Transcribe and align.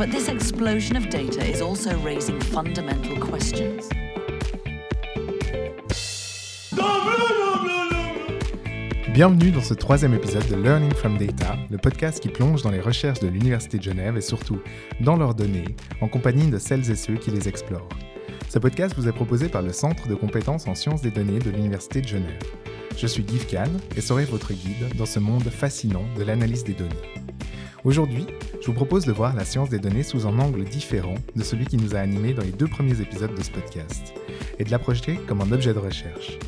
But 0.00 0.12
this 0.12 0.30
explosion 0.30 0.96
of 0.96 1.10
data 1.10 1.44
is 1.44 1.60
also 1.60 1.90
raising 2.02 2.40
fundamental 2.40 3.18
questions. 3.20 3.86
Bienvenue 9.12 9.50
dans 9.50 9.60
ce 9.60 9.74
troisième 9.74 10.14
épisode 10.14 10.48
de 10.48 10.56
Learning 10.56 10.94
from 10.94 11.18
Data, 11.18 11.54
le 11.70 11.76
podcast 11.76 12.18
qui 12.20 12.30
plonge 12.30 12.62
dans 12.62 12.70
les 12.70 12.80
recherches 12.80 13.20
de 13.20 13.28
l'Université 13.28 13.76
de 13.76 13.82
Genève 13.82 14.16
et 14.16 14.22
surtout 14.22 14.60
dans 15.02 15.16
leurs 15.16 15.34
données, 15.34 15.76
en 16.00 16.08
compagnie 16.08 16.48
de 16.48 16.56
celles 16.56 16.90
et 16.90 16.96
ceux 16.96 17.16
qui 17.16 17.30
les 17.30 17.46
explorent. 17.46 17.90
Ce 18.48 18.58
podcast 18.58 18.94
vous 18.96 19.06
est 19.06 19.12
proposé 19.12 19.50
par 19.50 19.60
le 19.60 19.74
Centre 19.74 20.08
de 20.08 20.14
compétences 20.14 20.66
en 20.66 20.74
sciences 20.74 21.02
des 21.02 21.10
données 21.10 21.40
de 21.40 21.50
l'Université 21.50 22.00
de 22.00 22.08
Genève. 22.08 22.40
Je 22.96 23.06
suis 23.06 23.22
Guy 23.22 23.38
Kahn 23.40 23.70
et 23.94 24.00
serai 24.00 24.24
votre 24.24 24.54
guide 24.54 24.96
dans 24.96 25.04
ce 25.04 25.18
monde 25.18 25.44
fascinant 25.44 26.06
de 26.16 26.24
l'analyse 26.24 26.64
des 26.64 26.72
données. 26.72 27.19
Aujourd'hui, 27.82 28.26
je 28.60 28.66
vous 28.66 28.74
propose 28.74 29.06
de 29.06 29.12
voir 29.12 29.34
la 29.34 29.46
science 29.46 29.70
des 29.70 29.78
données 29.78 30.02
sous 30.02 30.26
un 30.26 30.38
angle 30.38 30.64
différent 30.64 31.14
de 31.34 31.42
celui 31.42 31.64
qui 31.64 31.78
nous 31.78 31.96
a 31.96 32.00
animés 32.00 32.34
dans 32.34 32.42
les 32.42 32.52
deux 32.52 32.66
premiers 32.66 33.00
épisodes 33.00 33.34
de 33.34 33.42
ce 33.42 33.50
podcast, 33.50 34.12
et 34.58 34.64
de 34.64 34.70
l'approcher 34.70 35.18
comme 35.26 35.40
un 35.40 35.50
objet 35.50 35.72
de 35.72 35.78
recherche. 35.78 36.38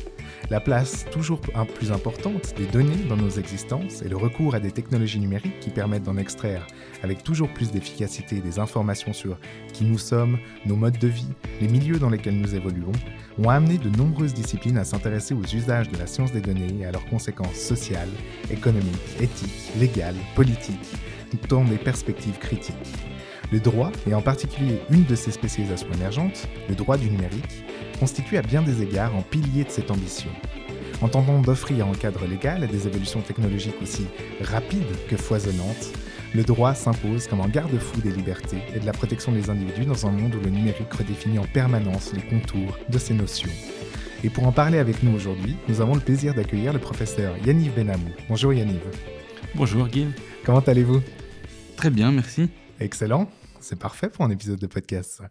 La 0.51 0.59
place 0.59 1.05
toujours 1.09 1.41
plus 1.75 1.91
importante 1.91 2.53
des 2.55 2.67
données 2.67 3.03
dans 3.09 3.15
nos 3.15 3.29
existences 3.29 4.03
et 4.03 4.09
le 4.09 4.17
recours 4.17 4.53
à 4.53 4.59
des 4.59 4.71
technologies 4.71 5.19
numériques 5.19 5.59
qui 5.59 5.71
permettent 5.71 6.03
d'en 6.03 6.17
extraire 6.17 6.67
avec 7.01 7.23
toujours 7.23 7.49
plus 7.49 7.71
d'efficacité 7.71 8.39
des 8.39 8.59
informations 8.59 9.13
sur 9.13 9.39
qui 9.73 9.85
nous 9.85 9.97
sommes, 9.97 10.37
nos 10.67 10.75
modes 10.75 10.99
de 10.99 11.07
vie, 11.07 11.31
les 11.61 11.67
milieux 11.67 11.97
dans 11.97 12.09
lesquels 12.09 12.37
nous 12.37 12.53
évoluons, 12.53 12.91
ont 13.39 13.49
amené 13.49 13.79
de 13.79 13.89
nombreuses 13.89 14.35
disciplines 14.35 14.77
à 14.77 14.83
s'intéresser 14.83 15.33
aux 15.33 15.55
usages 15.55 15.89
de 15.89 15.97
la 15.97 16.05
science 16.05 16.31
des 16.31 16.41
données 16.41 16.75
et 16.79 16.85
à 16.85 16.91
leurs 16.91 17.05
conséquences 17.05 17.55
sociales, 17.55 18.11
économiques, 18.51 19.17
éthiques, 19.19 19.71
légales, 19.79 20.17
politiques, 20.35 20.93
dans 21.49 21.63
des 21.63 21.77
perspectives 21.77 22.37
critiques. 22.39 22.75
Le 23.51 23.59
droit, 23.59 23.91
et 24.07 24.13
en 24.13 24.21
particulier 24.21 24.79
une 24.89 25.03
de 25.05 25.15
ses 25.15 25.31
spécialisations 25.31 25.91
émergentes, 25.93 26.47
le 26.69 26.75
droit 26.75 26.97
du 26.97 27.09
numérique, 27.09 27.63
constitue 27.99 28.37
à 28.37 28.41
bien 28.41 28.61
des 28.61 28.81
égards 28.81 29.15
un 29.15 29.21
pilier 29.21 29.63
de 29.63 29.69
cette 29.69 29.91
ambition. 29.91 30.29
En 31.01 31.09
tentant 31.09 31.41
d'offrir 31.41 31.87
un 31.87 31.93
cadre 31.93 32.25
légal 32.25 32.63
à 32.63 32.67
des 32.67 32.87
évolutions 32.87 33.21
technologiques 33.21 33.81
aussi 33.81 34.05
rapides 34.41 34.83
que 35.07 35.17
foisonnantes, 35.17 35.91
le 36.33 36.43
droit 36.43 36.73
s'impose 36.73 37.27
comme 37.27 37.41
un 37.41 37.47
garde-fou 37.47 38.01
des 38.01 38.11
libertés 38.11 38.57
et 38.73 38.79
de 38.79 38.85
la 38.85 38.91
protection 38.91 39.31
des 39.31 39.49
individus 39.49 39.85
dans 39.85 40.07
un 40.07 40.11
monde 40.11 40.33
où 40.33 40.39
le 40.43 40.49
numérique 40.49 40.91
redéfinit 40.91 41.37
en 41.37 41.45
permanence 41.45 42.11
les 42.13 42.23
contours 42.23 42.77
de 42.89 42.97
ces 42.97 43.13
notions. 43.13 43.51
Et 44.23 44.29
pour 44.29 44.47
en 44.47 44.51
parler 44.51 44.79
avec 44.79 45.03
nous 45.03 45.13
aujourd'hui, 45.13 45.57
nous 45.67 45.81
avons 45.81 45.93
le 45.93 46.01
plaisir 46.01 46.33
d'accueillir 46.33 46.73
le 46.73 46.79
professeur 46.79 47.35
Yaniv 47.45 47.73
Benamou. 47.75 48.09
Bonjour 48.29 48.53
Yaniv. 48.53 48.81
Bonjour 49.53 49.87
Guy. 49.87 50.07
Comment 50.43 50.61
allez-vous? 50.61 51.01
Très 51.75 51.89
bien, 51.89 52.11
merci. 52.11 52.49
Excellent. 52.79 53.29
C'est 53.59 53.79
parfait 53.79 54.09
pour 54.09 54.25
un 54.25 54.29
épisode 54.29 54.59
de 54.59 54.67
podcast. 54.67 55.21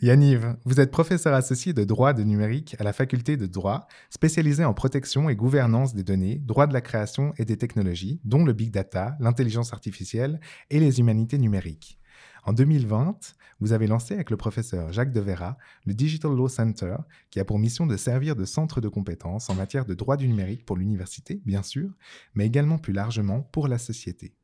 Yaniv, 0.00 0.54
vous 0.64 0.80
êtes 0.80 0.92
professeur 0.92 1.34
associé 1.34 1.72
de 1.72 1.82
droit 1.82 2.12
de 2.12 2.22
numérique 2.22 2.76
à 2.78 2.84
la 2.84 2.92
faculté 2.92 3.36
de 3.36 3.46
droit, 3.46 3.88
spécialisé 4.10 4.64
en 4.64 4.74
protection 4.74 5.28
et 5.28 5.34
gouvernance 5.34 5.92
des 5.92 6.04
données, 6.04 6.36
droit 6.36 6.68
de 6.68 6.72
la 6.72 6.80
création 6.80 7.32
et 7.36 7.44
des 7.44 7.56
technologies, 7.56 8.20
dont 8.24 8.44
le 8.44 8.52
big 8.52 8.70
data, 8.70 9.16
l'intelligence 9.18 9.72
artificielle 9.72 10.40
et 10.70 10.78
les 10.78 11.00
humanités 11.00 11.38
numériques. 11.38 11.98
En 12.44 12.52
2020, 12.52 13.34
vous 13.60 13.72
avez 13.72 13.86
lancé 13.86 14.14
avec 14.14 14.30
le 14.30 14.36
professeur 14.36 14.92
Jacques 14.92 15.12
Devera 15.12 15.56
le 15.84 15.94
Digital 15.94 16.30
Law 16.32 16.48
Center, 16.48 16.96
qui 17.30 17.40
a 17.40 17.44
pour 17.44 17.58
mission 17.58 17.86
de 17.86 17.96
servir 17.96 18.36
de 18.36 18.44
centre 18.44 18.80
de 18.80 18.88
compétences 18.88 19.50
en 19.50 19.54
matière 19.54 19.84
de 19.84 19.94
droit 19.94 20.16
du 20.16 20.28
numérique 20.28 20.64
pour 20.64 20.76
l'université, 20.76 21.42
bien 21.44 21.62
sûr, 21.62 21.90
mais 22.34 22.46
également 22.46 22.78
plus 22.78 22.92
largement 22.92 23.40
pour 23.40 23.66
la 23.66 23.78
société. 23.78 24.34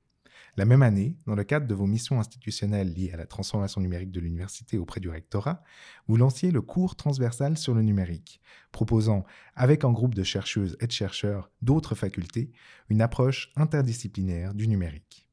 La 0.56 0.64
même 0.64 0.82
année, 0.82 1.16
dans 1.26 1.34
le 1.34 1.44
cadre 1.44 1.66
de 1.66 1.74
vos 1.74 1.86
missions 1.86 2.20
institutionnelles 2.20 2.92
liées 2.92 3.12
à 3.12 3.16
la 3.16 3.26
transformation 3.26 3.80
numérique 3.80 4.10
de 4.10 4.20
l'université 4.20 4.78
auprès 4.78 5.00
du 5.00 5.08
rectorat, 5.08 5.62
vous 6.08 6.16
lanciez 6.16 6.50
le 6.50 6.60
cours 6.60 6.96
transversal 6.96 7.56
sur 7.56 7.74
le 7.74 7.82
numérique, 7.82 8.40
proposant, 8.72 9.24
avec 9.54 9.84
un 9.84 9.92
groupe 9.92 10.14
de 10.14 10.22
chercheuses 10.22 10.76
et 10.80 10.86
de 10.86 10.92
chercheurs 10.92 11.50
d'autres 11.62 11.94
facultés, 11.94 12.52
une 12.88 13.02
approche 13.02 13.52
interdisciplinaire 13.56 14.54
du 14.54 14.68
numérique. 14.68 15.29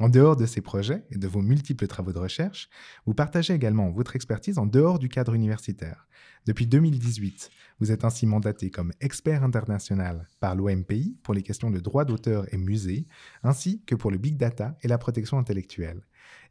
En 0.00 0.08
dehors 0.08 0.34
de 0.34 0.46
ces 0.46 0.62
projets 0.62 1.04
et 1.10 1.18
de 1.18 1.28
vos 1.28 1.42
multiples 1.42 1.86
travaux 1.86 2.14
de 2.14 2.18
recherche, 2.18 2.70
vous 3.04 3.12
partagez 3.12 3.52
également 3.52 3.90
votre 3.90 4.16
expertise 4.16 4.56
en 4.56 4.64
dehors 4.64 4.98
du 4.98 5.10
cadre 5.10 5.34
universitaire. 5.34 6.08
Depuis 6.46 6.66
2018, 6.66 7.50
vous 7.80 7.92
êtes 7.92 8.06
ainsi 8.06 8.24
mandaté 8.24 8.70
comme 8.70 8.94
expert 9.02 9.44
international 9.44 10.26
par 10.40 10.54
l'OMPI 10.54 11.18
pour 11.22 11.34
les 11.34 11.42
questions 11.42 11.70
de 11.70 11.80
droit 11.80 12.06
d'auteur 12.06 12.46
et 12.52 12.56
musée, 12.56 13.06
ainsi 13.42 13.82
que 13.84 13.94
pour 13.94 14.10
le 14.10 14.16
big 14.16 14.38
data 14.38 14.74
et 14.80 14.88
la 14.88 14.96
protection 14.96 15.36
intellectuelle. 15.36 16.00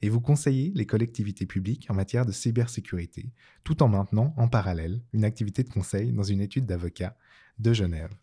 Et 0.03 0.09
vous 0.09 0.21
conseillez 0.21 0.71
les 0.75 0.85
collectivités 0.85 1.47
publiques 1.47 1.87
en 1.89 1.95
matière 1.95 2.27
de 2.27 2.31
cybersécurité, 2.31 3.31
tout 3.63 3.81
en 3.81 3.87
maintenant 3.87 4.35
en 4.37 4.47
parallèle 4.47 5.01
une 5.11 5.23
activité 5.23 5.63
de 5.63 5.69
conseil 5.69 6.13
dans 6.13 6.21
une 6.21 6.41
étude 6.41 6.67
d'avocat 6.67 7.17
de 7.57 7.73
Genève. 7.73 8.13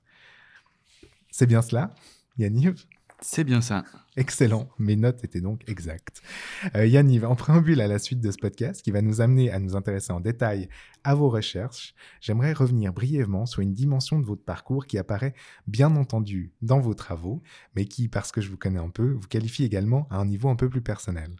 C'est 1.33 1.49
bien 1.49 1.63
cela, 1.63 1.93
Yanniv 2.39 2.87
c'est 3.21 3.45
bien 3.45 3.61
ça. 3.61 3.85
Excellent. 4.17 4.69
Mes 4.79 4.97
notes 4.97 5.25
étaient 5.25 5.41
donc 5.41 5.63
exactes. 5.69 6.23
Euh, 6.75 6.87
Yanniv, 6.87 7.25
en 7.25 7.37
préambule 7.37 7.81
à 7.81 7.87
la 7.87 7.99
suite 7.99 8.21
de 8.21 8.31
ce 8.31 8.39
podcast 8.39 8.83
qui 8.83 8.91
va 8.91 9.03
nous 9.03 9.21
amener 9.21 9.51
à 9.51 9.59
nous 9.59 9.77
intéresser 9.77 10.13
en 10.13 10.21
détail 10.21 10.69
à 11.05 11.15
vos 11.15 11.29
recherches, 11.29 11.95
j'aimerais 12.21 12.53
revenir 12.53 12.93
brièvement 12.93 13.47
sur 13.47 13.61
une 13.61 13.75
dimension 13.75 14.19
de 14.19 14.25
votre 14.25 14.43
parcours 14.43 14.87
qui 14.87 14.99
apparaît 14.99 15.35
bien 15.67 15.95
entendu 15.97 16.53
dans 16.63 16.81
vos 16.81 16.95
travaux, 16.95 17.43
mais 17.75 17.85
qui, 17.85 18.09
parce 18.09 18.33
que 18.33 18.41
je 18.41 18.51
vous 18.51 18.57
connais 18.57 18.81
un 18.81 18.91
peu, 18.91 19.13
vous 19.13 19.29
qualifie 19.29 19.65
également 19.65 20.07
à 20.11 20.17
un 20.17 20.27
niveau 20.27 20.49
un 20.49 20.57
peu 20.57 20.69
plus 20.69 20.83
personnel. 20.83 21.37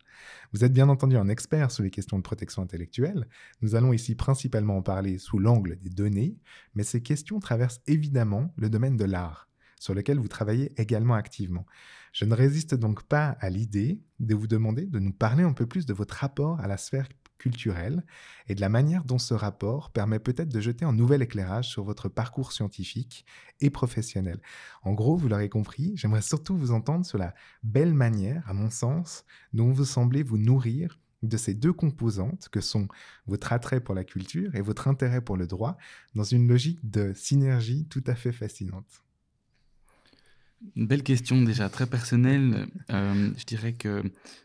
Vous 0.53 0.65
êtes 0.65 0.73
bien 0.73 0.89
entendu 0.89 1.17
un 1.17 1.29
expert 1.29 1.71
sur 1.71 1.83
les 1.83 1.91
questions 1.91 2.19
de 2.19 2.23
protection 2.23 2.63
intellectuelle. 2.63 3.27
Nous 3.63 3.75
allons 3.75 3.93
ici 3.93 4.15
principalement 4.15 4.77
en 4.77 4.83
parler 4.83 5.19
sous 5.19 5.39
l'angle 5.39 5.79
des 5.79 5.91
données, 5.91 6.39
mais 6.75 6.85
ces 6.85 7.03
questions 7.03 7.41
traversent 7.41 7.81
évidemment 7.87 8.53
le 8.57 8.71
domaine 8.71 8.97
de 8.97 9.05
l'art 9.05 9.46
sur 9.79 9.95
lequel 9.95 10.19
vous 10.19 10.29
travaillez 10.29 10.73
également 10.81 11.15
activement. 11.15 11.67
Je 12.13 12.25
ne 12.25 12.35
résiste 12.35 12.75
donc 12.75 13.03
pas 13.03 13.37
à 13.41 13.51
l'idée 13.51 14.01
de 14.21 14.35
vous 14.35 14.47
demander 14.47 14.87
de 14.87 14.99
nous 14.99 15.13
parler 15.13 15.43
un 15.43 15.53
peu 15.53 15.67
plus 15.67 15.87
de 15.87 15.93
votre 15.93 16.15
rapport 16.15 16.61
à 16.61 16.67
la 16.67 16.77
sphère 16.79 17.09
culturelle 17.39 18.05
et 18.49 18.55
de 18.55 18.61
la 18.61 18.69
manière 18.69 19.05
dont 19.05 19.19
ce 19.19 19.35
rapport 19.35 19.91
permet 19.91 20.19
peut-être 20.19 20.49
de 20.49 20.61
jeter 20.61 20.85
un 20.85 20.93
nouvel 20.93 21.23
éclairage 21.23 21.69
sur 21.69 21.85
votre 21.85 22.09
parcours 22.09 22.53
scientifique 22.53 23.25
et 23.61 23.71
professionnel. 23.71 24.41
En 24.83 24.93
gros, 24.93 25.17
vous 25.17 25.29
l'aurez 25.29 25.49
compris, 25.49 25.93
j'aimerais 25.97 26.23
surtout 26.23 26.57
vous 26.57 26.73
entendre 26.73 27.05
sur 27.05 27.19
la 27.19 27.35
belle 27.63 27.95
manière, 27.95 28.49
à 28.49 28.55
mon 28.55 28.71
sens, 28.71 29.25
dont 29.53 29.71
vous 29.71 29.85
semblez 29.85 30.23
vous 30.23 30.39
nourrir 30.39 30.99
de 31.23 31.37
ces 31.37 31.55
deux 31.55 31.73
composantes 31.73 32.49
que 32.51 32.61
sont 32.61 32.89
votre 33.27 33.53
attrait 33.53 33.81
pour 33.81 33.95
la 33.95 34.05
culture 34.05 34.55
et 34.55 34.61
votre 34.61 34.89
intérêt 34.89 35.21
pour 35.21 35.37
le 35.37 35.47
droit 35.47 35.77
dans 36.15 36.25
une 36.25 36.47
logique 36.47 36.89
de 36.89 37.13
synergie 37.15 37.87
tout 37.89 38.05
à 38.07 38.15
fait 38.15 38.33
fascinante. 38.33 39.06
Une 40.75 40.87
belle 40.87 41.03
question 41.03 41.43
déjà, 41.43 41.69
très 41.69 41.87
personnelle. 41.87 42.67
Euh, 42.91 43.31
je 43.37 43.45
dirais 43.45 43.75
que 43.75 44.03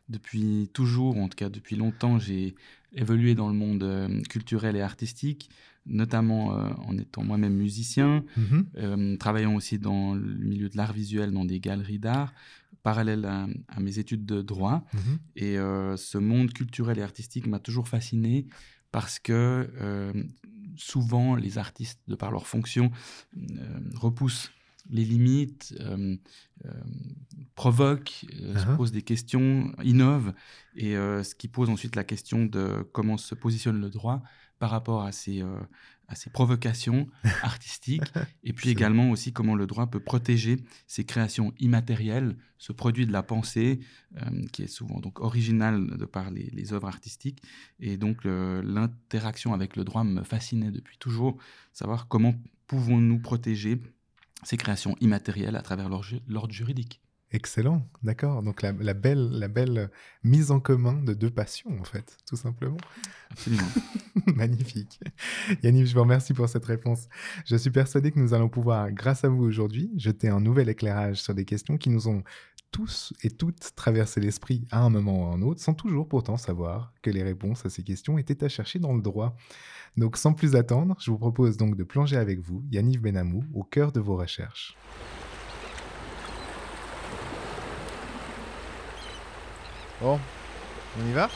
depuis 0.09 0.69
toujours, 0.73 1.17
en 1.17 1.29
tout 1.29 1.35
cas 1.35 1.49
depuis 1.49 1.75
longtemps, 1.75 2.19
j'ai 2.19 2.56
évolué 2.94 3.36
dans 3.36 3.47
le 3.47 3.53
monde 3.53 3.83
euh, 3.83 4.21
culturel 4.24 4.75
et 4.75 4.81
artistique, 4.81 5.50
notamment 5.86 6.57
euh, 6.57 6.69
en 6.86 6.97
étant 6.97 7.24
moi-même 7.24 7.56
musicien, 7.56 8.25
mm-hmm. 8.38 9.18
travaillant 9.18 9.56
aussi 9.56 9.80
dans 9.80 10.13
le 10.13 10.36
milieu 10.36 10.69
de 10.69 10.77
l'art 10.77 10.94
visuel, 10.94 11.31
dans 11.31 11.45
des 11.45 11.59
galeries 11.59 12.00
d'art, 12.00 12.33
parallèle 12.83 13.25
à, 13.25 13.80
mes 13.80 14.00
études 14.00 14.25
de 14.25 14.41
droit. 14.41 14.83
Mm-hmm. 14.94 15.18
Et 15.38 15.97
ce 15.97 16.18
monde 16.18 16.51
culturel 16.51 17.00
et 17.00 17.03
artistique 17.03 17.47
m'a 17.47 17.59
toujours 17.59 17.88
fasciné 17.88 18.47
parce 18.91 19.19
que 19.19 19.69
souvent 20.75 21.36
les 21.36 21.57
artistes, 21.57 22.00
de 22.07 22.15
par 22.15 22.31
leur 22.31 22.47
fonction, 22.47 22.91
repoussent 23.95 24.51
les 24.91 25.05
limites, 25.05 25.73
euh, 25.79 26.15
euh, 26.65 26.71
provoquent, 27.55 28.25
euh, 28.41 28.57
se 28.57 28.65
uh-huh. 28.65 28.75
posent 28.75 28.91
des 28.91 29.01
questions, 29.01 29.71
innovent, 29.83 30.33
et 30.75 30.93
ce 30.93 31.35
qui 31.35 31.47
pose 31.47 31.69
ensuite 31.69 31.95
la 31.95 32.03
question 32.03 32.45
de 32.45 32.88
comment 32.93 33.17
se 33.17 33.35
positionne 33.35 33.81
le 33.81 33.89
droit 33.89 34.21
par 34.61 34.69
rapport 34.69 35.01
à 35.01 35.11
ces, 35.11 35.41
euh, 35.41 35.59
à 36.07 36.13
ces 36.13 36.29
provocations 36.29 37.07
artistiques, 37.41 38.13
et 38.43 38.53
puis 38.53 38.69
également 38.69 39.09
aussi 39.09 39.33
comment 39.33 39.55
le 39.55 39.65
droit 39.65 39.88
peut 39.88 39.99
protéger 39.99 40.57
ces 40.85 41.03
créations 41.03 41.51
immatérielles, 41.57 42.38
ce 42.59 42.71
produit 42.71 43.07
de 43.07 43.11
la 43.11 43.23
pensée 43.23 43.79
euh, 44.17 44.45
qui 44.53 44.61
est 44.61 44.67
souvent 44.67 44.99
donc 44.99 45.19
original 45.19 45.97
de 45.97 46.05
par 46.05 46.29
les, 46.29 46.51
les 46.51 46.73
œuvres 46.73 46.89
artistiques, 46.89 47.41
et 47.79 47.97
donc 47.97 48.19
l'interaction 48.23 49.51
avec 49.55 49.75
le 49.75 49.83
droit 49.83 50.03
me 50.03 50.21
fascinait 50.21 50.69
depuis 50.69 50.99
toujours, 50.99 51.38
savoir 51.73 52.07
comment 52.07 52.35
pouvons-nous 52.67 53.19
protéger 53.19 53.81
ces 54.43 54.57
créations 54.57 54.95
immatérielles 55.01 55.55
à 55.55 55.61
travers 55.61 55.89
l'ordre 55.89 56.53
juridique. 56.53 57.01
Excellent, 57.33 57.88
d'accord. 58.03 58.43
Donc 58.43 58.61
la, 58.61 58.73
la 58.73 58.93
belle, 58.93 59.29
la 59.31 59.47
belle 59.47 59.89
mise 60.21 60.51
en 60.51 60.59
commun 60.59 61.01
de 61.01 61.13
deux 61.13 61.29
passions, 61.29 61.71
en 61.79 61.85
fait, 61.85 62.17
tout 62.27 62.35
simplement. 62.35 62.77
Absolument. 63.29 63.69
Magnifique. 64.35 64.99
Yannick, 65.63 65.85
je 65.85 65.93
vous 65.93 66.01
remercie 66.01 66.33
pour 66.33 66.49
cette 66.49 66.65
réponse. 66.65 67.07
Je 67.45 67.55
suis 67.55 67.69
persuadé 67.69 68.11
que 68.11 68.19
nous 68.19 68.33
allons 68.33 68.49
pouvoir, 68.49 68.91
grâce 68.91 69.23
à 69.23 69.29
vous 69.29 69.43
aujourd'hui, 69.43 69.91
jeter 69.95 70.27
un 70.27 70.41
nouvel 70.41 70.67
éclairage 70.67 71.21
sur 71.21 71.33
des 71.33 71.45
questions 71.45 71.77
qui 71.77 71.89
nous 71.89 72.09
ont 72.09 72.21
tous 72.71 73.13
et 73.23 73.29
toutes 73.29 73.75
traversé 73.75 74.19
l'esprit 74.19 74.65
à 74.69 74.81
un 74.81 74.89
moment 74.89 75.23
ou 75.23 75.31
à 75.31 75.35
un 75.35 75.41
autre, 75.41 75.61
sans 75.61 75.73
toujours 75.73 76.07
pourtant 76.07 76.38
savoir 76.38 76.93
que 77.01 77.09
les 77.09 77.23
réponses 77.23 77.65
à 77.65 77.69
ces 77.69 77.83
questions 77.83 78.17
étaient 78.17 78.43
à 78.43 78.49
chercher 78.49 78.79
dans 78.79 78.93
le 78.93 79.01
droit. 79.01 79.38
Donc 79.97 80.15
sans 80.17 80.33
plus 80.33 80.55
attendre, 80.55 80.95
je 80.99 81.11
vous 81.11 81.17
propose 81.17 81.57
donc 81.57 81.75
de 81.75 81.83
plonger 81.83 82.17
avec 82.17 82.39
vous, 82.39 82.63
Yannick 82.71 83.01
Benamou, 83.01 83.43
au 83.53 83.63
cœur 83.63 83.91
de 83.91 83.99
vos 83.99 84.15
recherches. 84.15 84.77
Bon, 90.01 90.19
on 90.99 91.07
y 91.07 91.13
va? 91.13 91.29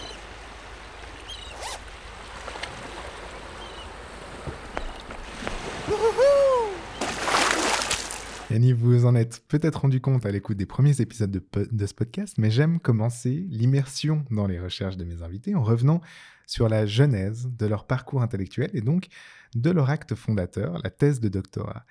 Yannick, 8.50 8.76
vous 8.76 8.92
vous 8.92 9.06
en 9.06 9.16
êtes 9.16 9.44
peut-être 9.50 9.82
rendu 9.82 10.00
compte 10.00 10.26
à 10.26 10.32
l'écoute 10.32 10.56
des 10.56 10.66
premiers 10.66 11.02
épisodes 11.02 11.44
de 11.54 11.86
ce 11.86 11.94
podcast, 11.94 12.36
mais 12.38 12.50
j'aime 12.50 12.80
commencer 12.80 13.46
l'immersion 13.50 14.24
dans 14.32 14.48
les 14.48 14.60
recherches 14.60 14.98
de 14.98 15.04
mes 15.04 15.22
invités 15.24 15.56
en 15.56 15.64
revenant 15.64 16.00
sur 16.48 16.70
la 16.70 16.86
genèse 16.86 17.50
de 17.58 17.66
leur 17.66 17.86
parcours 17.86 18.22
intellectuel 18.22 18.70
et 18.74 18.82
donc 18.82 19.08
de 19.56 19.72
leur 19.72 19.90
acte 19.90 20.16
fondateur, 20.16 20.80
la 20.84 20.90
thèse 20.90 21.20
de 21.20 21.30
doctorat. 21.30 21.86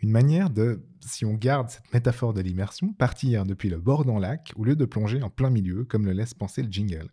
Une 0.00 0.10
manière 0.10 0.50
de, 0.50 0.84
si 1.00 1.24
on 1.24 1.34
garde 1.34 1.70
cette 1.70 1.92
métaphore 1.92 2.32
de 2.32 2.40
l'immersion, 2.40 2.92
partir 2.92 3.44
depuis 3.44 3.68
le 3.68 3.78
bord 3.78 4.04
d'un 4.04 4.20
lac 4.20 4.52
au 4.56 4.64
lieu 4.64 4.76
de 4.76 4.84
plonger 4.84 5.22
en 5.22 5.30
plein 5.30 5.50
milieu, 5.50 5.84
comme 5.84 6.06
le 6.06 6.12
laisse 6.12 6.34
penser 6.34 6.62
le 6.62 6.70
jingle. 6.70 7.10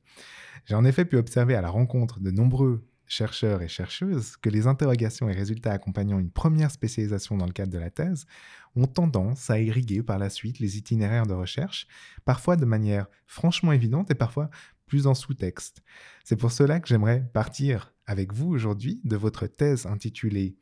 J'ai 0.66 0.76
en 0.76 0.86
effet 0.86 1.06
pu 1.06 1.18
observer 1.18 1.56
à 1.56 1.62
la 1.62 1.70
rencontre 1.70 2.20
de 2.20 2.30
nombreux 2.32 2.86
chercheurs 3.08 3.62
et 3.62 3.68
chercheuses 3.68 4.36
que 4.38 4.50
les 4.50 4.68
interrogations 4.68 5.30
et 5.30 5.34
résultats 5.34 5.72
accompagnant 5.72 6.20
une 6.20 6.32
première 6.32 6.72
spécialisation 6.72 7.38
dans 7.38 7.46
le 7.46 7.52
cadre 7.52 7.72
de 7.72 7.78
la 7.78 7.90
thèse 7.90 8.26
ont 8.76 8.88
tendance 8.88 9.50
à 9.50 9.60
irriguer 9.60 10.02
par 10.02 10.18
la 10.18 10.30
suite 10.30 10.60
les 10.60 10.78
itinéraires 10.78 11.28
de 11.28 11.34
recherche, 11.34 11.88
parfois 12.26 12.56
de 12.56 12.66
manière 12.66 13.08
franchement 13.28 13.72
évidente 13.72 14.12
et 14.12 14.16
parfois 14.16 14.50
plus 14.88 15.08
en 15.08 15.14
sous-texte. 15.14 15.82
C'est 16.24 16.36
pour 16.36 16.52
cela 16.52 16.80
que 16.80 16.88
j'aimerais 16.88 17.30
partir 17.34 17.94
avec 18.06 18.34
vous 18.34 18.48
aujourd'hui 18.48 19.02
de 19.04 19.16
votre 19.16 19.48
thèse 19.48 19.86
intitulée 19.86 20.58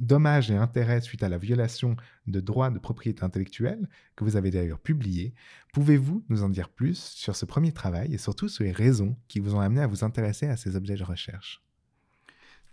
Dommages 0.00 0.50
et 0.50 0.56
intérêts 0.56 1.00
suite 1.00 1.22
à 1.22 1.28
la 1.28 1.38
violation 1.38 1.96
de 2.26 2.40
droits 2.40 2.70
de 2.70 2.78
propriété 2.78 3.22
intellectuelle, 3.22 3.88
que 4.16 4.24
vous 4.24 4.36
avez 4.36 4.50
d'ailleurs 4.50 4.80
publiée. 4.80 5.34
Pouvez-vous 5.72 6.24
nous 6.28 6.42
en 6.42 6.48
dire 6.48 6.70
plus 6.70 6.98
sur 6.98 7.36
ce 7.36 7.44
premier 7.44 7.72
travail 7.72 8.12
et 8.12 8.18
surtout 8.18 8.48
sur 8.48 8.64
les 8.64 8.72
raisons 8.72 9.16
qui 9.28 9.38
vous 9.38 9.54
ont 9.54 9.60
amené 9.60 9.80
à 9.80 9.86
vous 9.86 10.02
intéresser 10.02 10.46
à 10.46 10.56
ces 10.56 10.76
objets 10.76 10.96
de 10.96 11.04
recherche? 11.04 11.62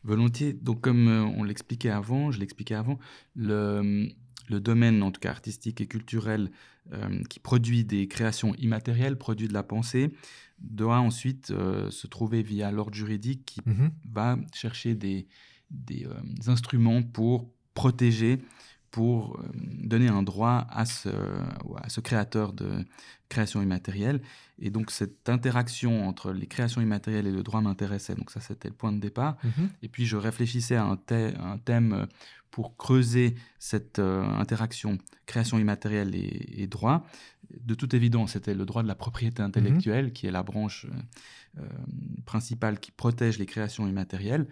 Volontiers. 0.04 0.54
Donc, 0.54 0.82
comme 0.82 1.08
euh, 1.08 1.24
on 1.24 1.44
l'expliquait 1.44 1.90
avant, 1.90 2.32
je 2.32 2.40
l'expliquais 2.40 2.76
avant, 2.76 2.98
le, 3.36 4.10
le 4.50 4.60
domaine, 4.60 5.02
en 5.04 5.12
tout 5.12 5.20
cas 5.22 5.30
artistique 5.32 5.80
et 5.82 5.88
culturel, 5.88 6.52
euh, 6.94 7.22
qui 7.30 7.40
produit 7.40 7.84
des 7.86 8.08
créations 8.08 8.56
immatérielles, 8.56 9.18
produit 9.18 9.48
de 9.48 9.54
la 9.54 9.64
pensée, 9.64 10.12
doit 10.60 11.00
ensuite 11.00 11.52
euh, 11.52 11.90
se 11.92 12.08
trouver 12.08 12.42
via 12.42 12.72
l'ordre 12.72 12.96
juridique 12.96 13.46
qui 13.46 13.62
Mhm. 13.66 13.92
va 14.12 14.38
chercher 14.54 14.96
des, 14.96 15.28
des, 15.70 16.06
euh, 16.06 16.52
instruments 16.52 17.02
pour 17.04 17.50
protéger, 17.76 18.40
pour 18.92 19.40
donner 19.54 20.08
un 20.08 20.24
droit 20.24 20.66
à 20.72 20.84
ce, 20.86 21.10
à 21.78 21.90
ce 21.90 22.00
créateur 22.02 22.54
de 22.54 22.84
création 23.30 23.62
immatérielle. 23.62 24.20
Et 24.58 24.72
donc 24.72 24.90
cette 24.90 25.30
interaction 25.30 26.08
entre 26.08 26.34
les 26.34 26.48
créations 26.48 26.82
immatérielles 26.82 27.28
et 27.28 27.32
le 27.32 27.44
droit 27.44 27.62
m'intéressait. 27.62 28.16
Donc 28.16 28.32
ça, 28.32 28.42
c'était 28.42 28.68
le 28.68 28.74
point 28.74 28.92
de 28.92 29.00
départ. 29.00 29.38
Mhm. 29.44 29.70
Et 29.84 29.90
puis 29.90 30.08
je 30.08 30.18
réfléchissais 30.18 30.76
à 30.76 30.86
un, 30.86 30.96
thè- 30.96 31.40
un 31.40 31.60
thème 31.60 32.08
pour 32.52 32.76
creuser 32.78 33.36
cette 33.60 34.00
euh, 34.00 34.24
interaction 34.24 34.98
création 35.26 35.60
immatérielle 35.60 36.16
et, 36.16 36.62
et 36.62 36.68
droit. 36.68 37.06
De 37.62 37.74
toute 37.74 37.94
évidence, 37.94 38.34
c'était 38.34 38.54
le 38.54 38.66
droit 38.66 38.84
de 38.84 38.88
la 38.88 38.96
propriété 38.96 39.42
intellectuelle, 39.42 40.14
qui 40.14 40.28
est 40.28 40.32
la 40.32 40.44
branche 40.44 40.86
euh, 40.86 41.62
euh, 41.62 41.68
principale 42.26 42.80
qui 42.80 42.92
protège 42.92 43.40
les 43.40 43.46
créations 43.46 43.88
immatérielles. 43.88 44.48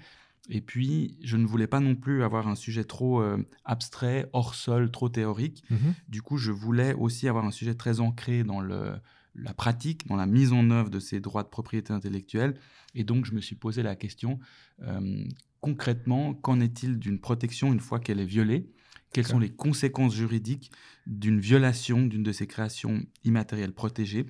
Et 0.49 0.61
puis, 0.61 1.17
je 1.23 1.37
ne 1.37 1.45
voulais 1.45 1.67
pas 1.67 1.79
non 1.79 1.95
plus 1.95 2.23
avoir 2.23 2.47
un 2.47 2.55
sujet 2.55 2.83
trop 2.83 3.21
euh, 3.21 3.37
abstrait, 3.65 4.29
hors 4.33 4.55
sol, 4.55 4.89
trop 4.91 5.09
théorique. 5.09 5.63
Mhm. 5.69 5.93
Du 6.07 6.21
coup, 6.21 6.37
je 6.37 6.51
voulais 6.51 6.93
aussi 6.93 7.27
avoir 7.27 7.45
un 7.45 7.51
sujet 7.51 7.75
très 7.75 7.99
ancré 7.99 8.43
dans 8.43 8.61
le, 8.61 8.93
la 9.35 9.53
pratique, 9.53 10.07
dans 10.07 10.15
la 10.15 10.25
mise 10.25 10.53
en 10.53 10.69
œuvre 10.71 10.89
de 10.89 10.99
ces 10.99 11.19
droits 11.19 11.43
de 11.43 11.49
propriété 11.49 11.93
intellectuelle. 11.93 12.55
Et 12.95 13.03
donc, 13.03 13.25
je 13.25 13.33
me 13.33 13.41
suis 13.41 13.55
posé 13.55 13.83
la 13.83 13.95
question, 13.95 14.39
euh, 14.81 15.23
concrètement, 15.61 16.33
qu'en 16.33 16.59
est-il 16.59 16.99
d'une 16.99 17.19
protection 17.19 17.73
une 17.73 17.79
fois 17.79 17.99
qu'elle 17.99 18.19
est 18.19 18.25
violée? 18.25 18.71
Quelles 19.13 19.27
sont 19.27 19.39
les 19.39 19.53
conséquences 19.53 20.15
juridiques 20.15 20.71
d'une 21.05 21.39
violation 21.39 22.05
d'une 22.05 22.23
de 22.23 22.31
ces 22.31 22.47
créations 22.47 23.05
immatérielles 23.23 23.73
protégées? 23.73 24.25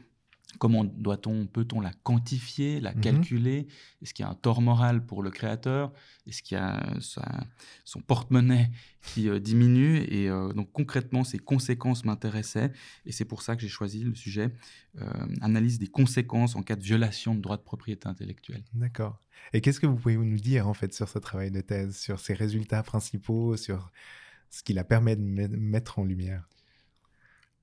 Comment 0.59 0.83
doit-on, 0.83 1.45
peut-on 1.47 1.79
la 1.81 1.91
quantifier, 2.03 2.79
la 2.79 2.93
Mhm. 2.93 3.01
calculer? 3.01 3.67
Est-ce 4.01 4.13
qu'il 4.13 4.23
y 4.23 4.27
a 4.27 4.31
un 4.31 4.35
tort 4.35 4.61
moral 4.61 5.05
pour 5.05 5.21
le 5.23 5.29
créateur? 5.29 5.93
Est-ce 6.25 6.41
qu'il 6.41 6.57
y 6.57 6.61
a 6.61 6.83
sa- 6.99 7.45
son 7.85 8.01
porte-monnaie 8.01 8.71
qui 9.01 9.29
euh, 9.29 9.39
diminue? 9.39 9.97
Et 10.09 10.29
euh, 10.29 10.51
donc 10.53 10.71
concrètement, 10.71 11.23
ces 11.23 11.39
conséquences 11.39 12.05
m'intéressaient. 12.05 12.71
Et 13.05 13.11
c'est 13.11 13.25
pour 13.25 13.41
ça 13.41 13.55
que 13.55 13.61
j'ai 13.61 13.67
choisi 13.67 14.03
le 14.03 14.15
sujet 14.15 14.51
euh, 14.99 15.07
analyse 15.41 15.79
des 15.79 15.87
conséquences 15.87 16.55
en 16.55 16.63
cas 16.63 16.75
de 16.75 16.83
violation 16.83 17.35
de 17.35 17.41
droits 17.41 17.57
de 17.57 17.61
propriété 17.61 18.07
intellectuelle. 18.07 18.63
D'accord. 18.73 19.21
Et 19.53 19.61
qu'est-ce 19.61 19.79
que 19.79 19.85
vous 19.87 19.95
pouvez 19.97 20.17
nous 20.17 20.39
dire 20.39 20.67
en 20.67 20.73
fait 20.73 20.93
sur 20.93 21.07
ce 21.07 21.19
travail 21.19 21.51
de 21.51 21.61
thèse, 21.61 21.95
sur 21.97 22.19
ses 22.19 22.33
résultats 22.33 22.83
principaux, 22.83 23.55
sur 23.57 23.91
ce 24.49 24.63
qui 24.63 24.73
la 24.73 24.83
permet 24.83 25.15
de 25.15 25.21
me- 25.21 25.47
mettre 25.47 25.99
en 25.99 26.03
lumière? 26.03 26.47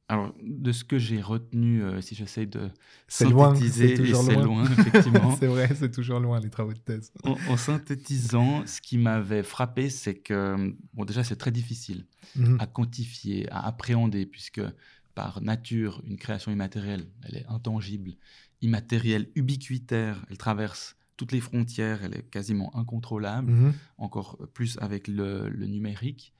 Alors, 0.08 0.34
de 0.42 0.70
ce 0.72 0.84
que 0.84 0.98
j'ai 0.98 1.22
retenu, 1.22 1.82
euh, 1.82 2.00
si 2.02 2.14
j'essaye 2.14 2.46
de 2.46 2.68
C'est 3.08 3.24
loin, 3.24 3.54
synthétiser, 3.54 3.96
c'est 3.96 4.12
c'est 4.12 4.34
loin. 4.34 4.44
loin, 4.44 4.64
effectivement. 4.70 5.30
c'est 5.40 5.46
vrai, 5.46 5.74
c'est 5.74 5.90
toujours 5.90 6.20
loin 6.20 6.40
les 6.40 6.50
travaux 6.50 6.74
de 6.74 6.78
thèse. 6.78 7.10
en, 7.24 7.32
en 7.48 7.56
synthétisant, 7.56 8.67
ce 8.67 8.82
qui 8.82 8.98
m'avait 8.98 9.43
frappé, 9.43 9.88
c'est 9.88 10.14
que, 10.14 10.74
bon, 10.93 11.05
déjà, 11.06 11.24
c'est 11.24 11.36
très 11.36 11.50
difficile 11.50 12.06
Mhm. 12.36 12.56
à 12.60 12.67
quantifier, 12.67 13.48
à 13.50 13.67
appréhender, 13.67 14.26
puisque 14.26 14.60
par 15.14 15.40
nature, 15.40 16.02
une 16.06 16.17
création 16.17 16.50
immatérielle, 16.52 17.06
elle 17.22 17.36
est 17.36 17.46
intangible, 17.46 18.12
immatérielle, 18.60 19.31
ubiquitaire, 19.36 20.24
elle 20.29 20.36
traverse 20.38 20.96
toutes 21.17 21.31
les 21.32 21.40
frontières, 21.40 22.02
elle 22.02 22.14
est 22.14 22.29
quasiment 22.31 22.76
incontrôlable, 22.76 23.52
Mhm. 23.52 23.72
encore 23.98 24.36
plus 24.52 24.76
avec 24.81 25.06
le, 25.08 25.48
le 25.48 25.67
numérique. 25.67 26.34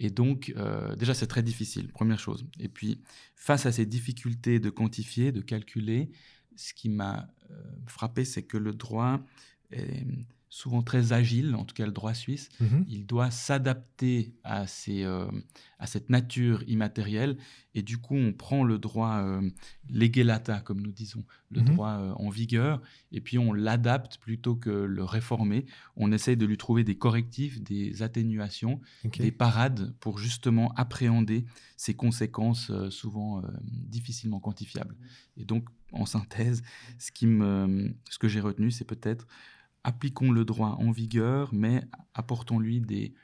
Et 0.00 0.10
donc, 0.10 0.52
euh, 0.56 0.96
déjà, 0.96 1.14
c'est 1.14 1.26
très 1.26 1.42
difficile, 1.42 1.88
première 1.88 2.18
chose. 2.18 2.46
Et 2.58 2.68
puis, 2.68 3.00
face 3.34 3.66
à 3.66 3.72
ces 3.72 3.86
difficultés 3.86 4.58
de 4.58 4.70
quantifier, 4.70 5.32
de 5.32 5.40
calculer, 5.40 6.10
ce 6.56 6.74
qui 6.74 6.88
m'a 6.88 7.28
euh, 7.50 7.54
frappé, 7.86 8.24
c'est 8.24 8.42
que 8.42 8.56
le 8.56 8.72
droit 8.72 9.20
est 9.70 10.06
souvent 10.54 10.82
très 10.84 11.12
agile, 11.12 11.56
en 11.56 11.64
tout 11.64 11.74
cas 11.74 11.84
le 11.84 11.90
droit 11.90 12.14
suisse. 12.14 12.48
Mhm. 12.60 12.84
Il 12.88 13.06
doit 13.06 13.32
s'adapter 13.32 14.36
à, 14.44 14.66
euh, 14.88 15.28
à 15.80 15.86
cette 15.88 16.10
nature 16.10 16.62
immatérielle. 16.68 17.38
Et 17.74 17.82
du 17.82 17.98
coup, 17.98 18.14
on 18.14 18.32
prend 18.32 18.62
le 18.62 18.78
droit 18.78 19.16
euh, 19.16 19.50
comme 20.64 20.80
nous 20.80 20.92
disons, 20.92 21.24
le 21.50 21.60
Mhm. 21.60 21.66
droit 21.66 21.90
euh, 21.98 22.12
en 22.12 22.30
vigueur, 22.30 22.80
et 23.10 23.20
puis 23.20 23.36
on 23.36 23.52
l'adapte 23.52 24.18
plutôt 24.18 24.54
que 24.54 24.70
le 24.70 25.02
réformer. 25.02 25.66
On 25.96 26.12
essaye 26.12 26.36
de 26.36 26.46
lui 26.46 26.56
trouver 26.56 26.84
des 26.84 26.96
correctifs, 26.96 27.60
des 27.60 28.02
atténuations, 28.02 28.80
des 29.18 29.32
parades 29.32 29.92
pour 29.98 30.18
justement 30.18 30.72
appréhender 30.76 31.46
ces 31.76 31.94
conséquences 31.94 32.70
euh, 32.70 32.90
souvent 32.90 33.42
difficilement 33.64 34.38
quantifiables. 34.38 34.94
Et 35.36 35.44
donc, 35.44 35.64
en 35.90 36.06
synthèse, 36.06 36.62
ce, 36.98 37.10
qui 37.10 37.26
me, 37.26 37.92
ce 38.08 38.18
que 38.18 38.28
j'ai 38.28 38.40
retenu, 38.40 38.70
c'est 38.70 38.84
peut-être 38.84 39.26
appliquons 39.84 40.32
le 40.32 40.44
droit 40.44 40.76
en 40.80 40.90
vigueur, 40.90 41.50
mais 41.52 41.82
apportons-lui 42.14 42.80
des 42.80 43.14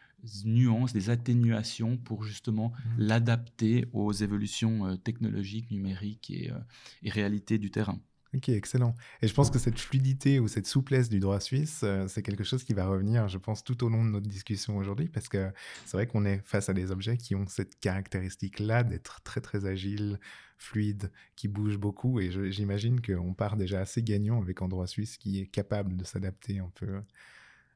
nuances, 0.45 0.93
des 0.93 1.09
atténuations 1.11 1.97
pour 1.97 2.23
justement 2.25 2.73
Mhm. 2.85 2.95
l'adapter 2.99 3.87
aux 3.93 4.13
évolutions 4.13 4.87
euh, 4.87 4.97
technologiques, 4.97 5.71
numériques 5.71 6.31
et, 6.31 6.51
euh, 6.51 6.59
et 7.03 7.11
réalités 7.11 7.59
du 7.59 7.71
terrain. 7.71 7.99
Ok, 8.35 8.49
excellent. 8.49 8.95
Et 9.23 9.29
je 9.29 9.35
pense 9.35 9.51
que 9.51 9.59
cette 9.59 9.79
fluidité 9.79 10.39
ou 10.39 10.47
cette 10.47 10.67
souplesse 10.67 11.09
du 11.09 11.19
droit 11.19 11.41
suisse, 11.41 11.81
euh, 11.83 12.07
c'est 12.07 12.23
quelque 12.23 12.45
chose 12.45 12.63
qui 12.63 12.75
va 12.75 12.87
revenir, 12.87 13.27
je 13.29 13.39
pense, 13.39 13.65
tout 13.65 13.83
au 13.83 13.89
long 13.89 14.05
de 14.05 14.11
notre 14.11 14.29
discussion 14.29 14.77
aujourd'hui, 14.77 15.09
parce 15.09 15.29
que 15.29 15.51
c'est 15.85 15.97
vrai 15.97 16.07
qu'on 16.07 16.25
est 16.25 16.41
face 16.45 16.69
à 16.69 16.73
des 16.73 16.93
objets 16.93 17.17
qui 17.17 17.35
ont 17.35 17.47
cette 17.49 17.81
caractéristique-là 17.81 18.85
d'être 18.85 19.21
très, 19.23 19.41
très 19.41 19.67
agiles, 19.67 20.21
fluides, 20.59 21.11
qui 21.35 21.49
bougent 21.49 21.79
beaucoup. 21.79 22.21
Et 22.21 22.31
j'imagine 22.53 23.01
qu'on 23.01 23.35
part 23.35 23.57
déjà 23.57 23.81
assez 23.81 24.03
gagnant 24.03 24.41
avec 24.41 24.63
un 24.63 24.69
droit 24.69 24.87
suisse 24.87 25.17
qui 25.17 25.41
est 25.41 25.47
capable 25.47 25.97
de 25.97 26.05
s'adapter 26.05 26.61
un 26.61 26.71
peu. 26.77 26.87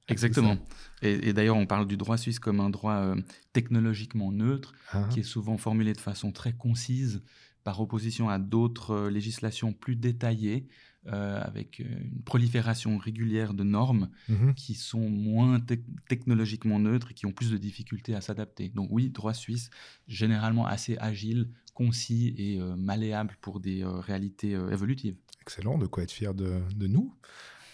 tout 0.07 0.13
Exactement. 0.13 0.57
Et, 1.03 1.31
et 1.31 1.33
d'ailleurs, 1.33 1.57
on 1.57 1.67
parle 1.67 1.89
du 1.89 1.97
droit 1.97 2.17
suisse 2.17 2.39
comme 2.39 2.61
un 2.61 2.71
droit 2.71 2.95
euh, 2.95 3.21
technologiquement 3.53 4.31
neutre, 4.31 4.73
Hein 4.93 5.09
qui 5.09 5.21
est 5.21 5.25
souvent 5.25 5.59
formulé 5.59 5.95
de 5.95 6.01
façon 6.01 6.31
très 6.31 6.53
concise, 6.53 7.23
par 7.65 7.81
opposition 7.81 8.29
à 8.29 8.39
d'autres 8.39 8.91
euh, 8.93 9.11
législations 9.11 9.73
plus 9.73 9.97
détaillées, 9.97 10.67
euh, 11.07 11.41
avec 11.43 11.81
euh, 11.81 11.85
une 12.15 12.23
prolifération 12.23 12.97
régulière 12.99 13.53
de 13.55 13.65
normes 13.65 14.09
Mhm. 14.29 14.55
qui 14.55 14.75
sont 14.75 15.09
moins 15.11 15.59
tec- 15.61 15.85
technologiquement 16.09 16.79
neutres 16.79 17.11
et 17.11 17.15
qui 17.15 17.27
ont 17.27 17.33
plus 17.33 17.51
de 17.51 17.59
difficultés 17.59 18.15
à 18.15 18.21
s'adapter. 18.21 18.69
Donc 18.69 18.89
oui, 18.91 19.11
droit 19.11 19.35
suisse, 19.35 19.69
généralement 20.09 20.67
assez 20.67 20.97
agile, 20.99 21.49
concis 21.75 22.35
et 22.39 22.59
euh, 22.61 22.77
malléable 22.77 23.37
pour 23.41 23.61
des 23.61 23.83
euh, 23.83 23.99
réalités 23.99 24.53
évolutives. 24.53 25.17
Excellent, 25.43 25.77
de 25.77 25.87
quoi 25.87 26.03
être 26.05 26.13
fier 26.13 26.33
de, 26.33 26.61
de 26.75 26.87
nous, 26.87 27.13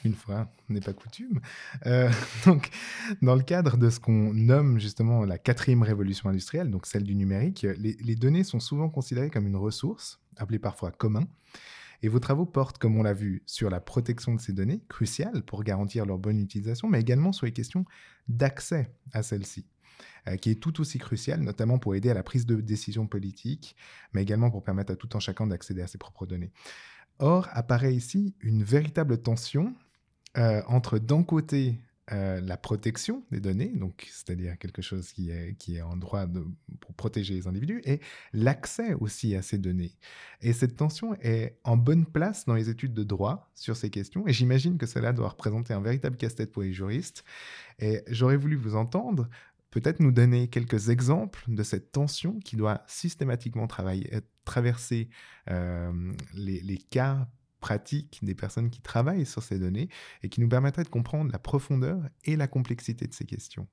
une 0.05 0.15
fois 0.15 0.51
n'est 0.69 0.81
pas 0.81 0.93
coutume. 0.93 1.41
Euh, 1.87 2.11
donc, 2.47 2.71
dans 3.23 3.35
le 3.35 3.43
cadre 3.43 3.77
de 3.77 3.91
ce 3.91 4.01
qu'on 4.01 4.33
nomme 4.33 4.79
justement 4.79 5.25
la 5.25 5.39
quatrième 5.39 5.83
révolution 5.83 6.29
industrielle, 6.29 6.71
donc 6.71 6.87
celle 6.87 7.05
du 7.05 7.15
numérique, 7.15 7.67
les, 7.79 8.17
données 8.17 8.45
sont 8.45 8.61
souvent 8.61 8.89
considérées 8.89 9.31
comme 9.31 9.47
une 9.47 9.57
ressource, 9.57 10.21
appelée 10.37 10.59
parfois 10.59 10.91
commun. 10.91 11.27
Et 12.03 12.09
vos 12.09 12.19
travaux 12.19 12.47
portent, 12.47 12.79
comme 12.79 12.97
on 12.97 13.03
l'a 13.03 13.13
vu, 13.13 13.43
sur 13.45 13.69
la 13.69 13.81
protection 13.81 14.35
de 14.35 14.41
ces 14.41 14.53
données, 14.53 14.83
cruciales 14.89 15.43
pour 15.43 15.63
garantir 15.65 16.07
leur 16.07 16.19
bonne 16.19 16.41
utilisation, 16.41 16.89
mais 16.89 17.01
également 17.01 17.33
sur 17.33 17.45
les 17.45 17.53
questions 17.53 17.85
d'accès 18.27 18.91
à 19.13 19.23
celles-ci, 19.23 19.67
euh, 20.27 20.37
qui 20.37 20.51
est 20.51 20.55
tout 20.55 20.81
aussi 20.81 20.99
cruciale, 20.99 21.41
notamment 21.41 21.79
pour 21.79 21.95
aider 21.95 22.09
à 22.09 22.15
la 22.15 22.23
prise 22.23 22.47
de 22.47 22.57
décision 22.57 23.07
politique, 23.07 23.77
mais 24.15 24.23
également 24.23 24.51
pour 24.51 24.65
permettre 24.65 24.93
à 24.93 24.97
tout 24.97 25.11
un 25.13 25.21
chacun 25.21 25.47
d'accéder 25.47 25.83
à 25.83 25.87
ses 25.87 25.99
propres 25.99 26.25
données. 26.25 26.53
Or, 27.19 27.49
apparaît 27.53 27.95
ici 27.95 28.35
une 28.41 28.65
véritable 28.65 29.21
tension 29.21 29.75
euh, 30.37 30.63
entre, 30.67 30.99
d'un 30.99 31.23
côté, 31.23 31.79
euh, 32.13 32.41
la 32.41 32.57
protection 32.57 33.25
des 33.31 33.39
données, 33.39 33.69
donc 33.69 34.09
c'est-à-dire 34.11 34.59
quelque 34.59 34.83
chose 34.83 35.13
qui 35.13 35.31
est, 35.31 35.81
en 35.81 35.97
droit 35.97 36.27
de- 36.27 36.45
pour 36.81 36.93
protéger 36.95 37.35
les 37.35 37.47
individus, 37.47 37.81
et 37.85 38.01
l'accès 38.33 38.95
aussi 38.95 39.37
à 39.37 39.43
ces 39.43 39.59
données. 39.59 39.95
Et 40.41 40.53
cette 40.53 40.75
tension 40.77 41.15
est 41.21 41.61
en 41.63 41.77
bonne 41.77 42.05
place 42.05 42.47
dans 42.47 42.55
les 42.55 42.69
études 42.69 42.95
de 42.95 43.05
droit 43.05 43.49
sur 43.55 43.77
ces 43.77 43.91
questions, 43.91 44.27
et 44.27 44.33
j'imagine 44.33 44.77
que 44.77 44.87
cela 44.87 45.13
doit 45.13 45.29
représenter 45.29 45.73
un 45.73 45.81
véritable 45.81 46.17
casse-tête 46.17 46.51
pour 46.51 46.63
les 46.63 46.73
juristes. 46.73 47.23
Et 47.79 48.03
j'aurais 48.09 48.37
voulu 48.37 48.57
vous 48.57 48.75
entendre 48.75 49.29
peut-être 49.71 50.01
nous 50.01 50.11
donner 50.11 50.49
quelques 50.49 50.89
exemples 50.89 51.45
de 51.47 51.63
cette 51.63 51.93
tension 51.93 52.41
qui 52.41 52.57
doit 52.57 52.83
systématiquement 52.89 53.69
travailler, 53.69 54.11
traverser 54.45 55.09
euh, 55.49 56.13
les, 56.35 56.61
les 56.61 56.79
cas 56.79 57.29
pratiques 57.61 58.19
des 58.23 58.35
personnes 58.35 58.71
qui 58.71 58.81
travaillent 58.81 59.27
sur 59.27 59.43
ces 59.43 59.59
données 59.59 59.89
et 60.23 60.29
qui 60.29 60.41
nous 60.41 60.49
permettraient 60.49 60.85
de 60.85 60.89
comprendre 60.89 61.31
la 61.31 61.39
profondeur 61.39 62.03
et 62.25 62.37
la 62.37 62.49
complexité 62.49 63.07
de 63.07 63.15
ces 63.15 63.25
questions. 63.27 63.69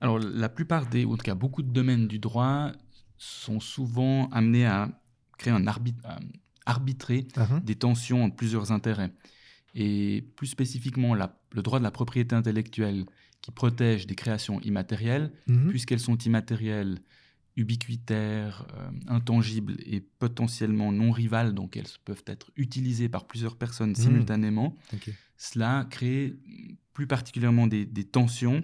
Alors, 0.00 0.18
la 0.18 0.48
plupart 0.48 0.86
des, 0.88 1.04
ou 1.04 1.12
en 1.14 1.16
tout 1.16 1.24
cas 1.24 1.34
beaucoup 1.34 1.62
de 1.62 1.70
domaines 1.72 2.06
du 2.06 2.18
droit 2.18 2.72
sont 3.16 3.58
souvent 3.60 4.28
amenés 4.30 4.64
à 4.66 4.88
créer 5.38 5.52
un 5.52 5.66
arbitre, 5.66 5.98
arbitrer 6.66 7.26
Mhm. 7.36 7.60
des 7.64 7.74
tensions 7.74 8.24
entre 8.24 8.36
plusieurs 8.36 8.70
intérêts. 8.70 9.12
Et 9.74 10.22
plus 10.36 10.46
spécifiquement, 10.46 11.14
la- 11.14 11.40
le 11.52 11.62
droit 11.62 11.78
de 11.78 11.84
la 11.84 11.90
propriété 11.90 12.34
intellectuelle 12.36 13.06
qui 13.42 13.50
protège 13.50 14.06
des 14.06 14.14
créations 14.14 14.60
immatérielles, 14.60 15.32
Mhm. 15.46 15.68
puisqu'elles 15.68 16.00
sont 16.00 16.16
immatérielles, 16.18 17.00
ubiquitaires, 17.58 18.66
euh, 18.76 18.90
intangibles 19.08 19.76
et 19.86 20.00
potentiellement 20.00 20.92
non 20.92 21.10
rivales, 21.10 21.54
donc 21.54 21.76
elles 21.76 21.86
peuvent 22.04 22.24
être 22.26 22.50
utilisées 22.56 23.08
par 23.08 23.26
plusieurs 23.26 23.56
personnes 23.56 23.94
simultanément, 23.94 24.76
Ok. 24.92 25.10
cela 25.36 25.86
crée 25.90 26.34
plus 26.92 27.06
particulièrement 27.06 27.66
des, 27.66 27.84
des 27.86 28.04
tensions 28.04 28.62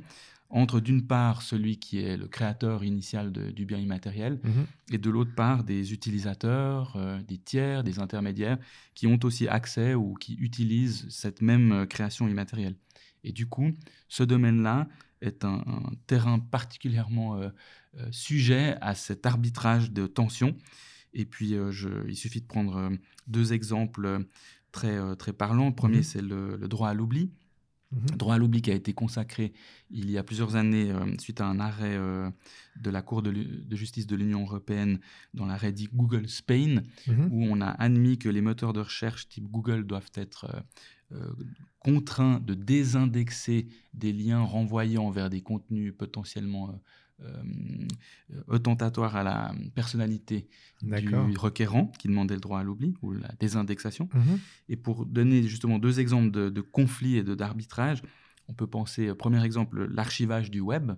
entre 0.51 0.79
d'une 0.81 1.05
part 1.07 1.43
celui 1.43 1.79
qui 1.79 1.99
est 1.99 2.17
le 2.17 2.29
créateur 2.29 2.85
initial 2.85 3.33
de- 3.33 3.51
du 3.51 3.65
bien 3.67 3.79
immatériel 3.79 4.39
Mhm. 4.45 4.67
et 4.93 4.99
de 4.99 5.11
l'autre 5.11 5.35
part 5.35 5.65
des 5.65 5.93
utilisateurs, 5.93 6.95
euh, 6.97 7.21
des 7.23 7.39
tiers, 7.39 7.83
des 7.83 7.99
intermédiaires 7.99 8.59
qui 8.95 9.07
ont 9.07 9.19
aussi 9.25 9.49
accès 9.49 9.95
ou 9.95 10.15
qui 10.15 10.35
utilisent 10.35 11.07
cette 11.09 11.43
même 11.43 11.73
euh, 11.73 11.87
création 11.87 12.29
immatérielle. 12.29 12.77
Et 13.25 13.33
du 13.33 13.47
coup, 13.47 13.73
ce 14.09 14.23
domaine-là 14.23 14.87
est 15.23 15.45
un, 15.45 15.65
un 15.67 15.91
terrain 16.07 16.39
particulièrement 16.39 17.37
euh, 17.37 17.49
sujet 18.11 18.77
à 18.81 18.95
cet 18.95 19.27
arbitrage 19.27 19.91
de 19.93 20.07
tensions. 20.07 20.57
Et 21.13 21.25
puis, 21.25 21.55
euh, 21.55 21.71
je- 21.71 22.07
il 22.09 22.17
suffit 22.17 22.41
de 22.41 22.47
prendre 22.47 22.77
euh, 22.77 22.91
deux 23.29 23.53
exemples 23.53 24.05
euh, 24.07 24.19
très, 24.73 24.97
euh, 24.97 25.15
très 25.15 25.33
parlants. 25.33 25.69
Le 25.69 25.75
premier, 25.75 25.99
Mhm. 25.99 26.03
c'est 26.03 26.23
le, 26.23 26.57
le 26.57 26.69
droit 26.69 26.89
à 26.89 26.95
l'oubli. 26.95 27.31
Mhm. 27.93 28.17
Droit 28.17 28.35
à 28.35 28.39
l'oubli 28.39 28.61
qui 28.63 28.73
a 28.73 28.75
été 28.75 28.93
consacré 28.93 29.53
il 29.91 30.11
y 30.11 30.19
a 30.19 30.25
plusieurs 30.25 30.57
années 30.57 30.91
euh, 30.91 31.15
suite 31.21 31.41
à 31.41 31.47
un 31.47 31.61
arrêt 31.61 31.95
euh, 31.95 32.29
de 32.81 32.91
la 32.91 33.03
Cour 33.03 33.23
de, 33.23 33.33
justice 33.77 34.09
de 34.09 34.17
l'Union 34.17 34.41
européenne 34.43 34.99
dans 35.33 35.47
l'arrêt 35.47 35.71
dit 35.73 35.89
Google 35.93 36.29
Spain, 36.29 36.83
Mhm. 37.07 37.29
où 37.31 37.45
on 37.45 37.61
a 37.61 37.69
admis 37.69 38.19
que 38.19 38.29
les 38.29 38.41
moteurs 38.41 38.73
de 38.73 38.81
recherche 38.81 39.29
type 39.29 39.45
Google 39.49 39.87
doivent 39.87 40.11
être 40.17 40.47
euh, 40.53 40.61
euh, 41.19 41.33
contraints 41.79 42.41
de 42.41 42.55
désindexer 42.55 43.69
des 43.93 44.13
liens 44.13 44.41
renvoyant 44.41 45.11
vers 45.11 45.31
des 45.31 45.43
contenus 45.43 45.95
potentiellement 45.97 46.81
euh, 47.23 47.43
euh, 48.33 48.55
attentatoires 48.57 49.17
à 49.17 49.23
la 49.23 49.55
personnalité 49.75 50.49
du 50.83 51.37
requérant 51.39 51.87
qui 51.99 52.09
demandait 52.09 52.35
le 52.35 52.41
droit 52.41 52.61
à 52.61 52.63
l'oubli 52.65 52.95
ou 53.03 53.13
la 53.13 53.29
désindexation. 53.39 54.09
Mhm. 54.13 54.39
Et 54.69 54.77
pour 54.77 55.07
donner 55.07 55.43
justement 55.45 55.79
deux 55.79 56.01
exemples 56.01 56.31
de, 56.31 56.49
de 56.51 56.61
conflits 56.61 57.17
et 57.17 57.23
d'arbitrage, 57.23 58.03
on 58.49 58.53
peut 58.55 58.67
penser, 58.67 59.09
euh, 59.09 59.15
premier 59.15 59.43
exemple, 59.45 59.85
l'archivage 59.87 60.51
du 60.51 60.61
web. 60.61 60.93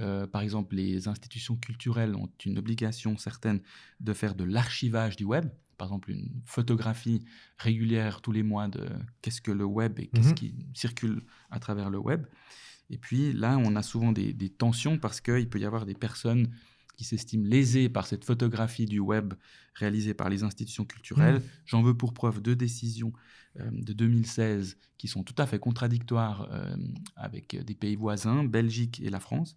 Euh, 0.00 0.26
par 0.28 0.42
exemple, 0.42 0.76
les 0.76 1.08
institutions 1.08 1.56
culturelles 1.56 2.14
ont 2.14 2.28
une 2.46 2.58
obligation 2.58 3.18
certaine 3.18 3.60
de 3.98 4.12
faire 4.12 4.36
de 4.36 4.44
l'archivage 4.44 5.16
du 5.16 5.24
web. 5.24 5.46
Par 5.78 5.88
exemple, 5.88 6.12
une 6.12 6.30
photographie 6.44 7.24
régulière 7.58 8.20
tous 8.20 8.30
les 8.30 8.44
mois 8.44 8.68
de 8.68 8.88
qu'est-ce 9.20 9.40
que 9.40 9.50
le 9.50 9.64
web 9.64 9.98
et 9.98 10.06
qu'est-ce 10.06 10.28
Mhm. 10.28 10.34
qui 10.34 10.54
circule 10.74 11.22
à 11.50 11.58
travers 11.58 11.90
le 11.90 11.98
web. 11.98 12.24
Et 12.90 12.98
puis 12.98 13.32
là, 13.32 13.56
on 13.58 13.76
a 13.76 13.82
souvent 13.82 14.12
des, 14.12 14.32
des 14.32 14.50
tensions 14.50 14.98
parce 14.98 15.20
qu'il 15.20 15.48
peut 15.48 15.58
y 15.58 15.64
avoir 15.64 15.86
des 15.86 15.94
personnes 15.94 16.48
qui 16.96 17.04
s'estiment 17.04 17.46
lésées 17.48 17.88
par 17.88 18.06
cette 18.06 18.24
photographie 18.24 18.86
du 18.86 19.00
web 19.00 19.34
réalisée 19.74 20.14
par 20.14 20.28
les 20.28 20.44
institutions 20.44 20.84
culturelles. 20.84 21.42
J'en 21.66 21.82
veux 21.82 21.96
pour 21.96 22.12
preuve 22.14 22.40
deux 22.40 22.54
décisions 22.54 23.12
euh, 23.58 23.68
de 23.72 23.92
2016 23.92 24.76
qui 24.96 25.08
sont 25.08 25.24
tout 25.24 25.34
à 25.38 25.46
fait 25.46 25.58
contradictoires 25.58 26.48
euh, 26.52 26.76
avec 27.16 27.56
des 27.64 27.74
pays 27.74 27.96
voisins, 27.96 28.44
Belgique 28.44 29.00
et 29.02 29.10
la 29.10 29.18
France. 29.18 29.56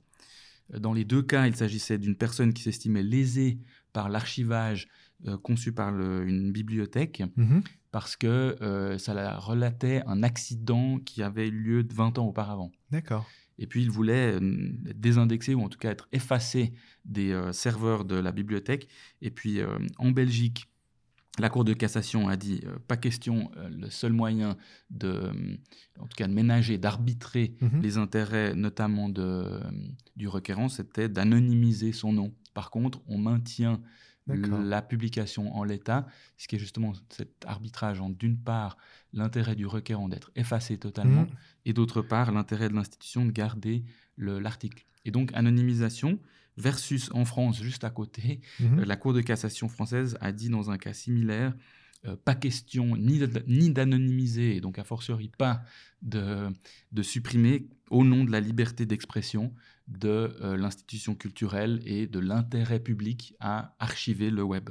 Euh, 0.74 0.80
Dans 0.80 0.94
les 0.94 1.06
deux 1.06 1.22
cas, 1.22 1.46
il 1.48 1.56
s'agissait 1.56 2.00
d'une 2.00 2.16
personne 2.16 2.54
qui 2.54 2.64
s'estimait 2.64 3.04
lésée 3.04 3.60
par 3.94 4.10
l'archivage 4.10 4.88
euh, 5.28 5.38
conçu 5.38 5.72
par 5.72 5.92
le- 5.92 6.28
une 6.28 6.52
bibliothèque 6.52 7.22
Mhm. 7.36 7.62
Parce 7.92 8.16
que 8.16 8.56
euh, 8.62 8.98
ça 8.98 9.14
la 9.14 9.38
relatait 9.38 10.04
un 10.06 10.24
accident 10.24 11.00
qui 11.00 11.24
avait 11.24 11.48
eu 11.48 11.52
lieu 11.52 11.84
de 11.84 11.94
20 11.94 12.18
ans 12.20 12.28
auparavant. 12.28 12.72
D'accord. 12.92 13.26
Et 13.60 13.66
puis 13.66 13.82
il 13.82 13.90
voulait 13.90 14.34
euh, 14.34 14.72
être 14.88 15.00
désindexé 15.00 15.56
ou 15.56 15.62
en 15.62 15.70
tout 15.70 15.80
cas 15.80 15.90
être 15.92 16.08
effacé 16.12 16.74
des 17.06 17.32
euh, 17.32 17.52
serveurs 17.54 18.06
de 18.06 18.16
la 18.16 18.32
bibliothèque. 18.32 18.88
Et 19.22 19.32
puis 19.32 19.60
euh, 19.62 19.80
en 19.98 20.12
Belgique, 20.12 20.68
la 21.40 21.50
Cour 21.50 21.64
de 21.64 21.74
cassation 21.74 22.28
a 22.30 22.36
dit 22.36 22.62
pas 22.88 22.98
question, 22.98 23.52
le 23.70 23.92
seul 23.92 24.12
moyen 24.12 24.58
de, 24.90 25.32
en 26.00 26.08
tout 26.08 26.16
cas 26.18 26.28
de 26.28 26.34
ménager, 26.34 26.80
d'arbitrer 26.80 27.54
Mhm. 27.62 27.82
les 27.84 27.98
intérêts 28.00 28.56
notamment 28.56 29.08
de, 29.08 29.44
du 30.16 30.28
requérant, 30.28 30.68
c'était 30.68 31.10
d'anonymiser 31.10 31.92
son 31.92 32.12
nom. 32.12 32.34
Par 32.56 32.72
contre, 32.72 33.02
on 33.08 33.20
maintient. 33.20 33.82
La 34.70 34.82
publication 34.82 35.56
en 35.56 35.64
l'état, 35.64 36.06
ce 36.38 36.48
qui 36.48 36.56
est 36.56 36.60
justement 36.60 36.94
cet 37.10 37.46
arbitrage 37.46 38.00
entre 38.02 38.18
d'une 38.18 38.38
part 38.38 38.78
l'intérêt 39.14 39.56
du 39.56 39.66
requérant 39.66 40.10
d'être 40.10 40.32
effacé 40.36 40.78
totalement 40.78 41.22
Mhm. 41.24 41.30
et 41.66 41.74
d'autre 41.74 42.02
part 42.02 42.32
l'intérêt 42.32 42.70
de 42.70 42.74
l'institution 42.76 43.26
de 43.26 43.32
garder 43.32 43.84
le- 44.18 44.40
l'article. 44.40 44.86
Et 45.06 45.12
donc 45.12 45.32
anonymisation 45.34 46.20
versus 46.58 47.10
en 47.14 47.24
France 47.24 47.62
juste 47.62 47.84
à 47.84 47.90
côté, 47.90 48.42
Mhm. 48.60 48.80
euh, 48.80 48.86
la 48.86 48.96
Cour 48.96 49.14
de 49.14 49.22
cassation 49.22 49.70
française 49.70 50.18
a 50.22 50.32
dit 50.32 50.50
dans 50.50 50.72
un 50.72 50.78
cas 50.78 50.94
similaire 50.94 51.54
euh, 52.06 52.16
pas 52.16 52.36
question 52.36 52.96
ni 52.96 53.70
d'anonymiser 53.72 54.56
et 54.56 54.62
donc 54.62 54.78
a 54.80 54.84
fortiori 54.84 55.30
pas 55.38 55.64
de, 56.02 56.50
de 56.92 57.02
supprimer 57.02 57.68
au 57.90 58.04
nom 58.04 58.24
de 58.24 58.32
la 58.32 58.40
liberté 58.40 58.86
d'expression 58.86 59.54
de 59.88 60.10
euh, 60.42 60.58
l'institution 60.58 61.16
culturelle 61.16 61.82
et 61.86 62.08
de 62.08 62.20
l'intérêt 62.20 62.80
public 62.80 63.34
à 63.40 63.76
archiver 63.80 64.30
le 64.30 64.44
web. 64.44 64.70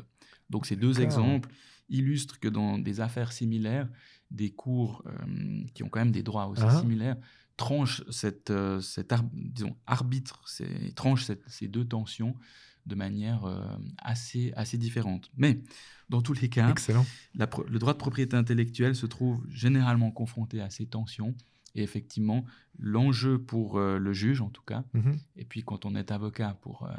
Donc 0.51 0.67
ces 0.67 0.77
deux 0.77 1.01
exemples 1.01 1.49
illustre 1.89 2.39
que 2.39 2.49
dans 2.49 2.79
des 2.79 3.01
affaires 3.01 3.33
similaires, 3.33 3.89
des 4.31 4.51
cours 4.51 5.03
euh, 5.07 5.65
qui 5.75 5.83
ont 5.83 5.89
quand 5.89 6.01
même 6.01 6.13
des 6.13 6.23
droits 6.23 6.47
aussi 6.47 6.63
Ah. 6.65 6.81
similaires 6.81 7.17
tranchent 7.57 8.03
cette, 8.11 8.53
cet 8.83 9.13
ar- 9.13 9.25
disons, 9.33 9.75
arbitre, 9.87 10.45
tranchent 10.95 11.25
cette- 11.25 11.49
ces 11.49 11.69
deux 11.69 11.85
tensions 11.87 12.37
de 12.87 12.95
manière 12.95 13.45
euh, 13.45 13.61
assez, 13.99 14.53
assez 14.57 14.79
différente. 14.79 15.31
Mais 15.37 15.61
dans 16.09 16.23
tous 16.23 16.35
les 16.41 16.49
cas, 16.49 16.73
la 17.35 17.49
le 17.69 17.79
droit 17.79 17.93
de 17.93 17.99
propriété 17.99 18.37
intellectuelle 18.37 18.95
se 18.95 19.07
trouve 19.07 19.45
généralement 19.51 20.11
confronté 20.11 20.61
à 20.61 20.71
ces 20.71 20.87
tensions. 20.87 21.35
Et 21.75 21.83
effectivement, 21.83 22.45
l'enjeu 22.79 23.39
pour 23.39 23.77
euh, 23.79 23.99
le 23.99 24.13
juge, 24.15 24.41
en 24.41 24.49
tout 24.49 24.63
cas, 24.63 24.85
Mhm. 24.95 25.19
et 25.37 25.45
puis 25.45 25.63
quand 25.63 25.85
on 25.85 25.95
est 25.95 26.11
avocat 26.11 26.57
pour 26.63 26.85
euh, 26.85 26.95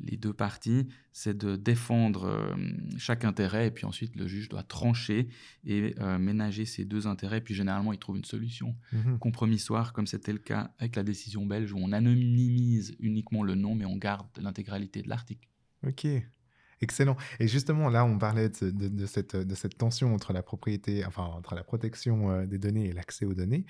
les 0.00 0.16
deux 0.16 0.32
parties, 0.32 0.86
c'est 1.12 1.36
de 1.36 1.56
défendre 1.56 2.24
euh, 2.24 2.54
chaque 2.98 3.24
intérêt, 3.24 3.68
et 3.68 3.70
puis 3.70 3.86
ensuite 3.86 4.14
le 4.16 4.26
juge 4.26 4.48
doit 4.48 4.62
trancher 4.62 5.28
et 5.64 5.94
euh, 6.00 6.18
ménager 6.18 6.64
ces 6.66 6.84
deux 6.84 7.06
intérêts, 7.06 7.40
puis 7.40 7.54
généralement 7.54 7.92
il 7.92 7.98
trouve 7.98 8.16
une 8.16 8.24
solution 8.24 8.76
Mhm. 8.92 9.18
compromissoire, 9.18 9.92
comme 9.92 10.06
c'était 10.06 10.32
le 10.32 10.38
cas 10.38 10.70
avec 10.78 10.96
la 10.96 11.02
décision 11.02 11.46
belge, 11.46 11.72
où 11.72 11.78
on 11.78 11.92
anonymise 11.92 12.94
uniquement 13.00 13.42
le 13.42 13.54
nom, 13.54 13.74
mais 13.74 13.84
on 13.86 13.96
garde 13.96 14.26
l'intégralité 14.38 15.02
de 15.02 15.08
l'article. 15.08 15.48
Ok, 15.86 16.06
excellent. 16.80 17.16
Et 17.40 17.48
justement, 17.48 17.88
là, 17.88 18.04
on 18.04 18.18
parlait 18.18 18.48
de, 18.48 19.06
cette, 19.06 19.78
tension 19.78 20.14
entre 20.14 20.32
la 20.32 20.42
propriété, 20.42 21.04
enfin, 21.04 21.24
entre 21.24 21.54
la 21.54 21.64
protection 21.64 22.30
euh, 22.30 22.46
des 22.46 22.58
données 22.58 22.86
et 22.86 22.92
l'accès 22.92 23.24
aux 23.24 23.34
données. 23.34 23.64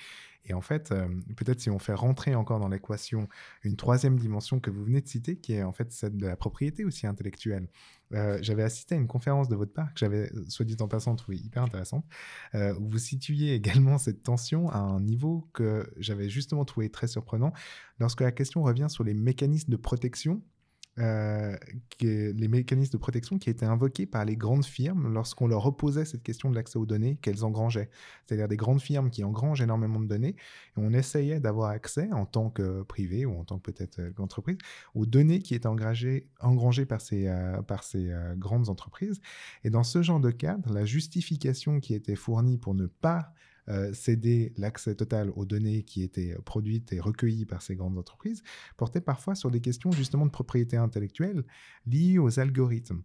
Et 0.48 0.54
en 0.54 0.60
fait, 0.60 0.92
euh, 0.92 1.08
peut-être 1.36 1.60
si 1.60 1.70
on 1.70 1.78
fait 1.80 1.94
rentrer 1.94 2.36
encore 2.36 2.60
dans 2.60 2.68
l'équation 2.68 3.28
une 3.64 3.76
troisième 3.76 4.16
dimension 4.16 4.60
que 4.60 4.70
vous 4.70 4.84
venez 4.84 5.00
de 5.00 5.08
citer, 5.08 5.36
qui 5.36 5.54
est 5.54 5.64
en 5.64 5.72
fait 5.72 5.90
celle 5.90 6.16
de 6.16 6.26
la 6.26 6.36
propriété 6.36 6.84
aussi 6.84 7.06
intellectuelle. 7.06 7.68
Euh, 8.14 8.38
j'avais 8.42 8.62
assisté 8.62 8.94
à 8.94 8.98
une 8.98 9.08
conférence 9.08 9.48
de 9.48 9.56
votre 9.56 9.72
part 9.72 9.92
que 9.92 9.98
j'avais, 9.98 10.30
soit 10.48 10.64
dit 10.64 10.76
en 10.78 10.86
passant, 10.86 11.16
trouvé 11.16 11.38
hyper 11.38 11.64
intéressante, 11.64 12.04
où 12.54 12.88
vous 12.88 12.98
situiez 12.98 13.54
également 13.54 13.98
cette 13.98 14.22
tension 14.22 14.70
à 14.70 14.78
un 14.78 15.00
niveau 15.00 15.48
que 15.52 15.90
j'avais 15.96 16.28
justement 16.28 16.64
trouvé 16.64 16.90
très 16.90 17.08
surprenant 17.08 17.52
lorsque 17.98 18.20
la 18.20 18.30
question 18.30 18.62
revient 18.62 18.86
sur 18.88 19.02
les 19.02 19.14
mécanismes 19.14 19.72
de 19.72 19.76
protection 19.76 20.42
euh, 20.98 21.56
les 22.00 22.48
mécanismes 22.48 22.92
de 22.92 22.98
protection 22.98 23.38
qui 23.38 23.50
étaient 23.50 23.66
invoqués 23.66 24.06
par 24.06 24.24
les 24.24 24.36
grandes 24.36 24.64
firmes 24.64 25.12
lorsqu'on 25.12 25.46
leur 25.46 25.66
opposait 25.66 26.04
cette 26.04 26.22
question 26.22 26.50
de 26.50 26.54
l'accès 26.54 26.78
aux 26.78 26.86
données 26.86 27.16
qu'elles 27.16 27.44
engrangeaient. 27.44 27.90
C'est-à-dire 28.24 28.48
des 28.48 28.56
grandes 28.56 28.80
firmes 28.80 29.10
qui 29.10 29.22
engrangent 29.24 29.60
énormément 29.60 30.00
de 30.00 30.06
données 30.06 30.36
et 30.36 30.78
on 30.78 30.92
essayait 30.92 31.40
d'avoir 31.40 31.70
accès 31.70 32.10
en 32.12 32.26
tant 32.26 32.50
que 32.50 32.82
privé 32.82 33.26
ou 33.26 33.38
en 33.38 33.44
tant 33.44 33.58
que 33.58 33.70
peut-être 33.70 34.00
euh, 34.00 34.12
entreprise 34.18 34.58
aux 34.94 35.06
données 35.06 35.40
qui 35.40 35.54
étaient 35.54 35.66
engrangées, 35.66 36.28
engrangées 36.40 36.86
par 36.86 37.00
ces, 37.00 37.32
par 37.66 37.84
ces 37.84 38.10
euh, 38.10 38.34
grandes 38.36 38.68
entreprises. 38.68 39.20
Et 39.64 39.70
dans 39.70 39.84
ce 39.84 40.02
genre 40.02 40.20
de 40.20 40.30
cadre, 40.30 40.72
la 40.72 40.84
justification 40.84 41.80
qui 41.80 41.94
était 41.94 42.16
fournie 42.16 42.58
pour 42.58 42.74
ne 42.74 42.86
pas 42.86 43.32
euh, 43.68 43.92
céder 43.92 44.52
l'accès 44.56 44.94
total 44.94 45.30
aux 45.34 45.44
données 45.44 45.82
qui 45.82 46.02
étaient 46.02 46.36
produites 46.44 46.92
et 46.92 47.00
recueillies 47.00 47.46
par 47.46 47.62
ces 47.62 47.74
grandes 47.74 47.98
entreprises 47.98 48.42
portait 48.76 49.00
parfois 49.00 49.34
sur 49.34 49.50
des 49.50 49.60
questions 49.60 49.90
justement 49.92 50.26
de 50.26 50.30
propriété 50.30 50.76
intellectuelle 50.76 51.44
liées 51.86 52.18
aux 52.18 52.38
algorithmes. 52.38 53.02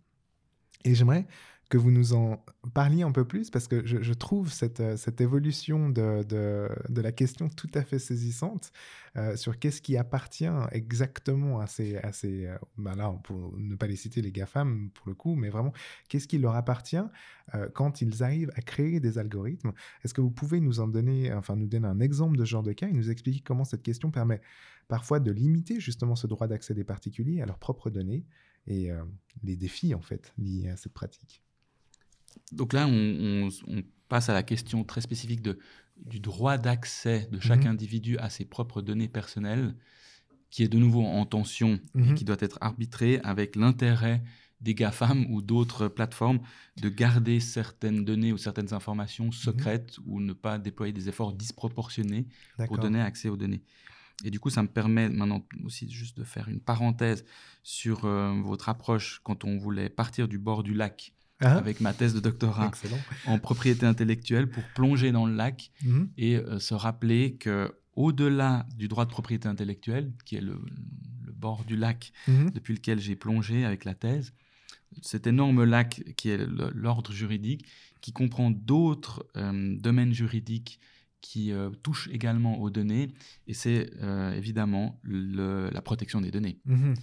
Et 0.83 0.95
j'aimerais 0.95 1.27
que 1.71 1.77
vous 1.77 1.89
nous 1.89 2.11
en 2.11 2.43
parliez 2.73 3.01
un 3.01 3.13
peu 3.13 3.23
plus 3.23 3.49
parce 3.49 3.69
que 3.69 3.85
je, 3.85 4.13
trouve 4.13 4.51
cette, 4.51 4.81
euh, 4.81 4.97
évolution 5.19 5.89
de, 5.89 6.67
la 6.89 7.11
question 7.13 7.47
tout 7.47 7.71
à 7.73 7.81
fait 7.81 7.97
saisissante 7.97 8.73
euh, 9.15 9.37
sur 9.37 9.57
qu'est-ce 9.57 9.81
qui 9.81 9.95
appartient 9.95 10.49
exactement 10.71 11.61
à 11.61 11.67
ces... 11.67 11.95
À 11.95 12.11
ces 12.11 12.53
ben 12.77 12.95
là, 12.95 13.17
pour 13.23 13.57
ne 13.57 13.75
pas 13.75 13.87
les 13.87 13.95
citer 13.95 14.21
les 14.21 14.33
GAFAM 14.33 14.89
pour 14.93 15.07
le 15.07 15.13
coup, 15.13 15.35
mais 15.35 15.49
vraiment, 15.49 15.71
qu'est-ce 16.09 16.27
qui 16.27 16.39
leur 16.39 16.55
appartient 16.55 17.05
quand 17.73 18.01
ils 18.01 18.21
arrivent 18.21 18.51
à 18.55 18.61
créer 18.61 18.99
des 18.99 19.17
algorithmes? 19.17 19.71
Est-ce 20.03 20.13
que 20.13 20.21
vous 20.21 20.31
pouvez 20.31 20.59
nous 20.59 20.81
en 20.81 20.89
donner, 20.89 21.31
enfin 21.33 21.55
nous 21.55 21.67
donner 21.67 21.87
un 21.87 22.01
exemple 22.01 22.37
de 22.37 22.43
genre 22.43 22.63
de 22.63 22.73
cas 22.73 22.89
et 22.89 22.93
nous 22.93 23.09
expliquer 23.09 23.39
comment 23.39 23.63
cette 23.63 23.83
question 23.83 24.11
permet 24.11 24.41
parfois 24.89 25.21
de 25.21 25.31
limiter 25.31 25.79
justement 25.79 26.17
ce 26.17 26.27
droit 26.27 26.47
d'accès 26.47 26.73
des 26.73 26.83
particuliers 26.83 27.41
à 27.41 27.45
leurs 27.45 27.59
propres 27.59 27.89
données 27.89 28.25
et 28.67 28.89
les 29.43 29.55
défis 29.55 29.95
en 29.95 30.01
fait 30.01 30.33
liés 30.37 30.67
à 30.67 30.75
cette 30.75 30.93
pratique? 30.93 31.41
Donc 32.51 32.73
là, 32.73 32.87
on, 32.87 33.47
on- 33.47 33.49
on 33.67 33.83
passe 34.09 34.29
à 34.29 34.33
la 34.33 34.43
question 34.43 34.83
très 34.83 35.01
spécifique 35.01 35.41
de, 35.41 35.57
du 36.05 36.19
droit 36.19 36.57
d'accès 36.57 37.27
de 37.31 37.39
chaque 37.39 37.63
Mhm. 37.65 37.71
individu 37.71 38.17
à 38.17 38.29
ses 38.29 38.45
propres 38.45 38.81
données 38.81 39.07
personnelles, 39.07 39.75
qui 40.49 40.63
est 40.63 40.67
de 40.67 40.77
nouveau 40.77 41.03
en 41.05 41.25
tension 41.25 41.79
Mhm. 41.93 42.11
et 42.11 42.13
qui 42.15 42.25
doit 42.25 42.37
être 42.39 42.57
arbitré 42.61 43.19
avec 43.23 43.55
l'intérêt 43.55 44.21
des 44.59 44.75
GAFAM 44.75 45.25
ou 45.31 45.41
d'autres 45.41 45.87
plateformes 45.87 46.39
de 46.79 46.89
garder 46.89 47.39
certaines 47.39 48.05
données 48.05 48.31
ou 48.33 48.37
certaines 48.37 48.73
informations 48.73 49.31
secrètes 49.31 49.97
ou 50.05 50.19
ne 50.19 50.33
pas 50.33 50.59
déployer 50.59 50.93
des 50.93 51.09
efforts 51.09 51.33
disproportionnés 51.33 52.27
pour 52.67 52.77
donner 52.83 53.01
accès 53.01 53.29
aux 53.29 53.37
données. 53.37 53.63
Et 54.23 54.29
du 54.29 54.39
coup, 54.39 54.51
ça 54.51 54.61
me 54.61 54.67
permet 54.67 55.09
maintenant 55.09 55.43
aussi 55.63 55.89
juste 55.89 56.15
de 56.17 56.23
faire 56.23 56.47
une 56.47 56.59
parenthèse 56.59 57.25
sur 57.63 58.05
euh, 58.05 58.39
votre 58.43 58.69
approche 58.69 59.19
quand 59.23 59.45
on 59.45 59.57
voulait 59.57 59.89
partir 59.89 60.27
du 60.27 60.37
bord 60.37 60.61
du 60.61 60.73
lac 60.75 61.13
Ah, 61.41 61.57
avec 61.57 61.81
ma 61.81 61.93
thèse 61.93 62.13
de 62.13 62.19
doctorat 62.19 62.67
Excellent. 62.67 62.99
en 63.25 63.39
propriété 63.39 63.85
intellectuelle 63.85 64.49
pour 64.49 64.63
plonger 64.75 65.11
dans 65.11 65.25
le 65.25 65.35
lac 65.35 65.71
Mhm. 65.83 66.09
et 66.17 66.35
euh, 66.37 66.59
se 66.59 66.73
rappeler 66.73 67.35
que 67.35 67.73
au-delà 67.95 68.65
du 68.77 68.87
droit 68.87 69.05
de 69.05 69.09
propriété 69.11 69.47
intellectuelle, 69.47 70.13
qui 70.25 70.35
est 70.37 70.41
le, 70.41 70.59
le 71.25 71.31
bord 71.33 71.63
du 71.65 71.75
lac 71.75 72.13
Mhm. 72.27 72.51
depuis 72.51 72.73
lequel 72.73 72.99
j'ai 72.99 73.15
plongé 73.15 73.65
avec 73.65 73.85
la 73.85 73.93
thèse, 73.95 74.33
cet 75.01 75.25
énorme 75.27 75.63
lac 75.63 76.03
qui 76.17 76.29
est 76.29 76.37
l'ordre 76.73 77.11
juridique, 77.11 77.65
qui 78.01 78.11
comprend 78.13 78.51
d'autres 78.51 79.25
euh, 79.37 79.75
domaines 79.79 80.13
juridiques 80.13 80.79
qui 81.21 81.51
euh, 81.51 81.69
touchent 81.83 82.09
également 82.11 82.59
aux 82.59 82.69
données, 82.71 83.09
et 83.47 83.53
c'est 83.53 83.91
euh, 84.01 84.33
évidemment 84.33 84.99
le- 85.03 85.69
la 85.71 85.81
protection 85.81 86.19
des 86.21 86.31
données. 86.31 86.59
Mhm. 86.65 86.93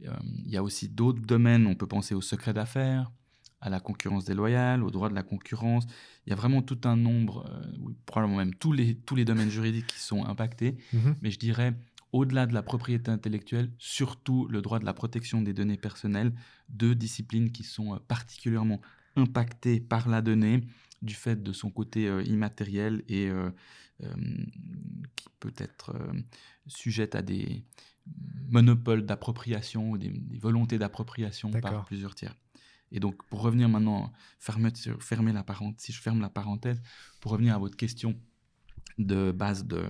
Il 0.00 0.50
y 0.50 0.56
a 0.56 0.62
aussi 0.62 0.88
d'autres 0.88 1.20
domaines, 1.20 1.66
on 1.66 1.74
peut 1.74 1.88
penser 1.88 2.14
au 2.14 2.20
secret 2.20 2.52
d'affaires, 2.54 3.10
à 3.60 3.70
la 3.70 3.80
concurrence 3.80 4.24
déloyale, 4.24 4.84
au 4.84 4.90
droit 4.90 5.08
de 5.08 5.14
la 5.14 5.22
concurrence. 5.22 5.84
Il 6.26 6.30
y 6.30 6.32
a 6.32 6.36
vraiment 6.36 6.62
tout 6.62 6.80
un 6.84 6.96
nombre, 6.96 7.44
euh, 7.50 7.92
probablement 8.06 8.38
même 8.38 8.54
tous 8.54 8.72
les, 8.72 8.94
tous 8.94 9.16
les 9.16 9.24
domaines 9.24 9.50
juridiques 9.50 9.86
qui 9.86 10.00
sont 10.00 10.24
impactés. 10.24 10.76
Mhm. 10.92 11.16
Mais 11.22 11.30
je 11.30 11.38
dirais, 11.38 11.74
au-delà 12.12 12.46
de 12.46 12.54
la 12.54 12.62
propriété 12.62 13.10
intellectuelle, 13.10 13.70
surtout 13.78 14.46
le 14.48 14.62
droit 14.62 14.78
de 14.78 14.84
la 14.84 14.94
protection 14.94 15.42
des 15.42 15.52
données 15.52 15.76
personnelles, 15.76 16.32
deux 16.68 16.94
disciplines 16.94 17.50
qui 17.50 17.64
sont 17.64 17.94
euh, 17.94 17.98
particulièrement 17.98 18.80
impactées 19.16 19.80
par 19.80 20.08
la 20.08 20.22
donnée 20.22 20.62
du 21.02 21.14
fait 21.14 21.42
de 21.42 21.52
son 21.52 21.70
côté 21.70 22.08
euh, 22.08 22.22
immatériel 22.22 23.02
et 23.08 23.28
euh, 23.28 23.50
qui 25.16 25.26
peut 25.40 25.54
être 25.58 25.92
sujette 26.68 27.16
à 27.16 27.22
des 27.22 27.64
monopoles 28.48 29.04
d'appropriation, 29.04 29.90
ou 29.90 29.98
des, 29.98 30.08
des 30.08 30.38
volontés 30.38 30.78
d'appropriation 30.78 31.50
par 31.50 31.84
plusieurs 31.84 32.14
tiers. 32.14 32.36
Et 32.92 33.00
donc, 33.00 33.22
pour 33.28 33.42
revenir 33.42 33.68
maintenant, 33.68 34.12
fermer, 34.38 35.32
la 35.32 35.42
parenthèse, 35.42 35.84
si 35.84 35.92
je 35.92 36.00
ferme 36.00 36.20
la 36.20 36.30
parenthèse, 36.30 36.80
pour 37.20 37.32
revenir 37.32 37.54
à 37.54 37.58
votre 37.58 37.76
question 37.76 38.18
de 38.98 39.30
base 39.30 39.64
de, 39.66 39.84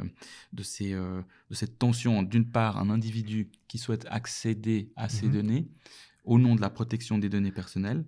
de, 0.53 0.63
ces, 0.63 0.93
euh, 0.93 1.23
de 1.51 1.55
cette 1.55 1.79
tension, 1.79 2.23
d'une 2.23 2.51
part, 2.51 2.77
un 2.79 2.91
individu 2.91 3.51
qui 3.67 3.79
souhaite 3.79 4.07
accéder 4.11 4.93
à 4.97 5.09
ces 5.09 5.27
Mhm. 5.27 5.33
données 5.33 5.69
au 6.25 6.39
nom 6.39 6.55
de 6.55 6.61
la 6.61 6.69
protection 6.71 7.17
des 7.19 7.29
données 7.31 7.53
personnelles, 7.53 8.05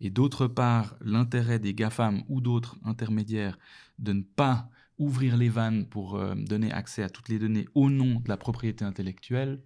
et 0.00 0.10
d'autre 0.10 0.46
part, 0.46 0.96
l'intérêt 1.00 1.58
des 1.58 1.74
GAFAM 1.74 2.22
ou 2.28 2.40
d'autres 2.40 2.76
intermédiaires 2.84 3.58
de 3.98 4.12
ne 4.12 4.22
pas 4.22 4.68
ouvrir 4.98 5.36
les 5.36 5.48
vannes 5.48 5.86
pour 5.88 6.14
euh, 6.16 6.34
donner 6.36 6.70
accès 6.70 7.02
à 7.02 7.08
toutes 7.08 7.28
les 7.28 7.38
données 7.40 7.66
au 7.74 7.90
nom 7.90 8.20
de 8.20 8.28
la 8.28 8.36
propriété 8.36 8.84
intellectuelle, 8.84 9.60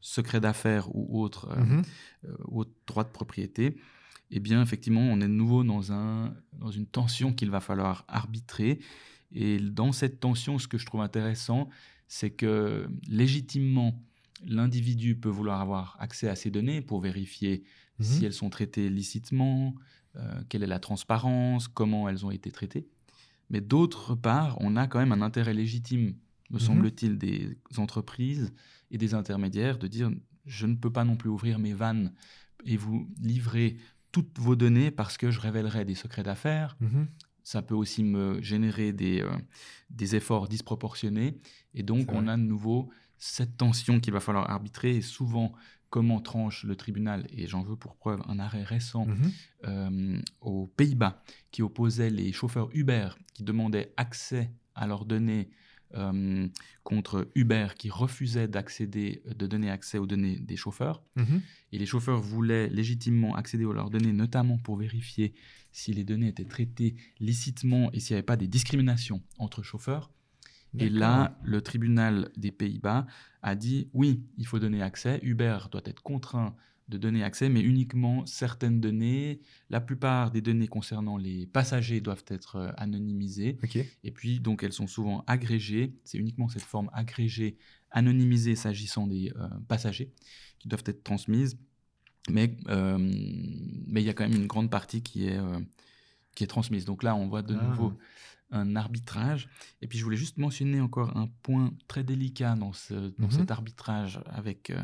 secret 0.00 0.40
d'affaires 0.40 0.94
ou 0.94 1.20
autres 1.20 1.48
euh, 1.50 1.64
Mhm. 1.64 1.82
euh, 2.26 2.36
autres 2.46 2.70
droits 2.86 3.02
de 3.04 3.08
propriété, 3.10 3.76
eh 4.30 4.40
bien, 4.40 4.60
effectivement, 4.62 5.00
on 5.00 5.16
est 5.20 5.28
de 5.28 5.32
nouveau 5.32 5.64
dans, 5.64 5.92
un, 5.92 6.34
dans 6.52 6.70
une 6.70 6.86
tension 6.86 7.32
qu'il 7.32 7.50
va 7.50 7.60
falloir 7.60 8.04
arbitrer. 8.08 8.78
Et 9.32 9.58
dans 9.58 9.92
cette 9.92 10.20
tension, 10.20 10.58
ce 10.58 10.68
que 10.68 10.78
je 10.78 10.86
trouve 10.86 11.00
intéressant, 11.00 11.68
c'est 12.06 12.30
que 12.30 12.88
légitimement, 13.08 14.02
l'individu 14.46 15.16
peut 15.16 15.28
vouloir 15.28 15.60
avoir 15.60 15.96
accès 15.98 16.28
à 16.28 16.36
ces 16.36 16.50
données 16.50 16.80
pour 16.80 17.00
vérifier 17.00 17.64
Mhm. 17.98 18.04
si 18.06 18.24
elles 18.24 18.32
sont 18.32 18.48
traitées 18.48 18.88
licitement, 18.90 19.74
euh, 20.16 20.40
quelle 20.48 20.62
est 20.62 20.68
la 20.68 20.78
transparence, 20.78 21.66
comment 21.66 22.08
elles 22.08 22.24
ont 22.24 22.30
été 22.30 22.50
traitées. 22.52 22.86
Mais 23.50 23.60
d'autre 23.60 24.14
part, 24.14 24.56
on 24.60 24.76
a 24.76 24.86
quand 24.86 25.00
même 25.00 25.10
un 25.12 25.22
intérêt 25.22 25.52
légitime, 25.54 26.14
me 26.50 26.58
Mhm. 26.58 26.60
semble-t-il, 26.60 27.18
des 27.18 27.56
entreprises 27.76 28.52
et 28.90 28.98
des 28.98 29.14
intermédiaires 29.14 29.78
de 29.78 29.88
dire 29.88 30.10
je 30.46 30.66
ne 30.66 30.76
peux 30.76 30.92
pas 30.92 31.04
non 31.04 31.16
plus 31.16 31.28
ouvrir 31.28 31.58
mes 31.58 31.72
vannes 31.74 32.12
et 32.64 32.76
vous 32.76 33.10
livrer 33.20 33.76
toutes 34.22 34.38
vos 34.38 34.56
données 34.56 34.90
parce 34.90 35.16
que 35.16 35.30
je 35.30 35.40
révélerai 35.40 35.84
des 35.84 35.94
secrets 35.94 36.22
d'affaires. 36.22 36.76
Mhm. 36.80 37.06
Ça 37.42 37.62
peut 37.62 37.74
aussi 37.74 38.02
me 38.04 38.42
générer 38.42 38.92
des, 38.92 39.22
euh, 39.22 39.30
des 39.90 40.16
efforts 40.16 40.48
disproportionnés. 40.48 41.38
Et 41.74 41.82
donc, 41.82 42.12
on 42.12 42.26
a 42.28 42.36
de 42.36 42.42
nouveau 42.42 42.90
cette 43.16 43.56
tension 43.56 44.00
qu'il 44.00 44.12
va 44.12 44.20
falloir 44.20 44.50
arbitrer. 44.50 44.96
Et 44.96 45.02
souvent, 45.02 45.52
comment 45.90 46.20
tranche 46.20 46.64
le 46.64 46.76
tribunal, 46.76 47.26
et 47.30 47.46
j'en 47.46 47.62
veux 47.62 47.76
pour 47.76 47.96
preuve 47.96 48.20
un 48.28 48.38
arrêt 48.38 48.62
récent 48.64 49.06
Mhm. 49.06 49.32
euh, 49.64 50.20
aux 50.40 50.66
Pays-Bas 50.66 51.22
qui 51.50 51.62
opposait 51.62 52.10
les 52.10 52.32
chauffeurs 52.32 52.68
Uber 52.74 53.08
qui 53.34 53.42
demandaient 53.44 53.92
accès 53.96 54.50
à 54.74 54.86
leurs 54.86 55.04
données 55.06 55.48
euh, 55.94 56.46
contre 56.82 57.28
Uber 57.34 57.68
qui 57.78 57.88
refusait 57.88 58.48
d'accéder, 58.48 59.22
de 59.34 59.46
donner 59.46 59.70
accès 59.70 59.98
aux 59.98 60.06
données 60.06 60.38
des 60.38 60.56
chauffeurs. 60.56 61.02
Mhm. 61.16 61.40
Et 61.72 61.78
les 61.78 61.86
chauffeurs 61.86 62.20
voulaient 62.20 62.68
légitimement 62.68 63.34
accéder 63.36 63.64
à 63.64 63.72
leurs 63.72 63.90
données, 63.90 64.12
notamment 64.12 64.58
pour 64.58 64.76
vérifier 64.76 65.34
si 65.72 65.92
les 65.92 66.04
données 66.04 66.28
étaient 66.28 66.44
traitées 66.44 66.96
licitement 67.20 67.90
et 67.92 68.00
s'il 68.00 68.14
n'y 68.14 68.18
avait 68.18 68.26
pas 68.26 68.36
des 68.36 68.48
discriminations 68.48 69.22
entre 69.38 69.62
chauffeurs. 69.62 70.10
Et 70.78 70.90
là, 70.90 71.38
le 71.42 71.62
tribunal 71.62 72.30
des 72.36 72.50
Pays-Bas 72.50 73.06
a 73.42 73.54
dit 73.54 73.88
oui, 73.94 74.22
il 74.36 74.46
faut 74.46 74.58
donner 74.58 74.82
accès. 74.82 75.18
Uber 75.22 75.58
doit 75.70 75.80
être 75.86 76.02
contraint 76.02 76.54
de 76.88 76.96
donner 76.98 77.22
accès, 77.22 77.48
mais 77.48 77.60
uniquement 77.60 78.24
certaines 78.26 78.80
données. 78.80 79.40
La 79.70 79.80
plupart 79.80 80.30
des 80.30 80.40
données 80.40 80.68
concernant 80.68 81.16
les 81.16 81.46
passagers 81.46 82.00
doivent 82.00 82.24
être 82.28 82.56
euh, 82.56 82.70
anonymisées. 82.76 83.58
Et 84.04 84.10
puis, 84.10 84.40
donc, 84.40 84.62
elles 84.62 84.72
sont 84.72 84.86
souvent 84.86 85.22
agrégées. 85.26 85.94
C'est 86.04 86.18
uniquement 86.18 86.48
cette 86.48 86.62
forme 86.62 86.90
agrégée, 86.94 87.56
anonymisée 87.90 88.56
s'agissant 88.56 89.06
des 89.06 89.32
euh, 89.36 89.48
passagers 89.68 90.12
qui 90.58 90.68
doivent 90.68 90.84
être 90.86 91.04
transmises. 91.04 91.58
Mais 92.30 92.56
euh, 92.68 92.98
mais 92.98 94.02
il 94.02 94.06
y 94.06 94.10
a 94.10 94.14
quand 94.14 94.28
même 94.28 94.38
une 94.38 94.46
grande 94.46 94.70
partie 94.70 95.02
qui 95.02 95.26
est, 95.28 95.38
euh, 95.38 95.58
qui 96.34 96.44
est 96.44 96.48
transmise. 96.48 96.84
Donc 96.84 97.02
là, 97.02 97.14
on 97.16 97.26
voit 97.28 97.42
de 97.42 97.54
Ah. 97.58 97.64
nouveau 97.64 97.92
un 98.50 98.76
arbitrage. 98.76 99.48
Et 99.82 99.86
puis, 99.86 99.98
je 99.98 100.04
voulais 100.04 100.16
juste 100.16 100.38
mentionner 100.38 100.80
encore 100.80 101.16
un 101.16 101.28
point 101.42 101.72
très 101.86 102.02
délicat 102.04 102.54
dans, 102.54 102.72
ce, 102.72 102.94
dans 103.18 103.26
Mhm. 103.26 103.30
cet 103.30 103.50
arbitrage 103.50 104.20
avec 104.26 104.70
euh, 104.70 104.82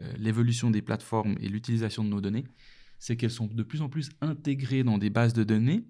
euh, 0.00 0.12
l'évolution 0.18 0.70
des 0.70 0.82
plateformes 0.82 1.36
et 1.40 1.48
l'utilisation 1.48 2.04
de 2.04 2.08
nos 2.08 2.20
données. 2.20 2.44
C'est 2.98 3.16
qu'elles 3.16 3.30
sont 3.30 3.46
de 3.48 3.62
plus 3.62 3.82
en 3.82 3.88
plus 3.88 4.10
intégrées 4.20 4.84
dans 4.84 4.96
des 4.98 5.10
bases 5.10 5.34
de 5.34 5.44
données, 5.44 5.84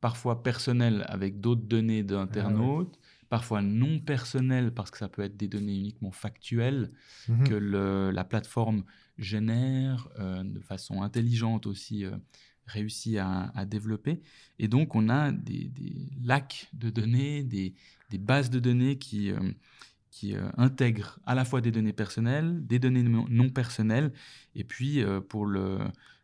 parfois 0.00 0.42
personnelles 0.42 1.04
avec 1.08 1.40
d'autres 1.40 1.62
données 1.62 2.02
d'internautes, 2.02 2.98
parfois 3.28 3.62
non 3.62 3.98
personnelles 3.98 4.70
parce 4.72 4.90
que 4.90 4.98
ça 4.98 5.08
peut 5.08 5.22
être 5.22 5.36
des 5.36 5.48
données 5.48 5.76
uniquement 5.78 6.12
factuelles 6.12 6.92
Mhm. 7.28 7.44
que 7.48 7.54
le- 7.54 8.10
la 8.10 8.24
plateforme 8.24 8.84
génère 9.18 10.08
euh, 10.18 10.44
de 10.44 10.60
façon 10.60 11.02
intelligente 11.02 11.66
aussi 11.66 12.04
euh, 12.04 12.16
réussit 12.66 13.16
à, 13.18 13.50
à 13.54 13.64
développer. 13.64 14.20
Et 14.58 14.68
donc, 14.68 14.94
on 14.94 15.08
a 15.08 15.32
des, 15.32 15.68
des 15.68 16.08
lacs 16.22 16.68
de 16.72 16.90
données, 16.90 17.42
des, 17.42 17.74
des 18.10 18.18
bases 18.18 18.50
de 18.50 18.58
données 18.58 18.98
qui, 18.98 19.30
euh, 19.30 19.38
qui 20.10 20.34
euh, 20.34 20.48
intègrent 20.56 21.18
à 21.26 21.34
la 21.34 21.44
fois 21.44 21.60
des 21.60 21.70
données 21.70 21.92
personnelles, 21.92 22.66
des 22.66 22.78
données 22.78 23.02
non 23.02 23.50
personnelles, 23.50 24.12
et 24.54 24.64
puis 24.64 25.02
euh, 25.02 25.20
pour 25.20 25.46
le, 25.46 25.78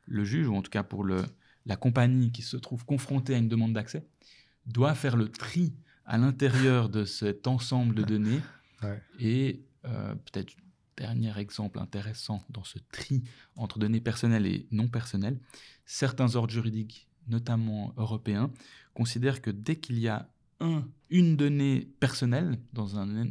le 0.07 0.25
juge, 0.25 0.49
ou 0.49 0.55
en 0.57 0.63
tout 0.63 0.71
cas 0.71 0.83
pour 0.83 1.05
le, 1.05 1.23
la 1.67 1.77
compagnie 1.77 2.33
qui 2.33 2.43
se 2.43 2.57
trouve 2.57 2.85
confrontée 2.85 3.35
à 3.35 3.39
une 3.39 3.49
demande 3.49 3.73
d'accès, 3.73 4.07
doit 4.67 4.95
faire 4.95 5.17
le 5.17 5.29
tri 5.29 5.75
à 6.07 6.19
l'intérieur 6.19 6.89
de 6.89 7.05
cet 7.05 7.47
ensemble 7.47 7.95
de 7.95 8.03
données 8.03 8.41
Ouais. 8.83 9.01
et 9.21 9.61
peut-être 9.85 10.57
dernier 10.97 11.37
exemple 11.39 11.79
intéressant 11.79 12.43
dans 12.51 12.65
ce 12.65 12.79
tri 12.91 13.23
entre 13.57 13.79
données 13.79 14.01
personnelles 14.01 14.47
et 14.47 14.67
non 14.71 14.89
personnelles, 14.89 15.39
certains 15.87 16.35
ordres 16.37 16.53
juridiques, 16.53 17.09
notamment 17.29 17.93
européens, 17.97 18.51
considèrent 18.95 19.41
que 19.43 19.51
dès 19.51 19.77
qu'il 19.77 19.99
y 19.99 20.09
a 20.09 20.29
un, 20.61 20.87
une 21.11 21.37
donnée 21.37 21.89
personnelle 21.99 22.59
dans 22.73 22.97
un, 22.97 23.27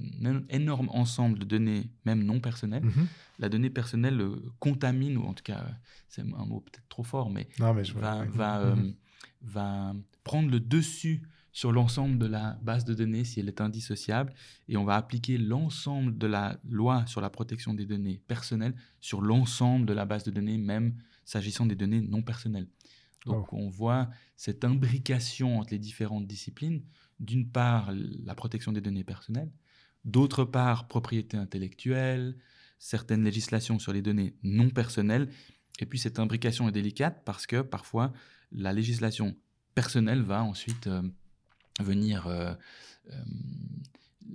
énorme 0.49 0.89
ensemble 0.89 1.39
de 1.39 1.45
données, 1.45 1.89
même 2.05 2.23
non 2.23 2.39
personnelles, 2.39 2.83
Mhm. 2.83 3.07
la 3.39 3.47
donnée 3.49 3.69
personnelle 3.69 4.19
euh, 4.19 4.51
contamine, 4.59 5.17
ou 5.17 5.23
en 5.23 5.33
tout 5.33 5.43
cas, 5.43 5.59
euh, 5.59 5.71
c'est 6.09 6.21
un 6.21 6.45
mot 6.45 6.59
peut-être 6.59 6.87
trop 6.89 7.03
fort, 7.03 7.29
mais 7.29 7.47
Non, 7.59 7.73
mais 7.73 7.83
va, 7.83 8.25
va, 8.25 8.59
euh, 8.59 8.75
Mhm. 8.75 8.95
va 9.43 9.93
prendre 10.23 10.49
le 10.51 10.59
dessus 10.59 11.23
sur 11.51 11.71
l'ensemble 11.71 12.17
de 12.17 12.25
la 12.25 12.57
base 12.61 12.85
de 12.85 12.93
données 12.93 13.23
si 13.23 13.39
elle 13.39 13.47
est 13.47 13.61
indissociable 13.61 14.33
et 14.67 14.77
on 14.77 14.85
va 14.85 14.95
appliquer 14.95 15.37
l'ensemble 15.37 16.17
de 16.17 16.27
la 16.27 16.59
loi 16.69 17.05
sur 17.07 17.21
la 17.21 17.29
protection 17.29 17.73
des 17.73 17.85
données 17.85 18.21
personnelles 18.27 18.75
sur 18.99 19.21
l'ensemble 19.21 19.85
de 19.85 19.93
la 19.93 20.05
base 20.05 20.23
de 20.23 20.31
données, 20.31 20.57
même 20.57 20.95
s'agissant 21.25 21.65
des 21.65 21.75
données 21.75 22.01
non 22.01 22.21
personnelles. 22.21 22.67
Donc 23.25 23.53
on 23.53 23.69
voit 23.69 24.09
cette 24.35 24.65
imbrication 24.65 25.59
entre 25.59 25.71
les 25.71 25.79
différentes 25.79 26.25
disciplines. 26.25 26.83
D'une 27.19 27.47
part, 27.47 27.91
la 27.93 28.33
protection 28.33 28.71
des 28.71 28.81
données 28.81 29.03
personnelles, 29.03 29.51
d'autre 30.05 30.43
part, 30.43 30.87
propriété 30.87 31.37
intellectuelle, 31.37 32.35
certaines 32.79 33.23
législations 33.23 33.77
sur 33.77 33.93
les 33.93 34.01
données 34.01 34.35
non 34.41 34.69
personnelles. 34.71 35.29
Et 35.79 35.85
puis 35.85 35.99
cette 35.99 36.17
imbrication 36.17 36.67
est 36.67 36.71
délicate 36.71 37.23
parce 37.23 37.45
que 37.45 37.61
parfois 37.61 38.11
la 38.51 38.73
législation 38.73 39.35
personnelle 39.75 40.21
va 40.23 40.43
ensuite 40.43 40.87
euh, 40.87 41.03
venir 41.79 42.27
euh, 42.27 42.53
euh, 43.11 43.13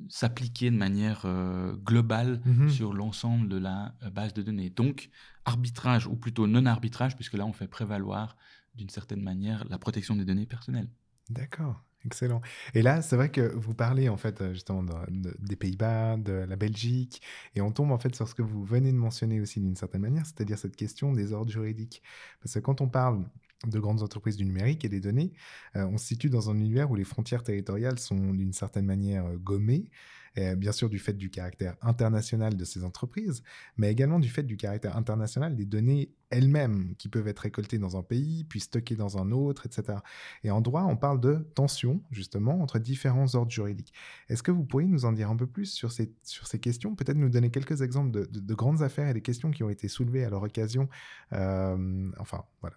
s'appliquer 0.09 0.70
de 0.70 0.77
manière 0.77 1.22
euh, 1.25 1.75
globale 1.77 2.40
Mhm. 2.44 2.68
sur 2.68 2.92
l'ensemble 2.92 3.49
de 3.49 3.57
la 3.59 3.94
euh, 4.03 4.11
base 4.11 4.33
de 4.35 4.42
données. 4.42 4.70
Donc 4.70 5.11
arbitrage, 5.44 6.07
ou 6.07 6.16
plutôt 6.16 6.46
non-arbitrage, 6.46 7.14
puisque 7.16 7.35
là 7.35 7.44
on 7.46 7.53
fait 7.53 7.68
prévaloir 7.68 8.37
d'une 8.75 8.88
certaine 8.90 9.22
manière 9.22 9.64
la 9.68 9.79
protection 9.79 10.16
des 10.16 10.25
données 10.25 10.46
personnelles. 10.46 10.88
D'accord, 11.31 11.83
excellent. 12.05 12.40
Et 12.75 12.83
là, 12.83 13.03
c'est 13.03 13.16
vrai 13.16 13.31
que 13.31 13.40
vous 13.55 13.75
parlez 13.75 14.09
en 14.09 14.16
fait 14.16 14.53
justement 14.53 14.83
de- 14.85 14.92
de- 15.09 15.37
des 15.40 15.57
Pays-Bas, 15.57 16.16
de 16.18 16.33
la 16.33 16.57
Belgique, 16.57 17.22
et 17.55 17.61
on 17.61 17.72
tombe 17.72 17.90
en 17.90 17.99
fait 17.99 18.14
sur 18.14 18.29
ce 18.29 18.35
que 18.35 18.42
vous 18.42 18.64
venez 18.64 18.92
de 18.92 18.96
mentionner 18.99 19.40
aussi 19.40 19.61
d'une 19.61 19.77
certaine 19.77 20.03
manière, 20.03 20.27
c'est-à-dire 20.27 20.59
cette 20.59 20.77
question 20.77 21.12
des 21.12 21.33
ordres 21.33 21.51
juridiques. 21.51 22.03
Parce 22.40 22.55
que 22.55 22.59
quand 22.61 22.81
on 22.81 22.88
parle 22.88 23.25
de 23.66 23.79
grandes 23.81 24.03
entreprises 24.03 24.37
du 24.37 24.45
numérique 24.45 24.85
et 24.85 24.88
des 24.88 25.01
données, 25.01 25.33
euh, 25.77 25.87
on 25.87 25.97
se 25.99 26.07
situe 26.07 26.29
dans 26.31 26.51
un 26.51 26.57
univers 26.59 26.90
où 26.90 26.95
les 26.95 27.05
frontières 27.05 27.42
territoriales 27.42 27.99
sont 27.99 28.33
d'une 28.35 28.53
certaine 28.53 28.85
manière 28.85 29.27
euh, 29.27 29.37
gommées, 29.38 29.90
euh, 30.38 30.55
bien 30.55 30.73
sûr 30.73 30.90
du 30.90 30.99
fait 30.99 31.14
du 31.14 31.31
caractère 31.31 31.77
international 31.81 32.55
de 32.57 32.64
ces 32.64 32.85
entreprises, 32.85 33.42
mais 33.79 33.90
également 33.90 34.19
du 34.19 34.29
fait 34.29 34.42
du 34.42 34.59
caractère 34.59 34.95
international 34.97 35.57
des 35.57 35.64
données 35.64 36.12
elles-mêmes 36.29 36.95
qui 36.99 37.09
peuvent 37.09 37.29
être 37.29 37.38
récoltées 37.38 37.79
dans 37.79 37.97
un 37.97 38.03
pays, 38.03 38.45
puis 38.45 38.61
stockées 38.61 38.97
dans 38.97 39.16
un 39.16 39.31
autre, 39.31 39.64
etc. 39.64 40.01
Et 40.45 40.51
en 40.51 40.61
droit, 40.61 40.83
on 40.83 40.97
parle 40.97 41.21
de 41.21 41.37
tension, 41.55 42.03
justement, 42.11 42.61
entre 42.61 42.79
différents 42.79 43.35
ordres 43.35 43.51
juridiques. 43.53 43.95
Est-ce 44.29 44.42
que 44.42 44.51
vous 44.51 44.64
pourriez 44.64 44.88
nous 44.88 45.07
en 45.07 45.12
dire 45.12 45.31
un 45.31 45.37
peu 45.37 45.47
plus 45.47 45.66
sur 45.73 45.90
ces, 45.92 46.12
questions 46.61 46.95
Peut-être 46.95 47.16
nous 47.16 47.31
donner 47.31 47.51
quelques 47.51 47.81
exemples 47.81 48.11
de, 48.11 48.25
de- 48.27 48.40
de 48.40 48.55
grandes 48.55 48.83
affaires 48.83 49.09
et 49.09 49.14
des 49.14 49.23
questions 49.23 49.51
qui 49.51 49.62
ont 49.62 49.71
été 49.71 49.88
soulevées 49.88 50.25
à 50.25 50.31
leur 50.31 50.42
occasion. 50.42 50.88
Enfin, 51.31 52.45
voilà. 52.61 52.77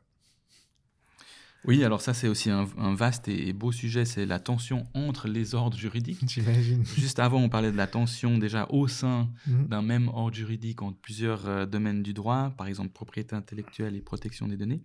Oui, 1.66 1.84
alors 1.84 2.00
ça 2.02 2.14
c'est 2.14 2.28
aussi 2.30 2.50
un, 2.50 2.68
un 2.78 2.96
vaste 2.96 3.28
et 3.28 3.52
beau 3.54 3.72
sujet, 3.72 4.06
c'est 4.06 4.26
la 4.26 4.40
tension 4.40 4.86
entre 4.94 5.28
les 5.28 5.56
ordres 5.56 5.78
juridiques. 5.78 6.20
J'imagine. 6.28 6.86
Juste 6.86 7.20
avant, 7.20 7.42
on 7.42 7.50
parlait 7.50 7.72
de 7.72 7.78
la 7.78 7.88
tension 7.88 8.38
déjà 8.38 8.66
au 8.70 8.88
sein 8.88 9.30
Mhm. 9.46 9.68
d'un 9.68 9.82
même 9.82 10.08
ordre 10.08 10.36
juridique 10.36 10.82
entre 10.82 10.98
plusieurs 11.00 11.48
euh, 11.48 11.66
domaines 11.66 12.02
du 12.02 12.14
droit, 12.14 12.52
par 12.58 12.68
exemple 12.68 12.90
propriété 12.92 13.36
intellectuelle 13.36 13.96
et 13.96 14.02
protection 14.02 14.48
des 14.48 14.56
données. 14.58 14.82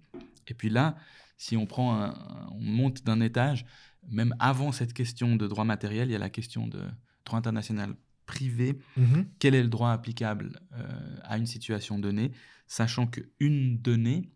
Et 0.48 0.54
puis 0.54 0.68
là, 0.68 0.96
si 1.38 1.56
on 1.56 1.66
prend, 1.66 1.94
un- 1.94 2.10
un- 2.10 2.48
on 2.52 2.60
monte 2.60 3.04
d'un 3.04 3.20
étage, 3.20 3.64
même 4.10 4.34
avant 4.38 4.72
cette 4.72 4.92
question 4.92 5.36
de 5.36 5.46
droit 5.46 5.64
matériel, 5.64 6.08
il 6.08 6.12
y 6.12 6.16
a 6.16 6.18
la 6.18 6.30
question 6.30 6.66
de 6.66 6.80
droit 7.24 7.38
international 7.38 7.94
privé. 8.26 8.78
Mhm. 8.96 9.26
Quel 9.38 9.54
est 9.54 9.62
le 9.62 9.68
droit 9.68 9.90
applicable 9.92 10.60
euh, 10.72 11.16
à 11.22 11.38
une 11.38 11.46
situation 11.46 11.98
donnée, 11.98 12.32
sachant 12.66 13.06
qu'une 13.06 13.78
donnée, 13.78 14.30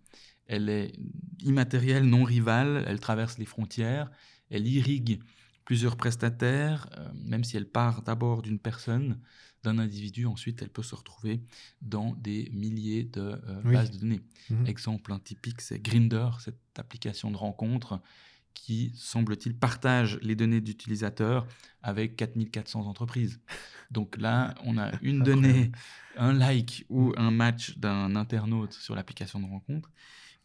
elle 0.48 0.68
est 0.68 0.92
immatérielle, 1.40 2.04
non 2.04 2.24
rivale, 2.24 2.84
elle 2.88 2.98
traverse 2.98 3.38
les 3.38 3.44
frontières, 3.44 4.10
elle 4.50 4.66
irrigue 4.66 5.20
plusieurs 5.64 5.96
prestataires, 5.96 6.88
euh, 6.96 7.08
même 7.14 7.44
si 7.44 7.56
elle 7.56 7.68
part 7.68 8.02
d'abord 8.02 8.42
d'une 8.42 8.58
personne, 8.58 9.20
d'un 9.62 9.78
individu, 9.78 10.24
ensuite 10.24 10.62
elle 10.62 10.70
peut 10.70 10.82
se 10.82 10.94
retrouver 10.94 11.42
dans 11.82 12.14
des 12.14 12.48
milliers 12.52 13.04
de 13.04 13.20
euh, 13.20 13.62
Oui. 13.64 13.74
bases 13.74 13.90
de 13.90 13.98
données. 13.98 14.22
Mhm. 14.50 14.66
Exemple 14.66 15.12
un 15.12 15.18
typique, 15.18 15.60
c'est 15.60 15.78
Grinder, 15.80 16.28
cette 16.40 16.58
application 16.78 17.30
de 17.30 17.36
rencontre 17.36 18.00
qui, 18.54 18.92
semble-t-il, 18.96 19.54
partage 19.54 20.18
les 20.22 20.34
données 20.34 20.60
d'utilisateurs 20.60 21.46
avec 21.82 22.16
4400 22.16 22.86
entreprises. 22.86 23.40
Donc 23.90 24.16
là, 24.16 24.54
on 24.64 24.78
a 24.78 24.90
une 25.02 25.22
donnée, 25.22 25.70
un 26.16 26.32
like 26.32 26.84
ou 26.88 27.12
un 27.16 27.30
match 27.30 27.78
d'un 27.78 28.16
internaute 28.16 28.72
sur 28.72 28.94
l'application 28.94 29.38
de 29.38 29.46
rencontre 29.46 29.90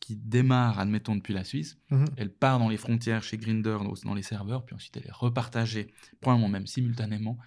qui 0.03 0.17
démarre, 0.17 0.79
admettons, 0.79 1.15
depuis 1.15 1.33
la 1.33 1.45
Suisse. 1.45 1.77
Mhm. 1.89 2.05
Elle 2.17 2.29
part 2.29 2.59
dans 2.59 2.67
les 2.67 2.75
frontières 2.75 3.23
chez 3.23 3.37
Grinder, 3.37 3.77
dans- 4.03 4.13
les 4.13 4.21
serveurs, 4.21 4.65
puis 4.65 4.75
ensuite 4.75 4.97
elle 4.97 5.05
est 5.07 5.11
repartagée, 5.13 5.93
probablement 6.19 6.49
même 6.49 6.67
simultanément, 6.67 7.37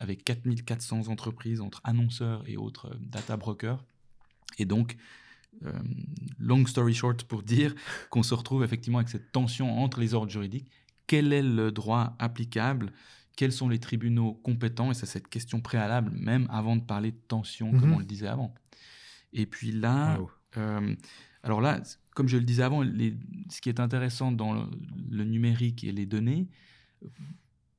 avec 0.00 0.24
4400 0.24 1.08
entreprises 1.08 1.60
entre 1.60 1.82
annonceurs 1.84 2.42
et 2.48 2.56
autres 2.56 2.86
euh, 2.92 2.96
data 3.00 3.36
brokers. 3.36 3.84
Et 4.58 4.64
donc, 4.64 4.96
euh, 5.66 5.72
long 6.38 6.64
story 6.64 6.94
short 6.94 7.22
pour 7.24 7.42
dire 7.42 7.74
qu'on 8.10 8.22
se 8.22 8.32
retrouve 8.32 8.64
effectivement 8.64 8.98
avec 8.98 9.10
cette 9.10 9.30
tension 9.32 9.78
entre 9.82 10.00
les 10.00 10.14
ordres 10.14 10.32
juridiques. 10.32 10.70
Quel 11.06 11.34
est 11.34 11.42
le 11.42 11.70
droit 11.70 12.16
applicable? 12.18 12.92
Quels 13.36 13.52
sont 13.52 13.68
les 13.68 13.78
tribunaux 13.78 14.32
compétents? 14.42 14.90
Et 14.90 14.94
c'est 14.94 15.04
cette 15.04 15.28
question 15.28 15.60
préalable, 15.60 16.10
même 16.12 16.46
avant 16.50 16.76
de 16.76 16.82
parler 16.82 17.12
de 17.12 17.20
tension, 17.28 17.70
comme 17.72 17.90
Mhm. 17.90 17.94
on 17.96 17.98
le 17.98 18.06
disait 18.06 18.26
avant. 18.28 18.54
Et 19.34 19.44
puis 19.44 19.70
là, 19.72 20.18
Wow. 20.18 20.30
euh, 20.56 20.94
alors 21.46 21.60
là, 21.60 21.80
comme 22.16 22.26
je 22.26 22.36
le 22.36 22.42
disais 22.42 22.64
avant, 22.64 22.82
les- 22.82 23.16
ce 23.50 23.60
qui 23.60 23.68
est 23.68 23.78
intéressant 23.78 24.32
dans 24.32 24.52
le, 24.52 24.62
le 25.10 25.24
numérique 25.24 25.84
et 25.84 25.92
les 25.92 26.04
données, 26.04 26.48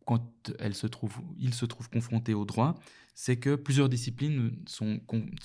quand 0.05 0.51
elles 0.59 0.73
se 0.73 0.87
trouvent, 0.87 1.19
ils 1.37 1.53
se 1.53 1.65
trouvent 1.65 1.89
confrontés 1.89 2.33
au 2.33 2.45
droit, 2.45 2.75
c'est 3.13 3.35
que 3.35 3.55
plusieurs 3.55 3.89
disciplines 3.89 4.55
sont, 4.65 5.01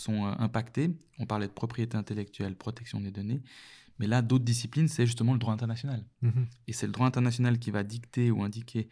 euh, 0.08 0.34
impactées. 0.38 0.96
On 1.18 1.26
parlait 1.26 1.48
de 1.48 1.52
propriété 1.52 1.96
intellectuelle, 1.96 2.54
protection 2.54 3.00
des 3.00 3.10
données, 3.10 3.42
mais 3.98 4.06
là, 4.06 4.22
d'autres 4.22 4.44
disciplines, 4.44 4.86
c'est 4.86 5.04
justement 5.04 5.32
le 5.32 5.40
droit 5.40 5.52
international. 5.52 6.04
Mhm. 6.20 6.46
Et 6.68 6.72
c'est 6.72 6.86
le 6.86 6.92
droit 6.92 7.08
international 7.08 7.58
qui 7.58 7.72
va 7.72 7.82
dicter 7.82 8.30
ou 8.30 8.44
indiquer 8.44 8.88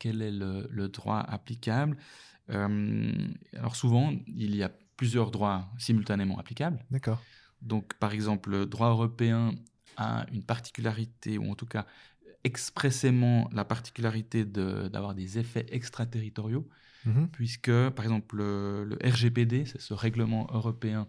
quel 0.00 0.22
est 0.22 0.32
le, 0.32 0.66
le 0.72 0.88
droit 0.88 1.20
applicable. 1.20 1.96
Euh, 2.50 3.12
alors 3.52 3.76
souvent, 3.76 4.12
il 4.26 4.56
y 4.56 4.64
a 4.64 4.72
plusieurs 4.96 5.30
droits 5.30 5.70
simultanément 5.78 6.36
applicables. 6.38 6.84
D'accord. 6.90 7.22
Donc, 7.62 7.94
par 7.94 8.12
exemple, 8.12 8.50
le 8.50 8.66
droit 8.66 8.88
européen 8.90 9.52
a 9.96 10.26
une 10.32 10.42
particularité, 10.42 11.38
ou 11.38 11.50
en 11.50 11.54
tout 11.54 11.66
cas 11.66 11.86
expressément 12.44 13.48
la 13.52 13.64
particularité 13.64 14.44
de- 14.44 14.88
d'avoir 14.88 15.14
des 15.14 15.38
effets 15.38 15.66
extraterritoriaux, 15.70 16.68
Mhm. 17.06 17.28
puisque, 17.30 17.70
par 17.90 18.04
exemple, 18.04 18.36
le, 18.36 18.84
le 18.84 18.96
RGPD, 19.04 19.64
c'est 19.66 19.80
ce 19.80 19.94
règlement 19.94 20.46
européen 20.52 21.08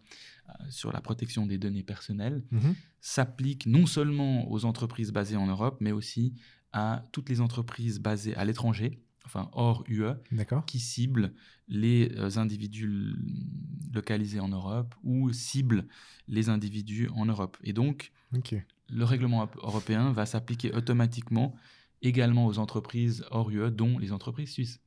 euh, 0.49 0.53
sur 0.69 0.91
la 0.91 1.01
protection 1.01 1.45
des 1.45 1.57
données 1.57 1.83
personnelles, 1.83 2.43
Mhm. 2.51 2.75
s'applique 3.01 3.65
non 3.65 3.85
seulement 3.85 4.51
aux 4.51 4.65
entreprises 4.65 5.11
basées 5.11 5.37
en 5.37 5.47
Europe, 5.47 5.77
mais 5.79 5.91
aussi 5.91 6.33
à 6.73 7.03
toutes 7.11 7.29
les 7.29 7.39
entreprises 7.41 7.99
basées 7.99 8.35
à 8.35 8.43
l'étranger, 8.45 8.99
enfin 9.25 9.49
hors 9.53 9.83
UE, 9.87 10.13
qui 10.67 10.79
ciblent 10.79 11.33
les 11.67 12.11
euh, 12.17 12.37
individus 12.37 13.15
localisés 13.93 14.39
en 14.39 14.49
Europe 14.49 14.95
ou 15.03 15.31
ciblent 15.31 15.85
les 16.27 16.49
individus 16.49 17.09
en 17.15 17.25
Europe. 17.25 17.57
Et 17.63 17.73
donc, 17.73 18.11
le 18.89 19.03
règlement 19.03 19.49
européen 19.61 20.11
va 20.11 20.25
s'appliquer 20.25 20.73
automatiquement 20.73 21.55
également 22.01 22.47
aux 22.47 22.59
entreprises 22.59 23.23
hors 23.31 23.49
UE, 23.49 23.71
dont 23.71 23.97
les 23.97 24.11
entreprises 24.11 24.51
suisses. 24.51 24.81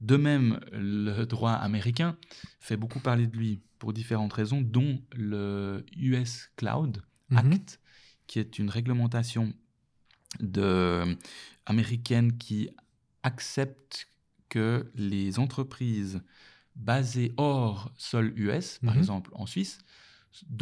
De 0.00 0.16
même, 0.16 0.60
le 0.72 1.24
droit 1.24 1.52
américain 1.52 2.16
fait 2.60 2.76
beaucoup 2.76 3.00
parler 3.00 3.26
de 3.26 3.36
lui 3.36 3.60
pour 3.78 3.92
différentes 3.92 4.32
raisons, 4.32 4.60
dont 4.60 5.00
le 5.16 5.84
US 5.96 6.50
Cloud 6.56 7.02
Mhm. 7.30 7.38
Act, 7.38 7.80
qui 8.26 8.38
est 8.38 8.58
une 8.58 8.70
réglementation 8.70 9.52
de, 10.40 11.16
américaine 11.66 12.36
qui 12.36 12.70
accepte 13.32 14.08
que 14.48 14.70
les 14.94 15.38
entreprises 15.38 16.20
basées 16.74 17.30
hors 17.36 17.80
sol 17.96 18.26
US, 18.36 18.66
par 18.84 18.94
Mhm. 18.94 19.00
exemple 19.02 19.30
en 19.42 19.46
Suisse, 19.46 19.78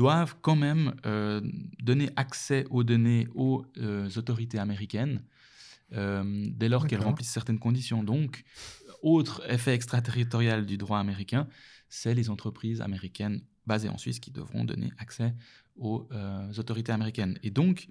doivent 0.02 0.36
quand 0.46 0.56
même 0.68 0.94
euh, 1.04 1.40
donner 1.88 2.08
accès 2.16 2.64
aux 2.70 2.84
données 2.92 3.24
aux 3.34 3.58
euh, 3.78 4.08
autorités 4.20 4.58
américaines 4.66 5.18
euh, 5.92 6.46
dès 6.60 6.68
lors 6.72 6.82
qu'elles 6.88 7.04
remplissent 7.10 7.34
certaines 7.40 7.58
conditions. 7.68 8.02
Donc, 8.12 8.32
autre 9.02 9.36
effet 9.56 9.74
extraterritorial 9.74 10.60
du 10.66 10.76
droit 10.78 10.98
américain, 11.06 11.46
c'est 11.88 12.14
les 12.20 12.28
entreprises 12.34 12.80
américaines 12.80 13.38
basées 13.66 13.90
en 13.96 13.98
Suisse 13.98 14.18
qui 14.24 14.30
devront 14.40 14.64
donner 14.64 14.90
accès 14.98 15.30
aux 15.76 16.08
autorités 16.62 16.92
américaines. 16.98 17.34
Et 17.46 17.50
donc, 17.50 17.86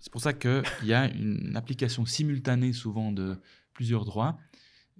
c'est 0.00 0.10
pour 0.12 0.22
ça 0.26 0.32
qu'il 0.32 0.62
y 0.92 0.94
a 0.94 1.04
une 1.12 1.54
application 1.60 2.06
simultanée 2.06 2.72
souvent 2.72 3.12
de 3.12 3.36
plusieurs 3.74 4.04
droits. 4.04 4.38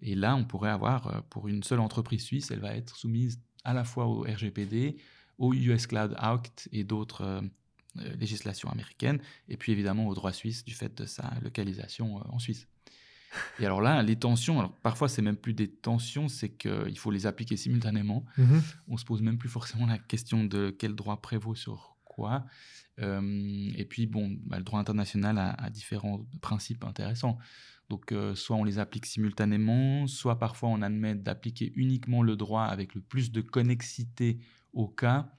Et 0.01 0.15
là, 0.15 0.37
on 0.37 0.45
pourrait 0.45 0.71
avoir, 0.71 1.09
euh, 1.09 1.21
pour 1.31 1.49
une 1.49 1.63
seule 1.63 1.81
entreprise 1.81 2.23
suisse, 2.23 2.51
elle 2.51 2.61
va 2.61 2.75
être 2.77 2.97
soumise 2.97 3.41
à 3.65 3.75
la 3.75 3.85
fois 3.85 4.07
au 4.07 4.21
RGPD, 4.23 4.97
au 5.39 5.53
US 5.55 5.87
Cloud 5.87 6.15
Act 6.19 6.69
et 6.73 6.85
d'autres 6.85 7.23
euh, 7.23 7.41
euh, 7.99 8.15
législations 8.17 8.71
américaines, 8.71 9.21
et 9.49 9.57
puis 9.57 9.73
évidemment 9.73 10.07
au 10.07 10.15
droit 10.15 10.33
suisse 10.33 10.65
du 10.65 10.75
fait 10.75 10.97
de 10.97 11.07
sa 11.07 11.35
localisation 11.43 12.19
euh, 12.19 12.23
en 12.29 12.39
Suisse. 12.39 12.69
Et 13.59 13.67
alors 13.67 13.83
là, 13.83 14.03
les 14.03 14.17
tensions, 14.17 14.59
alors 14.59 14.73
parfois 14.73 15.09
c'est 15.09 15.21
même 15.21 15.37
plus 15.37 15.53
des 15.53 15.69
tensions, 15.69 16.29
c'est 16.29 16.49
qu'il 16.49 16.99
faut 16.99 17.11
les 17.11 17.27
appliquer 17.27 17.57
simultanément 17.57 18.25
Mhm. 18.39 18.63
on 18.89 18.97
se 18.97 19.05
pose 19.05 19.21
même 19.21 19.37
plus 19.37 19.51
forcément 19.51 19.87
la 19.87 19.99
question 19.99 20.45
de 20.45 20.71
quel 20.71 20.95
droit 20.95 21.21
prévaut 21.21 21.55
sur 21.55 21.97
quoi. 22.05 22.47
Euh, 23.01 23.71
et 23.77 23.85
puis, 23.85 24.07
bon, 24.07 24.37
bah, 24.47 24.59
le 24.59 24.65
droit 24.65 24.81
international 24.81 25.39
a, 25.39 25.51
a 25.51 25.71
différents 25.71 26.27
principes 26.41 26.85
intéressants. 26.85 27.39
Donc, 27.89 28.13
euh, 28.13 28.35
soit 28.35 28.57
on 28.57 28.65
les 28.65 28.79
applique 28.79 29.07
simultanément, 29.07 30.07
soit 30.07 30.39
parfois 30.39 30.69
on 30.69 30.83
admet 30.83 31.15
d'appliquer 31.15 31.73
uniquement 31.75 32.23
le 32.23 32.37
droit 32.37 32.65
avec 32.65 32.95
le 32.95 33.01
plus 33.01 33.33
de 33.33 33.41
connexité 33.41 34.39
au 34.73 34.89
cas. 34.89 35.33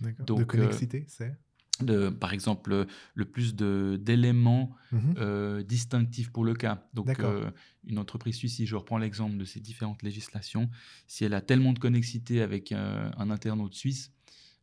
Donc, 0.00 0.38
de 0.38 0.42
euh, 0.42 0.44
connexité, 0.44 1.04
c'est? 1.08 1.34
De, 1.80 2.08
par 2.08 2.32
exemple, 2.32 2.70
le- 2.70 2.86
le 3.14 3.24
plus 3.24 3.54
de- 3.56 3.98
d'éléments 4.00 4.70
Mhm. 4.92 5.14
euh, 5.16 5.62
distinctifs 5.64 6.30
pour 6.30 6.44
le 6.44 6.54
cas. 6.54 6.86
Donc, 6.94 7.06
euh, 7.24 7.50
une 7.84 7.98
entreprise 7.98 8.36
suisse, 8.36 8.56
si 8.56 8.66
je 8.66 8.76
reprends 8.76 8.98
l'exemple 8.98 9.36
de 9.36 9.44
ces 9.44 9.58
différentes 9.60 10.02
législations, 10.02 10.70
si 11.08 11.24
elle 11.24 11.34
a 11.34 11.40
tellement 11.40 11.72
de 11.72 11.78
connexité 11.80 12.42
avec 12.42 12.70
euh, 12.70 13.10
un 13.16 13.30
internaute 13.30 13.74
suisse 13.74 14.12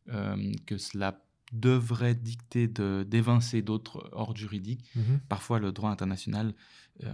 euh, 0.08 0.52
que 0.64 0.78
cela 0.78 1.22
devrait 1.52 2.14
dicter 2.14 2.66
de- 2.68 3.04
d'évincer 3.06 3.62
d'autres 3.62 4.08
ordres 4.12 4.36
juridiques, 4.38 4.84
Mhm. 4.96 5.20
parfois 5.28 5.58
le 5.58 5.70
droit 5.72 5.90
international 5.90 6.54
euh, 7.04 7.12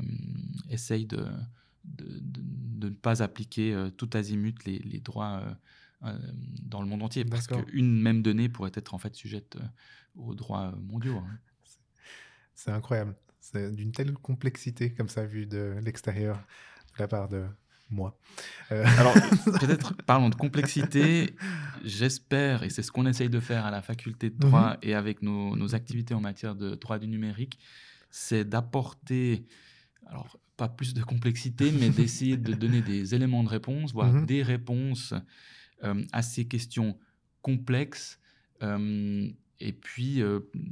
essaye 0.70 1.07
de, 1.07 1.27
de, 1.85 2.20
ne 2.87 2.90
pas 2.90 3.22
appliquer 3.22 3.74
euh, 3.74 3.90
tout 3.90 4.09
azimut 4.14 4.64
les, 4.64 4.79
les 4.79 5.01
droits 5.01 5.42
euh, 6.05 6.18
dans 6.62 6.81
le 6.81 6.87
monde 6.88 7.03
entier, 7.03 7.24
parce 7.24 7.46
qu'une 7.48 8.01
même 8.01 8.22
donnée 8.22 8.48
pourrait 8.48 8.70
être 8.74 8.94
en 8.94 8.98
fait 8.98 9.14
sujette 9.16 9.59
aux 10.14 10.35
droits 10.35 10.72
mondiaux. 10.81 11.16
hein. 11.18 11.38
C'est 12.55 12.70
incroyable. 12.72 13.14
C'est 13.40 13.74
d'une 13.74 13.92
telle 13.92 14.12
complexité 14.14 14.92
comme 14.92 15.09
ça 15.09 15.24
vu 15.24 15.46
de 15.46 15.79
l'extérieur 15.83 16.37
de 16.94 16.98
la 16.98 17.09
part 17.09 17.29
de 17.29 17.46
moi. 17.90 18.18
Euh, 18.72 18.85
Alors, 18.98 19.14
peut-être, 19.61 19.94
parlons 20.07 20.29
de 20.29 20.35
complexité. 20.35 21.35
J'espère, 21.85 22.62
et 22.62 22.70
c'est 22.70 22.83
ce 22.83 22.90
qu'on 22.92 23.07
essaye 23.07 23.29
de 23.31 23.40
faire 23.40 23.64
à 23.66 23.70
la 23.70 23.83
faculté 23.83 24.31
de 24.31 24.37
droit 24.38 24.77
et 24.83 24.94
avec 24.94 25.22
nos, 25.22 25.57
nos 25.57 25.74
activités 25.74 26.14
en 26.14 26.20
matière 26.20 26.55
de 26.55 26.74
droit 26.74 26.98
du 26.98 27.07
numérique, 27.07 27.59
c'est 28.11 28.44
d'apporter, 28.44 29.46
alors, 30.07 30.38
pas 30.57 30.68
plus 30.68 30.92
de 30.94 31.03
complexité, 31.03 31.70
mais 31.72 31.88
d'essayer 31.90 32.37
de 32.37 32.53
donner 32.55 32.83
des 32.83 33.14
éléments 33.14 33.44
de 33.44 33.48
réponse, 33.48 33.92
voire 33.92 34.12
Mhm. 34.12 34.27
des 34.27 34.42
réponses 34.42 35.14
euh, 35.85 36.03
à 36.12 36.22
ces 36.22 36.46
questions 36.48 36.98
complexes. 37.42 38.18
Euh, 38.62 39.29
et 39.61 39.72
puis, 39.72 40.20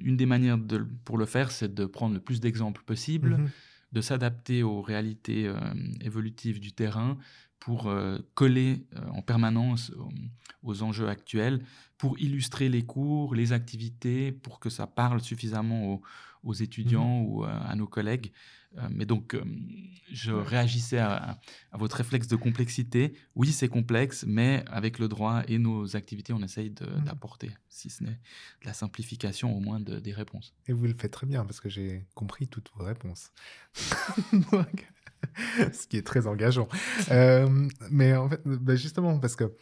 une 0.00 0.16
des 0.16 0.26
manières 0.26 0.58
de- 0.58 0.86
pour 1.04 1.18
le 1.18 1.26
faire, 1.26 1.50
c'est 1.52 1.72
de 1.72 1.86
prendre 1.86 2.14
le 2.14 2.20
plus 2.20 2.40
d'exemples 2.40 2.82
possible 2.84 3.36
mhm. 3.36 3.50
De 3.92 4.00
s'adapter 4.00 4.62
aux 4.62 4.82
réalités 4.82 5.46
euh, 5.46 5.56
évolutives 6.00 6.60
du 6.60 6.72
terrain 6.72 7.16
pour 7.66 7.88
euh, 7.88 8.18
coller 8.34 8.86
euh, 8.94 9.00
en 9.18 9.22
permanence 9.22 9.90
aux, 9.98 10.12
aux 10.62 10.82
enjeux 10.84 11.08
actuels, 11.08 11.58
pour 11.98 12.16
illustrer 12.20 12.68
les 12.68 12.84
cours, 12.84 13.34
les 13.34 13.50
activités, 13.52 14.30
pour 14.30 14.60
que 14.60 14.70
ça 14.70 14.86
parle 14.86 15.20
suffisamment 15.20 15.80
aux, 15.94 16.02
aux 16.44 16.54
étudiants 16.54 17.22
ou 17.22 17.44
euh, 17.44 17.48
à 17.48 17.74
nos 17.74 17.88
collègues. 17.88 18.30
Euh, 18.78 18.88
mais 18.96 19.04
donc, 19.06 19.34
euh, 19.34 19.42
je 20.12 20.30
réagissais 20.32 20.98
à, 20.98 21.40
à 21.72 21.76
votre 21.76 21.96
réflexe 21.96 22.28
de 22.28 22.36
complexité. 22.36 23.14
Oui, 23.34 23.50
c'est 23.50 23.68
complexe, 23.68 24.24
mais 24.28 24.62
avec 24.68 25.00
le 25.00 25.08
droit 25.08 25.42
et 25.48 25.58
nos 25.58 25.96
activités, 25.96 26.32
on 26.32 26.42
essaye 26.42 26.70
Mhm. 26.70 27.04
d'apporter, 27.04 27.50
si 27.68 27.90
ce 27.90 28.04
n'est 28.04 28.10
de 28.62 28.66
la 28.66 28.74
simplification, 28.74 29.56
au 29.56 29.60
moins 29.60 29.80
de- 29.80 29.98
des 29.98 30.12
réponses. 30.12 30.54
Et 30.68 30.72
vous 30.72 30.84
le 30.86 30.94
faites 30.94 31.12
très 31.12 31.26
bien 31.26 31.44
parce 31.44 31.58
que 31.58 31.68
j'ai 31.68 32.06
compris 32.14 32.46
toutes 32.46 32.70
vos 32.76 32.84
réponses. 32.84 33.32
Donc, 34.52 34.86
Ce 35.72 35.86
qui 35.86 35.96
est 35.96 36.06
très 36.06 36.26
engageant. 36.26 36.68
Euh, 37.10 37.68
mais 37.90 38.14
en 38.14 38.28
fait, 38.28 38.40
bah, 38.44 38.76
justement, 38.76 39.18
parce 39.18 39.36
que 39.36 39.52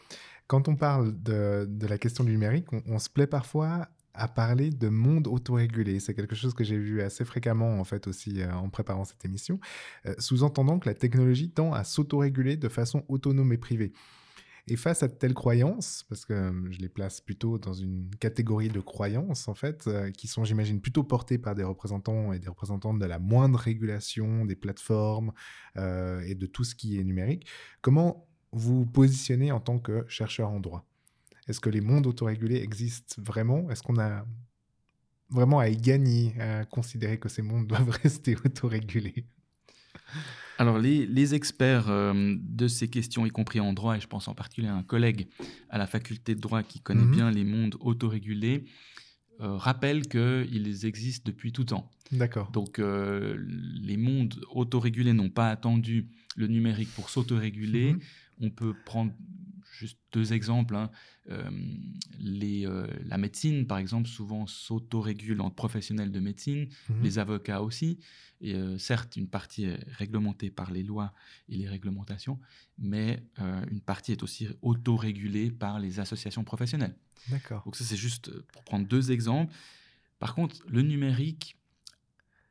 quand 0.47 0.67
on 0.67 0.75
parle 0.75 1.13
de, 1.21 1.67
la 1.87 1.97
question 1.97 2.23
du 2.23 2.31
numérique, 2.31 2.71
on, 2.71 2.81
on 2.87 2.99
se 2.99 3.09
plaît 3.09 3.27
parfois 3.27 3.87
à 4.17 4.27
parler 4.27 4.69
de 4.69 4.89
monde 4.89 5.27
autorégulé. 5.27 5.99
C'est 5.99 6.13
quelque 6.13 6.35
chose 6.35 6.53
que 6.53 6.63
j'ai 6.63 6.77
vu 6.77 7.01
assez 7.01 7.25
fréquemment 7.25 7.79
en 7.79 7.83
fait 7.83 8.07
aussi 8.07 8.41
euh, 8.41 8.53
en 8.53 8.69
préparant 8.69 9.05
cette 9.05 9.23
émission, 9.25 9.59
euh, 10.05 10.15
sous-entendant 10.17 10.79
que 10.79 10.89
la 10.89 10.95
technologie 10.95 11.49
tend 11.49 11.73
à 11.73 11.83
s'autoréguler 11.83 12.57
de 12.57 12.69
façon 12.69 13.03
autonome 13.07 13.51
et 13.53 13.57
privée. 13.57 13.93
Et 14.67 14.77
face 14.77 15.03
à 15.03 15.07
de 15.07 15.13
telles 15.13 15.35
croyances, 15.35 16.03
parce 16.09 16.25
que 16.25 16.51
je 16.71 16.79
les 16.79 16.89
place 16.89 17.21
plutôt 17.21 17.59
dans 17.59 17.73
une 17.73 18.09
catégorie 18.19 18.69
de 18.69 18.79
croyances, 18.79 19.47
en 19.47 19.53
fait, 19.53 19.85
euh, 19.85 20.09
qui 20.09 20.27
sont, 20.27 20.43
j'imagine, 20.43 20.81
plutôt 20.81 21.03
portées 21.03 21.37
par 21.37 21.53
des 21.53 21.63
représentants 21.63 22.33
et 22.33 22.39
des 22.39 22.47
représentantes 22.47 22.97
de 22.97 23.05
la 23.05 23.19
moindre 23.19 23.59
régulation 23.59 24.43
des 24.43 24.55
plateformes 24.55 25.33
euh, 25.77 26.19
et 26.21 26.33
de 26.33 26.47
tout 26.47 26.63
ce 26.63 26.73
qui 26.73 26.99
est 26.99 27.03
numérique, 27.03 27.45
comment 27.81 28.27
vous 28.51 28.79
vous 28.79 28.85
positionnez 28.87 29.51
en 29.51 29.59
tant 29.59 29.77
que 29.77 30.03
chercheur 30.07 30.49
en 30.49 30.59
droit? 30.59 30.83
Est-ce 31.47 31.59
que 31.59 31.69
les 31.69 31.81
mondes 31.81 32.07
autorégulés 32.07 32.57
existent 32.57 33.21
vraiment? 33.21 33.69
Est-ce 33.69 33.83
qu'on 33.83 33.99
a 33.99 34.25
vraiment 35.29 35.59
à 35.59 35.69
y 35.69 35.77
gagner 35.77 36.39
à 36.41 36.65
considérer 36.65 37.19
que 37.19 37.29
ces 37.29 37.43
mondes 37.43 37.67
doivent 37.67 37.91
rester 38.01 38.35
autorégulés? 38.43 39.25
Alors, 40.57 40.79
les, 40.79 41.05
les 41.05 41.33
experts 41.35 41.89
euh, 41.89 42.35
de 42.41 42.67
ces 42.67 42.87
questions, 42.87 43.25
y 43.25 43.29
compris 43.29 43.59
en 43.59 43.73
droit, 43.73 43.97
et 43.97 43.99
je 43.99 44.07
pense 44.07 44.27
en 44.27 44.33
particulier 44.35 44.67
à 44.69 44.75
un 44.75 44.83
collègue 44.83 45.27
à 45.69 45.77
la 45.77 45.87
faculté 45.87 46.33
de 46.35 46.39
droit 46.39 46.63
qui 46.63 46.79
connaît 46.79 47.03
Mhm. 47.03 47.11
bien 47.11 47.31
les 47.31 47.43
mondes 47.43 47.75
autorégulés, 47.81 48.65
euh, 49.41 49.57
rappellent 49.57 50.07
qu'ils 50.07 50.85
existent 50.85 51.23
depuis 51.25 51.51
tout 51.51 51.65
temps. 51.65 51.91
D'accord. 52.11 52.51
Donc, 52.51 52.79
euh, 52.79 53.35
les 53.83 53.97
mondes 53.97 54.35
autorégulés 54.51 55.11
n'ont 55.13 55.29
pas 55.29 55.49
attendu 55.49 56.07
le 56.37 56.47
numérique 56.47 56.89
pour 56.95 57.09
s'autoréguler. 57.09 57.93
Mhm. 57.93 57.99
On 58.41 58.49
peut 58.49 58.73
prendre 58.85 59.11
juste 59.77 59.97
deux 60.11 60.33
exemples. 60.33 60.75
hein. 60.75 60.89
Euh, 61.29 61.49
les, 62.19 62.65
euh, 62.67 62.87
la 63.05 63.17
médecine, 63.17 63.65
par 63.67 63.77
exemple, 63.77 64.07
souvent 64.07 64.45
s'autorégule 64.47 65.41
entre 65.41 65.55
professionnels 65.55 66.11
de 66.11 66.19
médecine, 66.19 66.67
Mhm. 66.89 67.03
les 67.03 67.19
avocats 67.19 67.61
aussi. 67.61 67.99
Et 68.41 68.53
euh, 68.53 68.77
certes, 68.77 69.15
une 69.15 69.27
partie 69.27 69.65
est 69.65 69.79
réglementée 69.97 70.49
par 70.51 70.71
les 70.71 70.83
lois 70.83 71.13
et 71.49 71.57
les 71.57 71.67
réglementations, 71.67 72.39
mais 72.77 73.23
euh, 73.39 73.65
une 73.71 73.81
partie 73.81 74.11
est 74.11 74.23
aussi 74.23 74.47
autorégulée 74.61 75.51
par 75.51 75.79
les 75.79 75.99
associations 75.99 76.43
professionnelles. 76.43 76.95
D'accord. 77.29 77.63
Donc 77.65 77.75
ça, 77.75 77.83
c'est 77.83 77.95
juste 77.97 78.29
pour 78.51 78.63
prendre 78.63 78.87
deux 78.87 79.11
exemples. 79.11 79.53
Par 80.19 80.35
contre, 80.35 80.57
le 80.67 80.81
numérique 80.81 81.57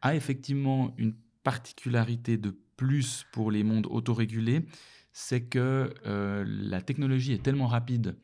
a 0.01 0.15
effectivement 0.17 0.95
une 0.99 1.15
particularité 1.43 2.37
de 2.37 2.57
plus 2.77 3.25
pour 3.33 3.51
les 3.53 3.63
mondes 3.63 3.87
autorégulés, 3.89 4.67
c'est 5.17 5.43
que 5.45 5.95
euh, 6.07 6.45
la 6.47 6.83
technologie 6.83 7.33
est 7.33 7.43
tellement 7.43 7.69
rapide, 7.69 8.17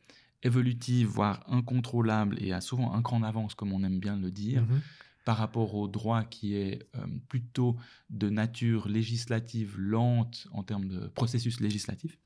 évolutive, 0.43 1.07
voire 1.07 1.41
incontrôlable, 1.47 2.37
et 2.43 2.51
a 2.51 2.59
souvent 2.61 2.93
un 2.93 3.01
cran 3.01 3.21
d'avance, 3.21 3.55
comme 3.55 3.71
on 3.71 3.81
aime 3.83 3.99
bien 3.99 4.17
le 4.17 4.29
dire, 4.29 4.63
Mhm. 4.63 4.81
par 5.23 5.37
rapport 5.37 5.75
au 5.75 5.87
droit 5.87 6.23
qui 6.25 6.55
est 6.55 6.83
euh, 6.95 7.05
plutôt 7.29 7.77
de 8.09 8.29
nature 8.29 8.89
législative 8.89 9.77
lente 9.79 10.47
en 10.51 10.63
termes 10.63 10.87
de 10.89 11.07
processus 11.07 11.59
législatif. 11.61 12.17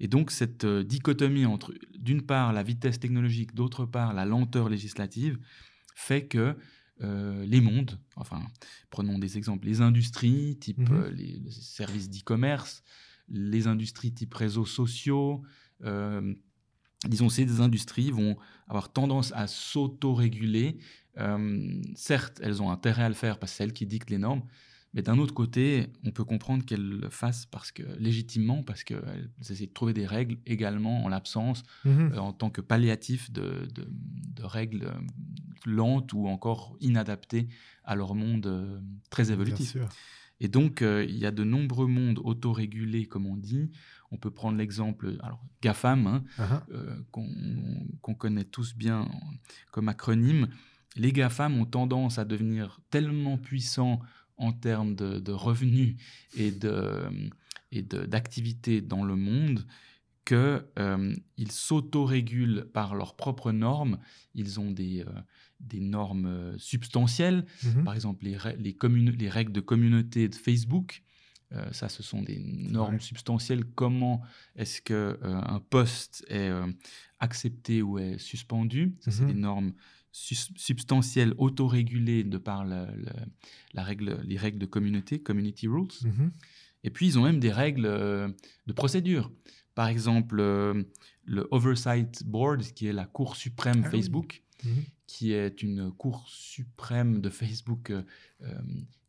Et 0.00 0.08
donc 0.08 0.30
cette 0.30 0.64
euh, 0.64 0.82
dichotomie 0.84 1.44
entre, 1.44 1.74
d'une 1.98 2.22
part, 2.22 2.52
la 2.54 2.62
vitesse 2.62 2.98
technologique, 2.98 3.54
d'autre 3.54 3.84
part, 3.84 4.14
la 4.14 4.24
lenteur 4.24 4.68
législative, 4.70 5.38
fait 5.94 6.24
que 6.26 6.56
euh, 7.02 7.44
les 7.44 7.60
mondes, 7.60 7.98
enfin, 8.16 8.40
prenons 8.88 9.18
des 9.18 9.36
exemples, 9.36 9.66
les 9.66 9.80
industries, 9.82 10.56
type 10.58 10.78
Mhm. 10.78 11.08
les, 11.14 11.38
les 11.40 11.50
services 11.50 12.08
d'e-commerce, 12.08 12.82
les 13.28 13.66
industries 13.66 14.12
type 14.12 14.34
réseaux 14.34 14.66
sociaux, 14.66 15.42
euh, 15.84 16.34
disons, 17.08 17.28
ces 17.28 17.60
industries 17.60 18.10
vont 18.10 18.36
avoir 18.68 18.92
tendance 18.92 19.32
à 19.34 19.46
s'autoréguler. 19.46 20.78
Euh, 21.18 21.80
certes, 21.94 22.40
elles 22.42 22.62
ont 22.62 22.70
intérêt 22.70 23.04
à 23.04 23.08
le 23.08 23.14
faire 23.14 23.38
parce 23.38 23.52
que 23.52 23.56
c'est 23.58 23.64
elles 23.64 23.72
qui 23.72 23.86
dictent 23.86 24.10
les 24.10 24.18
normes, 24.18 24.42
mais 24.94 25.02
d'un 25.02 25.18
autre 25.18 25.34
côté, 25.34 25.88
on 26.04 26.10
peut 26.10 26.24
comprendre 26.24 26.64
qu'elles 26.64 26.86
le 27.00 27.08
fassent 27.10 27.46
parce 27.46 27.72
que, 27.72 27.82
légitimement, 27.98 28.62
parce 28.62 28.84
qu'elles 28.84 29.30
essaient 29.40 29.66
de 29.66 29.72
trouver 29.72 29.94
des 29.94 30.06
règles 30.06 30.38
également 30.46 31.04
en 31.04 31.08
l'absence, 31.08 31.62
Mhm. 31.84 32.12
euh, 32.12 32.18
en 32.18 32.32
tant 32.32 32.50
que 32.50 32.60
palliatif 32.60 33.30
de, 33.32 33.66
de- 33.74 33.88
de 33.88 34.42
règles 34.44 34.92
lentes 35.64 36.12
ou 36.12 36.26
encore 36.28 36.76
inadaptées 36.80 37.48
à 37.84 37.94
leur 37.94 38.14
monde 38.14 38.82
très 39.10 39.24
Bien 39.24 39.34
évolutif. 39.34 39.70
sûr. 39.72 39.88
Et 40.42 40.48
donc, 40.48 40.82
euh, 40.82 41.04
il 41.08 41.16
y 41.16 41.24
a 41.24 41.30
de 41.30 41.44
nombreux 41.44 41.86
mondes 41.86 42.18
autorégulés, 42.22 43.06
comme 43.06 43.26
on 43.26 43.36
dit. 43.36 43.70
On 44.10 44.18
peut 44.18 44.30
prendre 44.32 44.58
l'exemple, 44.58 45.16
alors 45.22 45.42
GAFAM, 45.62 46.06
hein, 46.06 46.24
Ah, 46.36 46.66
euh, 46.72 46.96
qu'on 47.12 48.14
connaît 48.14 48.44
tous 48.44 48.74
bien 48.76 49.02
en- 49.02 49.20
comme 49.70 49.88
acronyme. 49.88 50.48
Les 50.96 51.12
GAFAM 51.12 51.56
ont 51.58 51.64
tendance 51.64 52.18
à 52.18 52.24
devenir 52.26 52.80
tellement 52.90 53.38
puissants 53.38 54.00
en 54.36 54.52
termes 54.52 54.94
de, 54.96 55.20
de 55.20 55.32
revenus 55.32 55.96
et 56.36 56.50
de 56.50 57.06
et 57.74 57.80
de- 57.82 58.04
d'activités 58.04 58.82
dans 58.82 59.02
le 59.04 59.16
monde 59.16 59.64
que 60.26 60.66
euh, 60.78 61.14
s'autorégulent 61.48 62.66
par 62.72 62.94
leurs 62.94 63.14
propres 63.16 63.52
normes. 63.52 63.98
Ils 64.34 64.60
ont 64.60 64.70
des, 64.70 65.00
euh, 65.00 65.06
des 65.62 65.80
normes 65.80 66.26
euh, 66.26 66.58
substantielles 66.58 67.46
mhm. 67.64 67.84
par 67.84 67.94
exemple, 67.94 68.24
les, 68.24 68.36
règles 68.36 69.52
de 69.52 69.60
communauté 69.60 70.28
de 70.28 70.34
Facebook, 70.34 71.02
euh, 71.52 71.70
ça, 71.72 71.88
ce 71.88 72.02
sont 72.02 72.22
des 72.22 72.38
normes 72.40 73.00
substantielles. 73.00 73.64
Comment 73.64 74.22
est-ce 74.56 74.80
que 74.82 74.94
euh, 74.94 75.18
un 75.22 75.60
post 75.60 76.24
est 76.28 76.48
euh, 76.48 76.66
accepté 77.20 77.82
ou 77.82 77.98
est 77.98 78.18
suspendu? 78.18 78.94
Ça, 79.00 79.10
c'est 79.10 79.22
Mhm. 79.22 79.28
des 79.32 79.38
normes 79.38 79.72
sus- 80.12 80.52
substantielles 80.56 81.34
autorégulées 81.38 82.24
de 82.24 82.38
par 82.38 82.64
la, 82.64 82.86
la- 82.96 83.26
la 83.74 83.82
règle, 83.82 84.20
les 84.24 84.36
règles 84.38 84.58
de 84.58 84.66
communauté, 84.66 85.20
community 85.20 85.68
rules. 85.68 85.88
Mhm. 86.04 86.32
Et 86.84 86.90
puis, 86.90 87.06
ils 87.06 87.18
ont 87.18 87.22
même 87.22 87.38
des 87.38 87.52
règles 87.52 87.84
de 88.66 88.72
procédure. 88.74 89.30
Par 89.74 89.88
exemple, 89.88 90.36
le 91.24 91.46
Oversight 91.50 92.24
Board, 92.26 92.62
qui 92.74 92.86
est 92.88 92.92
la 92.92 93.06
Cour 93.06 93.36
suprême 93.36 93.82
Ah 93.84 93.88
oui. 93.92 93.98
Facebook, 93.98 94.42
Mhm. 94.64 94.84
Qui 95.12 95.34
est 95.34 95.62
une 95.62 95.92
cour 95.92 96.24
suprême 96.26 97.20
de 97.20 97.28
Facebook 97.28 97.90
euh, 97.90 98.02
euh, 98.44 98.58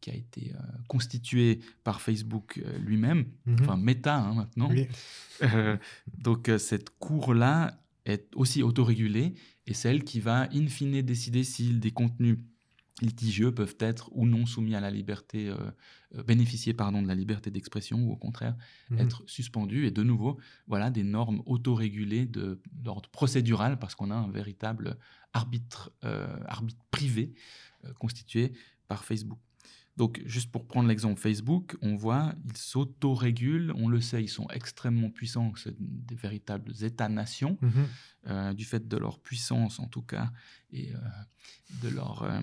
qui 0.02 0.12
a 0.12 0.14
été 0.16 0.52
euh, 0.54 0.60
constituée 0.90 1.62
par 1.86 2.02
Facebook 2.02 2.62
lui-même, 2.82 3.26
Mhm. 3.46 3.58
enfin 3.62 3.78
Meta 3.78 4.18
hein, 4.18 4.34
maintenant. 4.34 4.70
Oui. 4.70 4.88
Donc 6.18 6.52
cette 6.58 6.90
cour-là 7.00 7.80
est 8.06 8.28
aussi 8.36 8.64
autorégulée 8.64 9.34
et 9.66 9.74
c'est 9.74 9.90
elle 9.92 10.04
qui 10.04 10.20
va 10.20 10.50
in 10.54 10.68
fine 10.68 11.02
décider 11.02 11.46
si 11.46 11.74
des 11.74 11.92
contenus 11.92 12.38
litigieux 13.04 13.52
peuvent 13.54 13.76
être 13.80 14.10
ou 14.14 14.26
non 14.26 14.46
soumis 14.46 14.76
à 14.76 14.80
la 14.80 14.90
liberté, 14.90 15.50
euh, 15.50 15.58
euh, 16.16 16.24
bénéficier 16.24 16.74
pardon, 16.74 17.02
de 17.02 17.08
la 17.08 17.16
liberté 17.16 17.52
d'expression 17.52 17.98
ou 18.06 18.12
au 18.12 18.16
contraire 18.16 18.56
Mhm. 18.90 19.00
être 19.00 19.24
suspendus. 19.28 19.86
Et 19.88 19.92
de 19.92 20.04
nouveau, 20.04 20.40
voilà 20.68 20.90
des 20.90 21.04
normes 21.04 21.42
autorégulées 21.46 22.26
de- 22.26 22.60
d'ordre 22.72 23.10
procédural 23.10 23.78
parce 23.80 23.94
qu'on 23.96 24.10
a 24.12 24.16
un 24.16 24.30
véritable 24.32 24.98
arbitre, 25.34 25.92
euh, 26.04 26.28
arbitre 26.48 26.82
privé 26.92 27.34
euh, 27.86 27.94
constitué 27.94 28.54
par 28.88 29.04
Facebook. 29.04 29.40
Donc, 29.96 30.22
juste 30.26 30.52
pour 30.52 30.66
prendre 30.68 30.88
l'exemple 30.90 31.20
Facebook, 31.20 31.78
on 31.82 31.96
voit, 31.96 32.34
ils 32.46 32.58
s'autorégulent, 32.58 33.72
on 33.76 33.88
le 33.88 34.02
sait, 34.02 34.24
ils 34.24 34.28
sont 34.30 34.48
extrêmement 34.50 35.10
puissants, 35.12 35.52
c'est 35.56 35.76
des 35.80 36.16
véritables 36.16 36.72
États-nations, 36.84 37.58
Mhm. 37.62 37.72
euh, 38.28 38.54
du 38.54 38.66
fait 38.66 38.88
de 38.88 38.98
leur 38.98 39.20
puissance 39.20 39.80
en 39.80 39.88
tout 39.88 40.02
cas, 40.02 40.32
et 40.72 40.92
euh, 40.94 40.98
de, 41.84 41.90
leur, 41.90 42.24
euh, 42.24 42.42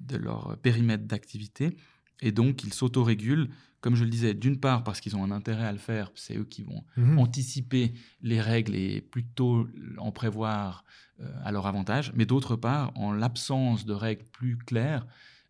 de 0.00 0.16
leur 0.16 0.56
périmètre 0.58 1.04
d'activité. 1.04 1.76
Et 2.20 2.30
donc, 2.30 2.62
ils 2.62 2.72
s'autorégulent, 2.72 3.48
comme 3.80 3.96
je 3.96 4.04
le 4.04 4.10
disais, 4.10 4.32
d'une 4.34 4.60
part 4.60 4.84
parce 4.84 5.00
qu'ils 5.00 5.16
ont 5.16 5.24
un 5.24 5.32
intérêt 5.32 5.64
à 5.66 5.72
le 5.72 5.78
faire, 5.78 6.12
c'est 6.14 6.36
eux 6.36 6.44
qui 6.44 6.62
vont 6.62 6.84
Mhm. 6.96 7.18
anticiper 7.18 7.94
les 8.20 8.40
règles 8.40 8.76
et 8.76 9.00
plutôt 9.00 9.66
en 9.98 10.12
prévoir 10.12 10.84
euh, 11.20 11.32
à 11.44 11.50
leur 11.50 11.66
avantage, 11.66 12.12
mais 12.14 12.26
d'autre 12.26 12.54
part, 12.56 12.92
en 12.96 13.12
l'absence 13.12 13.84
de 13.86 13.92
règles 13.92 14.24
plus 14.32 14.56
claires, 14.56 15.04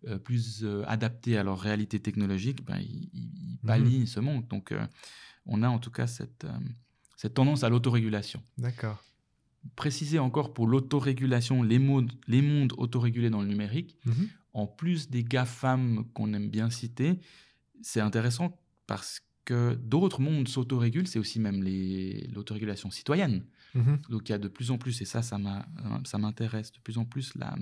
euh, 0.07 0.19
plus 0.19 0.65
euh, 0.65 0.83
adaptées 0.87 1.37
à 1.39 1.43
leur 1.45 1.59
réalité 1.61 2.01
technologique, 2.01 2.65
ben, 2.65 2.79
ils, 2.79 3.11
ils- 3.15 4.09
ce 4.09 4.21
manque. 4.21 4.49
Donc, 4.49 4.73
euh, 4.73 4.85
on 5.47 5.63
a 5.63 5.69
en 5.69 5.79
tout 5.79 5.91
cas 5.91 6.07
cette, 6.07 6.45
euh, 6.45 6.51
cette 7.17 7.35
tendance 7.35 7.65
à 7.65 7.69
l'autorégulation. 7.69 8.43
D'accord. 8.59 9.03
Préciser 9.77 10.19
encore 10.19 10.53
pour 10.55 10.67
l'autorégulation, 10.67 11.63
les, 11.63 11.79
modes- 11.79 12.13
les 12.27 12.43
mondes 12.43 12.73
autorégulés 12.79 13.31
dans 13.31 13.43
le 13.43 13.49
numérique, 13.49 13.97
Mhm. 14.07 14.29
en 14.55 14.67
plus 14.67 15.09
des 15.09 15.23
GAFAM 15.25 16.05
qu'on 16.15 16.35
aime 16.35 16.51
bien 16.51 16.69
citer, 16.69 17.21
c'est 17.81 18.01
intéressant 18.01 18.59
parce 18.87 19.21
que 19.45 19.75
d'autres 19.75 20.21
mondes 20.21 20.49
s'autorégulent, 20.49 21.07
c'est 21.07 21.19
aussi 21.19 21.39
même 21.41 21.63
l'autorégulation 22.33 22.91
citoyenne. 22.91 23.45
Mhm. 23.75 23.99
Donc 24.11 24.29
il 24.29 24.33
y 24.33 24.35
a 24.35 24.39
de 24.39 24.49
plus 24.49 24.71
en 24.71 24.79
plus, 24.79 25.01
et 25.01 25.05
ça, 25.05 25.23
ça 25.23 25.39
m'intéresse 26.19 26.73
de 26.73 26.79
plus 26.81 26.99
en 26.99 27.05
plus, 27.05 27.35
la, 27.37 27.57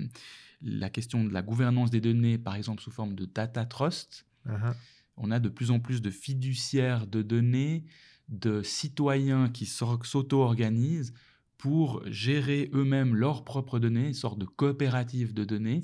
la 0.61 0.89
question 0.89 1.23
de 1.23 1.31
la 1.33 1.41
gouvernance 1.41 1.89
des 1.89 2.01
données, 2.01 2.37
par 2.37 2.55
exemple 2.55 2.81
sous 2.81 2.91
forme 2.91 3.15
de 3.15 3.25
data 3.25 3.65
trust. 3.65 4.25
Ah, 4.45 4.73
On 5.17 5.31
a 5.31 5.39
de 5.39 5.49
plus 5.49 5.71
en 5.71 5.79
plus 5.79 6.01
de 6.01 6.09
fiduciaires 6.09 7.07
de 7.07 7.21
données, 7.21 7.85
de 8.29 8.61
citoyens 8.63 9.49
qui 9.49 9.65
s'auto-organisent 9.65 11.13
pour 11.57 12.01
gérer 12.07 12.69
eux-mêmes 12.73 13.13
leurs 13.13 13.43
propres 13.43 13.77
données, 13.77 14.07
une 14.07 14.13
sorte 14.15 14.39
de 14.39 14.45
coopérative 14.45 15.33
de 15.33 15.43
données. 15.45 15.81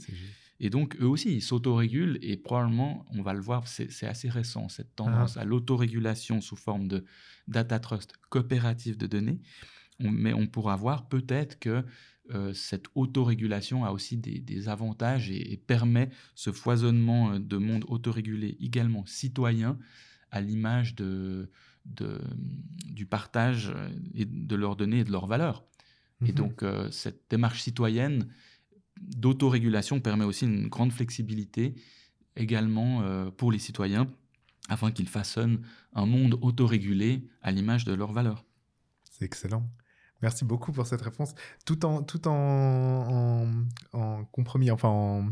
Et 0.60 0.72
donc, 0.72 0.96
eux 1.00 1.06
aussi, 1.06 1.36
ils 1.36 1.42
s'autorégulent 1.44 2.18
et 2.24 2.36
probablement, 2.36 3.06
on 3.12 3.22
va 3.22 3.34
le 3.34 3.42
voir, 3.42 3.68
c'est 3.68 3.92
c'est 3.92 4.08
assez 4.08 4.28
récent, 4.28 4.70
cette 4.70 4.96
tendance 4.96 5.38
à 5.38 5.46
l'autorégulation 5.46 6.42
sous 6.42 6.56
forme 6.56 6.88
de 6.88 7.06
data 7.48 7.80
trust 7.80 8.14
coopérative 8.30 8.98
de 8.98 9.06
données. 9.06 9.40
On- 10.00 10.12
mais 10.12 10.34
on 10.34 10.48
pourra 10.48 10.76
voir 10.76 11.08
peut-être 11.10 11.60
que 11.60 11.84
euh, 12.34 12.54
cette 12.54 12.88
autorégulation 12.94 13.86
a 13.86 13.92
aussi 13.92 14.18
des, 14.18 14.40
des 14.40 14.68
avantages 14.70 15.32
et, 15.32 15.54
et 15.54 15.58
permet 15.58 16.10
ce 16.36 16.52
foisonnement 16.52 17.32
euh, 17.32 17.40
de 17.40 17.58
monde 17.58 17.86
autorégulé 17.88 18.58
également 18.60 19.06
citoyen 19.06 19.80
à 20.30 20.42
l'image 20.42 20.94
de, 20.96 21.50
de- 21.86 22.20
du 22.86 23.06
partage 23.06 23.72
euh, 23.74 23.90
et 24.14 24.26
de 24.26 24.56
leurs 24.56 24.76
données 24.76 25.00
et 25.00 25.04
de 25.06 25.12
leurs 25.12 25.26
valeurs. 25.28 25.64
Et 26.26 26.30
Mhm. 26.30 26.36
donc, 26.36 26.64
euh, 26.64 26.92
cette 26.92 27.24
démarche 27.30 27.62
citoyenne 27.62 28.28
d'autorégulation 29.00 30.00
permet 30.00 30.26
aussi 30.26 30.46
une 30.46 30.68
grande 30.68 30.92
flexibilité 30.92 31.76
également 32.36 33.02
euh, 33.04 33.30
pour 33.32 33.52
les 33.52 33.60
citoyens 33.60 34.12
afin 34.70 34.92
qu'ils 34.92 35.08
façonnent 35.08 35.62
un 35.94 36.06
monde 36.06 36.38
autorégulé 36.42 37.28
à 37.42 37.52
l'image 37.52 37.86
de 37.86 37.94
leurs 37.94 38.12
valeurs. 38.12 38.44
C'est 39.12 39.26
excellent. 39.26 39.70
Merci 40.22 40.46
beaucoup 40.46 40.72
pour 40.72 40.88
cette 40.88 41.02
réponse. 41.02 41.34
Tout 41.66 41.86
en, 41.86 42.04
tout 42.04 42.28
en, 42.28 43.46
compromis, 44.32 44.72
enfin 44.72 44.90
en, 44.90 45.30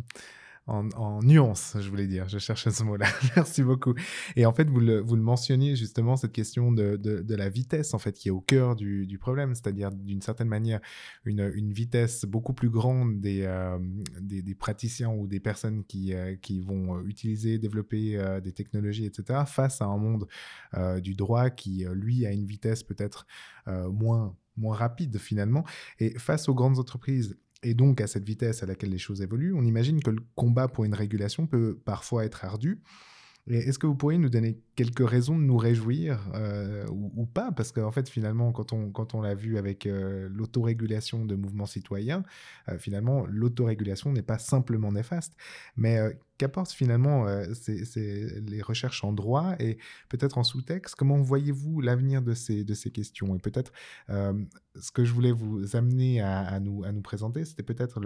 en, 0.68 1.22
nuance, 1.22 1.78
je 1.80 1.90
voulais 1.90 2.08
dire. 2.08 2.28
Je 2.28 2.40
cherchais 2.40 2.72
ce 2.72 2.84
mot-là. 2.84 3.08
Merci 3.36 3.64
beaucoup. 3.64 3.94
Et 4.36 4.46
en 4.46 4.54
fait, 4.54 4.70
vous 4.70 4.80
le, 4.80 5.00
vous 5.00 5.16
le 5.16 5.22
mentionniez 5.22 5.76
justement, 5.76 6.16
cette 6.16 6.32
question 6.32 6.72
de, 6.72 6.98
de, 6.98 7.36
la 7.36 7.50
vitesse, 7.50 7.94
en 7.94 8.00
fait, 8.00 8.14
qui 8.14 8.30
est 8.30 8.32
au 8.32 8.42
cœur 8.42 8.76
du, 8.76 9.06
du 9.06 9.18
problème, 9.20 9.54
c'est-à-dire 9.54 9.92
d'une 9.92 10.22
certaine 10.22 10.48
manière 10.48 10.80
une, 11.26 11.52
une, 11.54 11.72
vitesse 11.72 12.26
beaucoup 12.26 12.54
plus 12.54 12.70
grande 12.70 13.20
des, 13.20 13.44
euh, 13.44 13.78
des, 14.20 14.56
praticiens 14.56 15.10
ou 15.10 15.28
des 15.28 15.40
personnes 15.40 15.84
qui, 15.84 16.14
euh, 16.14 16.36
qui 16.36 16.62
vont 16.62 17.02
utiliser, 17.06 17.60
développer 17.60 18.18
euh, 18.18 18.40
des 18.40 18.54
technologies, 18.54 19.06
etc., 19.06 19.42
face 19.46 19.82
à 19.82 19.86
un 19.86 19.98
monde 19.98 20.28
du 21.02 21.14
droit 21.14 21.50
qui, 21.50 21.86
lui, 21.94 22.26
a 22.26 22.32
une 22.32 22.46
vitesse 22.46 22.84
peut-être 22.84 23.26
moins 23.68 24.36
moins 24.58 24.76
rapide 24.76 25.18
finalement. 25.18 25.64
Et 26.00 26.18
face 26.18 26.50
aux 26.50 26.54
grandes 26.54 26.80
entreprises 26.80 27.38
et 27.64 27.74
donc 27.74 28.02
à 28.02 28.08
cette 28.08 28.26
vitesse 28.26 28.64
à 28.64 28.66
laquelle 28.66 28.92
les 28.92 28.98
choses 28.98 29.22
évoluent, 29.22 29.54
on 29.54 29.64
imagine 29.64 30.02
que 30.02 30.12
le 30.12 30.22
combat 30.36 30.68
pour 30.68 30.86
une 30.86 30.94
régulation 30.94 31.48
peut 31.48 31.80
parfois 31.84 32.26
être 32.26 32.46
ardu. 32.46 32.82
Est-ce 33.48 33.78
que 33.78 33.86
vous 33.86 33.94
pourriez 33.94 34.18
nous 34.18 34.30
donner 34.30 34.58
quelques 34.76 35.08
raisons 35.08 35.38
de 35.38 35.44
nous 35.44 35.58
réjouir 35.58 36.32
euh, 36.34 36.84
ou, 36.90 37.28
pas? 37.28 37.52
Parce 37.52 37.72
qu'en 37.72 37.92
fait, 37.92 38.10
finalement, 38.10 38.52
quand 38.52 38.74
on, 38.74 38.90
quand 38.90 39.14
on 39.14 39.22
l'a 39.22 39.36
vu 39.36 39.60
avec 39.60 39.86
euh, 39.86 40.28
l'autorégulation 40.32 41.26
de 41.26 41.36
mouvements 41.36 41.68
citoyens, 41.68 42.24
euh, 42.70 42.80
finalement, 42.80 43.24
l'autorégulation 43.28 44.12
n'est 44.12 44.24
pas 44.24 44.40
simplement 44.40 44.92
néfaste. 44.92 45.36
Mais 45.78 46.00
qu'apportent 46.40 46.72
finalement 46.72 47.26
les 47.26 48.62
recherches 48.64 49.04
en 49.04 49.14
droit 49.14 49.56
et 49.60 49.78
peut-être 50.10 50.40
en 50.40 50.44
sous-texte? 50.44 50.96
Comment 50.96 51.22
voyez-vous 51.22 51.82
l'avenir 51.82 52.24
de 52.24 52.34
ces, 52.34 52.64
de 52.64 52.74
ces 52.74 52.90
questions? 52.90 53.36
Et 53.36 53.40
peut-être 53.40 53.72
ce 54.10 54.92
que 54.92 55.06
je 55.06 55.14
voulais 55.14 55.32
vous 55.32 55.76
amener 55.76 56.20
à, 56.20 56.60
nous, 56.60 56.84
à 56.84 56.92
nous 56.92 57.02
présenter, 57.02 57.46
c'était 57.46 57.64
peut-être 57.64 58.02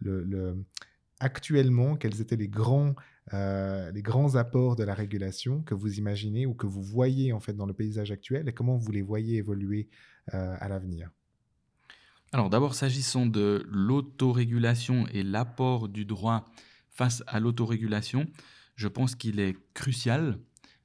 le, 0.00 0.56
actuellement, 1.20 1.96
quels 1.96 2.20
étaient 2.20 2.36
les 2.36 2.48
grands 2.48 2.94
euh, 3.34 3.90
les 3.92 4.00
grands 4.00 4.36
apports 4.36 4.74
de 4.74 4.84
la 4.84 4.94
régulation 4.94 5.62
que 5.62 5.74
vous 5.74 5.98
imaginez 5.98 6.46
ou 6.46 6.54
que 6.54 6.66
vous 6.66 6.82
voyez 6.82 7.34
en 7.34 7.40
fait 7.40 7.52
dans 7.52 7.66
le 7.66 7.74
paysage 7.74 8.10
actuel 8.10 8.48
et 8.48 8.52
comment 8.54 8.78
vous 8.78 8.90
les 8.90 9.02
voyez 9.02 9.36
évoluer 9.36 9.88
euh, 10.32 10.56
à 10.58 10.68
l'avenir? 10.68 11.10
Alors 12.32 12.48
d'abord, 12.48 12.74
s'agissant 12.74 13.26
de 13.26 13.66
l'autorégulation 13.68 15.06
et 15.08 15.22
l'apport 15.22 15.88
du 15.88 16.06
droit 16.06 16.46
face 16.90 17.22
à 17.26 17.38
l'autorégulation, 17.38 18.26
je 18.76 18.88
pense 18.88 19.14
qu'il 19.14 19.40
est 19.40 19.56
crucial. 19.74 20.38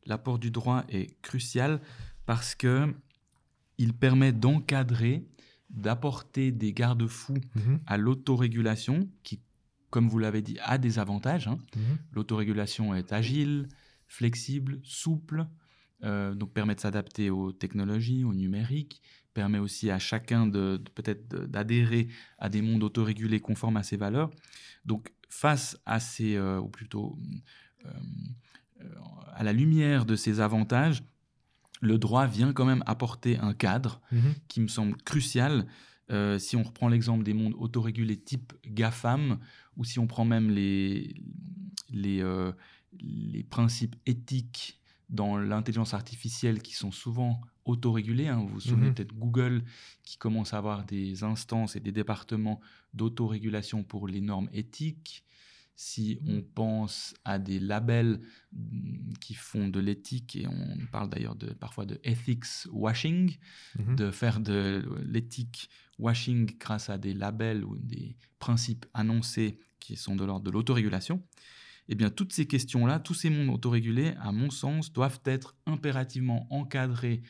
L'apport 0.06 0.38
du 0.38 0.52
droit 0.52 0.84
est 0.90 1.20
crucial 1.22 1.80
parce 2.26 2.56
que 2.56 2.94
il 3.78 3.94
permet 3.94 4.34
d'encadrer, 4.34 5.26
d'apporter 5.70 6.52
des 6.52 6.74
garde-fous 6.74 7.40
mmh 7.56 7.78
à 7.86 7.98
l'autorégulation 7.98 9.10
qui 9.24 9.40
comme 9.94 10.10
vous 10.10 10.18
l'avez 10.18 10.42
dit, 10.42 10.58
a 10.64 10.80
des 10.80 10.98
avantages. 10.98 11.48
Hein. 11.48 11.60
Mhm. 11.76 11.98
L'autorégulation 12.14 12.96
est 12.96 13.14
agile, 13.14 13.70
flexible, 14.08 14.80
souple, 14.82 15.46
euh, 16.04 16.34
donc 16.34 16.52
permet 16.52 16.74
de 16.74 16.80
s'adapter 16.80 17.30
aux 17.30 17.52
technologies, 17.52 18.24
au 18.24 18.34
numérique, 18.34 19.04
permet 19.36 19.60
aussi 19.60 19.92
à 19.92 20.00
chacun 20.00 20.48
de, 20.48 20.82
peut-être 20.96 21.28
d'adhérer 21.46 22.08
à 22.40 22.50
des 22.50 22.64
mondes 22.64 22.82
autorégulés 22.82 23.40
conformes 23.40 23.78
à 23.78 23.84
ses 23.84 23.96
valeurs. 23.96 24.32
Donc 24.84 25.14
face 25.30 25.78
à 25.86 26.00
ces, 26.00 26.38
euh, 26.38 26.60
ou 26.60 26.70
plutôt 26.70 27.20
euh, 27.86 27.92
à 29.32 29.44
la 29.44 29.54
lumière 29.54 30.08
de 30.08 30.16
ces 30.16 30.40
avantages, 30.40 31.04
le 31.82 32.00
droit 32.00 32.26
vient 32.26 32.52
quand 32.52 32.66
même 32.66 32.84
apporter 32.88 33.38
un 33.38 33.54
cadre 33.54 34.02
mhm. 34.12 34.34
qui 34.48 34.60
me 34.60 34.68
semble 34.68 34.98
crucial 35.04 35.68
si 36.38 36.56
on 36.56 36.62
reprend 36.62 36.90
l'exemple 36.90 37.24
des 37.24 37.34
mondes 37.34 37.56
autorégulés 37.58 38.18
type 38.18 38.54
GAFAM, 38.68 39.40
ou 39.78 39.84
si 39.84 40.00
on 40.00 40.08
prend 40.08 40.26
même 40.26 40.50
les, 40.50 41.16
les, 41.92 42.22
euh, 42.22 42.52
les 43.00 43.44
principes 43.44 43.96
éthiques 44.06 44.80
dans 45.10 45.38
l'intelligence 45.38 45.94
artificielle 45.94 46.62
qui 46.62 46.74
sont 46.74 46.92
souvent 46.92 47.40
autorégulés. 47.66 48.28
Hein. 48.28 48.40
Vous 48.40 48.48
vous 48.48 48.60
souvenez 48.60 48.88
mhm. 48.88 48.94
peut-être 48.96 49.14
Google 49.14 49.64
qui 50.04 50.18
commence 50.18 50.54
à 50.54 50.58
avoir 50.58 50.86
des 50.86 51.24
instances 51.24 51.76
et 51.76 51.80
des 51.80 51.92
départements 51.92 52.60
d'autorégulation 52.94 53.84
pour 53.84 54.08
les 54.08 54.22
normes 54.22 54.50
éthiques 54.54 55.24
si 55.76 56.20
on 56.28 56.42
pense 56.42 57.16
à 57.26 57.40
des 57.40 57.60
labels 57.60 58.22
mm, 58.52 59.14
qui 59.20 59.34
font 59.34 59.68
de 59.68 59.80
l'éthique, 59.80 60.36
et 60.36 60.48
on 60.48 60.78
parle 60.92 61.10
d'ailleurs 61.10 61.36
de, 61.36 61.48
parfois 61.48 61.86
de 61.86 62.00
ethics 62.04 62.68
washing, 62.72 63.38
mhm. 63.80 63.96
de 63.96 64.12
faire 64.12 64.40
de 64.40 64.84
l'éthique 65.06 65.70
washing 66.00 66.58
grâce 66.60 66.90
à 66.90 66.98
des 66.98 67.14
labels 67.14 67.64
ou 67.64 67.78
des 67.78 68.16
principes 68.40 68.86
annoncés 68.94 69.60
qui 69.80 69.96
sont 69.96 70.16
de 70.16 70.24
l'ordre 70.26 70.46
de 70.46 70.52
l'autorégulation, 70.52 71.24
eh 71.90 71.96
bien 71.96 72.10
toutes 72.10 72.34
ces 72.34 72.48
questions-là, 72.48 73.00
tous 73.00 73.14
ces 73.14 73.30
mondes 73.30 73.54
autorégulés, 73.54 74.14
à 74.22 74.32
mon 74.32 74.50
sens, 74.50 74.94
doivent 74.94 75.22
être 75.26 75.56
impérativement 75.66 76.48
encadrés 76.50 77.22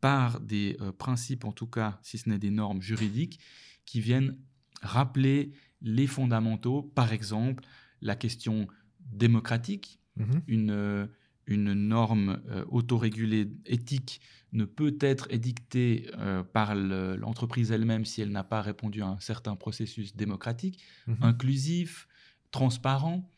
par 0.00 0.40
des 0.40 0.76
euh, 0.80 0.92
principes, 0.92 1.44
en 1.44 1.52
tout 1.52 1.68
cas, 1.68 1.98
si 2.02 2.18
ce 2.18 2.28
n'est 2.28 2.38
des 2.38 2.50
normes 2.50 2.82
juridiques, 2.82 3.38
qui 3.86 4.00
viennent 4.00 4.36
rappeler 4.82 5.52
les 5.80 6.06
fondamentaux, 6.06 6.82
par 6.82 7.12
exemple, 7.12 7.64
la 8.02 8.16
question 8.16 8.66
démocratique. 9.12 9.98
Mhm. 10.16 10.42
Une, 10.46 10.70
euh, 10.70 11.06
une 11.46 11.72
norme 11.72 12.42
euh, 12.50 12.64
autorégulée 12.68 13.50
éthique 13.66 14.20
ne 14.52 14.64
peut 14.64 14.96
être 15.00 15.26
édictée 15.30 16.10
euh, 16.18 16.42
par 16.42 16.74
l'entreprise 16.74 17.72
elle-même 17.72 18.04
si 18.04 18.20
elle 18.20 18.30
n'a 18.30 18.44
pas 18.44 18.60
répondu 18.60 19.02
à 19.02 19.06
un 19.06 19.20
certain 19.20 19.56
processus 19.56 20.14
démocratique, 20.14 20.82
mhm. 21.06 21.16
inclusif, 21.22 22.06
transparent. 22.50 23.30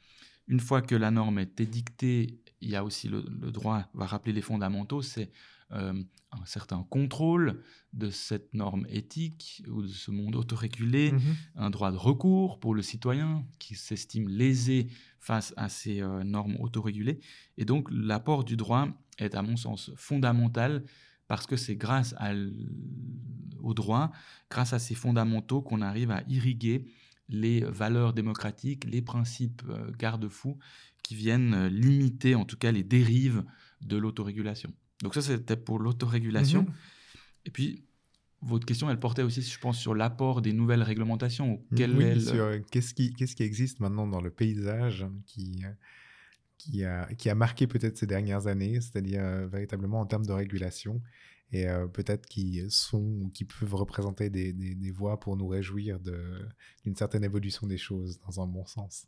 Une 0.49 0.61
fois 0.61 0.83
que 0.83 0.95
la 0.95 1.11
norme 1.11 1.39
est 1.39 1.61
édictée, 1.61 2.41
il 2.61 2.71
y 2.71 2.77
a 2.77 2.85
aussi 2.85 3.09
le, 3.09 3.25
le 3.41 3.53
droit 3.53 3.89
va 3.95 4.07
rappeler 4.07 4.33
les 4.33 4.43
fondamentaux, 4.43 5.03
c'est 5.03 5.31
un 5.71 6.47
certain 6.47 6.85
contrôle 6.91 7.61
de 7.93 8.11
cette 8.11 8.55
norme 8.55 8.87
éthique 8.89 9.63
ou 9.69 9.83
de 9.83 9.89
ce 9.89 10.11
monde 10.11 10.37
autorégulé, 10.37 11.13
mhm. 11.13 11.21
un 11.57 11.71
droit 11.71 11.93
de 11.93 11.97
recours 11.97 12.59
pour 12.59 12.75
le 12.75 12.83
citoyen 12.83 13.45
qui 13.59 13.75
s'estime 13.75 14.29
lésé 14.29 14.89
face 15.19 15.55
à 15.57 15.69
ces 15.69 16.03
euh, 16.03 16.25
normes 16.25 16.57
autorégulées. 16.61 17.21
Et 17.57 17.65
donc 17.65 17.89
l'apport 17.91 18.45
du 18.45 18.57
droit 18.57 18.89
est 19.19 19.35
à 19.35 19.43
mon 19.43 19.57
sens 19.57 19.93
fondamental 19.97 20.85
parce 21.29 21.47
que 21.47 21.57
c'est 21.57 21.77
grâce 21.77 22.15
au 23.61 23.75
droit, 23.75 24.13
grâce 24.51 24.73
à 24.73 24.79
ces 24.79 24.95
fondamentaux 24.95 25.63
qu'on 25.63 25.81
arrive 25.81 26.11
à 26.11 26.23
irriguer 26.29 26.85
les 27.29 27.61
valeurs 27.61 28.13
démocratiques, 28.13 28.85
les 28.85 29.01
principes 29.01 29.63
euh, 29.71 29.91
garde-fous 29.99 30.59
qui 31.03 31.15
viennent 31.15 31.67
limiter 31.69 32.35
en 32.35 32.45
tout 32.45 32.57
cas 32.57 32.73
les 32.73 32.83
dérives 32.83 33.45
de 33.81 33.97
l'autorégulation. 33.97 34.73
Donc 35.05 35.15
ça, 35.15 35.23
c'était 35.23 35.57
pour 35.57 35.79
l'autorégulation. 35.79 36.63
Mhm. 36.63 36.73
Et 37.45 37.51
puis, 37.51 37.85
votre 38.41 38.65
question, 38.65 38.91
elle 38.91 38.99
portait 38.99 39.23
aussi, 39.23 39.43
je 39.43 39.59
pense, 39.59 39.79
sur 39.79 39.95
l'apport 39.95 40.41
des 40.41 40.55
nouvelles 40.55 40.83
réglementations. 40.83 41.63
Quel 41.77 41.95
oui, 41.95 42.21
sur 42.21 42.43
euh, 42.43 42.59
qu'est-ce 42.71 42.95
qui, 42.95 43.13
qu'est-ce 43.13 43.37
qui 43.37 43.43
existe 43.43 43.81
maintenant 43.81 44.07
dans 44.07 44.23
le 44.23 44.31
paysage 44.31 45.07
qui, 45.27 45.63
euh, 45.65 45.69
qui, 46.57 46.85
a, 46.85 47.07
qui 47.15 47.29
a 47.29 47.35
marqué 47.35 47.67
peut-être 47.67 47.99
ces 47.99 48.07
dernières 48.07 48.47
années, 48.47 48.81
c'est-à-dire 48.81 49.23
euh, 49.23 49.47
véritablement 49.47 50.01
en 50.01 50.07
termes 50.07 50.25
de 50.25 50.33
régulation, 50.33 51.03
et 51.53 51.67
peut-être 51.93 52.27
qui 52.27 52.65
sont 52.69 53.21
ou 53.23 53.31
qui 53.33 53.45
peuvent 53.45 53.77
représenter 53.77 54.29
des, 54.29 54.53
des, 54.53 54.75
des 54.75 54.91
voies 54.91 55.21
pour 55.21 55.37
nous 55.37 55.47
réjouir 55.47 56.01
d'une 56.01 56.97
certaine 56.97 57.23
évolution 57.23 57.69
des 57.69 57.79
choses 57.79 58.19
dans 58.27 58.41
un 58.41 58.47
bon 58.49 58.67
sens. 58.67 59.07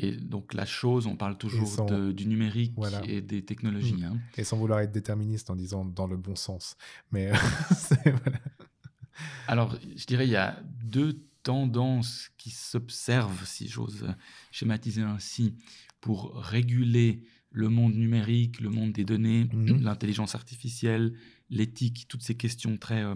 Et 0.00 0.12
donc 0.12 0.54
la 0.54 0.66
chose, 0.66 1.06
on 1.06 1.16
parle 1.16 1.36
toujours 1.36 1.86
du 2.12 2.26
numérique 2.26 2.74
et 3.06 3.20
des 3.20 3.44
technologies. 3.44 3.94
Mm. 3.94 4.04
Hein. 4.04 4.18
Et 4.36 4.44
sans 4.44 4.56
vouloir 4.56 4.80
être 4.80 4.92
déterministe 4.92 5.50
en 5.50 5.56
disant 5.56 5.84
dans 5.84 6.06
le 6.06 6.16
bon 6.16 6.36
sens. 6.36 6.76
Mais 7.10 7.32
Alors, 9.48 9.76
je 9.96 10.04
dirais, 10.04 10.26
il 10.26 10.30
y 10.30 10.36
a 10.36 10.60
deux 10.84 11.24
tendances 11.42 12.30
qui 12.36 12.50
s'observent, 12.50 13.46
si 13.46 13.68
j'ose 13.68 14.06
schématiser 14.50 15.02
ainsi, 15.02 15.54
pour 16.00 16.36
réguler 16.36 17.22
le 17.50 17.68
monde 17.68 17.94
numérique, 17.94 18.60
le 18.60 18.68
monde 18.68 18.92
des 18.92 19.04
données, 19.04 19.44
mm-hmm. 19.44 19.82
l'intelligence 19.82 20.34
artificielle, 20.34 21.14
l'éthique, 21.50 22.06
toutes 22.08 22.22
ces 22.22 22.34
questions 22.34 22.76
très 22.76 23.02
euh, 23.02 23.14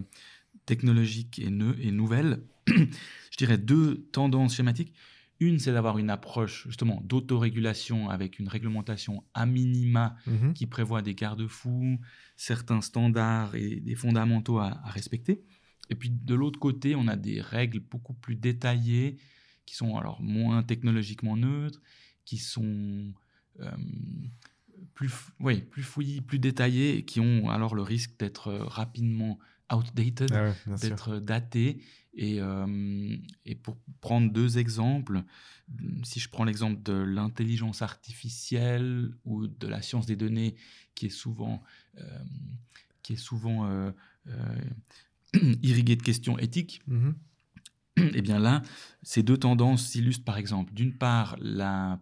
technologiques 0.66 1.38
et, 1.38 1.46
et 1.80 1.90
nouvelles. 1.90 2.42
je 2.66 3.36
dirais 3.36 3.58
deux 3.58 4.08
tendances 4.12 4.54
schématiques. 4.54 4.94
Une, 5.42 5.58
c'est 5.58 5.72
d'avoir 5.72 5.98
une 5.98 6.08
approche 6.08 6.68
justement 6.68 7.00
d'autorégulation 7.04 8.08
avec 8.08 8.38
une 8.38 8.46
réglementation 8.46 9.24
à 9.34 9.44
minima 9.44 10.14
mhm. 10.28 10.52
qui 10.52 10.68
prévoit 10.68 11.02
des 11.02 11.16
garde-fous, 11.16 11.98
certains 12.36 12.80
standards 12.80 13.56
et 13.56 13.80
des 13.80 13.96
fondamentaux 13.96 14.58
à, 14.58 14.80
respecter. 14.84 15.42
Et 15.90 15.96
puis 15.96 16.10
de 16.10 16.34
l'autre 16.36 16.60
côté, 16.60 16.94
on 16.94 17.08
a 17.08 17.16
des 17.16 17.40
règles 17.40 17.80
beaucoup 17.80 18.14
plus 18.14 18.36
détaillées 18.36 19.16
qui 19.66 19.74
sont 19.74 19.96
alors 19.96 20.22
moins 20.22 20.62
technologiquement 20.62 21.36
neutres, 21.36 21.82
qui 22.24 22.38
sont 22.38 23.12
euh, 23.58 23.70
plus, 24.94 25.10
oui, 25.40 25.60
plus 25.60 25.82
fouillis, 25.82 26.20
plus 26.20 26.38
détaillés, 26.38 26.98
et 26.98 27.04
qui 27.04 27.18
ont 27.18 27.50
alors 27.50 27.74
le 27.74 27.82
risque 27.82 28.16
d'être 28.16 28.48
euh, 28.48 28.64
rapidement 28.64 29.40
outdated, 29.72 30.30
Ah 30.32 30.52
ouais, 30.66 30.76
d'être 30.78 31.18
datés. 31.18 31.82
Et, 32.14 32.40
euh, 32.40 33.16
et 33.46 33.54
pour 33.54 33.78
prendre 34.00 34.30
deux 34.30 34.58
exemples, 34.58 35.22
si 36.02 36.20
je 36.20 36.28
prends 36.28 36.44
l'exemple 36.44 36.82
de 36.82 36.92
l'intelligence 36.92 37.80
artificielle 37.80 39.12
ou 39.24 39.46
de 39.46 39.66
la 39.66 39.80
science 39.80 40.04
des 40.06 40.16
données, 40.16 40.54
qui 40.94 41.06
est 41.06 41.10
souvent, 41.10 41.62
euh, 41.98 42.18
qui 43.02 43.14
est 43.14 43.16
souvent 43.16 43.66
euh, 43.66 43.90
euh, 44.28 44.60
irriguée 45.62 45.96
de 45.96 46.02
questions 46.02 46.38
éthiques, 46.38 46.82
Mhm. 46.86 47.14
eh 48.14 48.22
bien 48.22 48.38
là, 48.38 48.62
ces 49.02 49.22
deux 49.22 49.36
tendances 49.38 49.86
s'illustrent 49.86 50.24
par 50.24 50.36
exemple, 50.36 50.72
d'une 50.74 50.96
part, 50.96 51.36
la, 51.40 51.98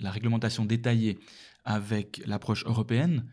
la 0.00 0.10
réglementation 0.10 0.64
détaillée 0.64 1.18
avec 1.64 2.22
l'approche 2.26 2.64
européenne, 2.66 3.24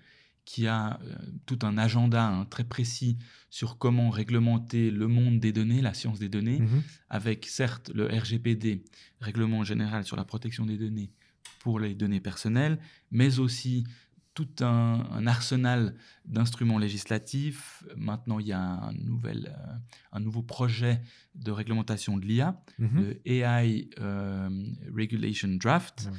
qui 0.51 0.67
a 0.67 0.99
euh, 1.03 1.15
tout 1.45 1.59
un 1.63 1.77
agenda 1.77 2.23
hein, 2.27 2.45
très 2.45 2.65
précis 2.65 3.17
sur 3.49 3.77
comment 3.77 4.09
réglementer 4.09 4.91
le 4.91 5.07
monde 5.07 5.39
des 5.39 5.53
données, 5.53 5.81
la 5.81 5.93
science 5.93 6.19
des 6.19 6.27
données, 6.37 6.59
Mhm. 6.59 6.81
avec 7.09 7.45
certes 7.45 7.89
le 7.95 8.05
RGPD, 8.07 8.83
Règlement 9.21 9.63
général 9.63 10.03
sur 10.03 10.17
la 10.17 10.25
protection 10.25 10.65
des 10.65 10.77
données 10.77 11.09
pour 11.59 11.79
les 11.79 11.93
données 11.95 12.19
personnelles, 12.19 12.79
mais 13.11 13.39
aussi 13.39 13.85
tout 14.33 14.49
un, 14.61 15.07
un 15.19 15.25
arsenal 15.27 15.93
d'instruments 16.25 16.79
législatifs. 16.79 17.83
Maintenant, 17.95 18.39
il 18.39 18.47
y 18.47 18.51
a 18.53 18.61
un, 18.61 18.93
nouvel, 18.93 19.41
euh, 19.57 19.73
un 20.11 20.19
nouveau 20.19 20.41
projet 20.43 21.01
de 21.35 21.51
réglementation 21.51 22.17
de 22.17 22.25
l'IA, 22.25 22.49
Mhm. 22.79 23.01
le 23.01 23.21
AI 23.25 23.89
euh, 23.99 24.49
Regulation 24.93 25.49
Draft. 25.63 26.09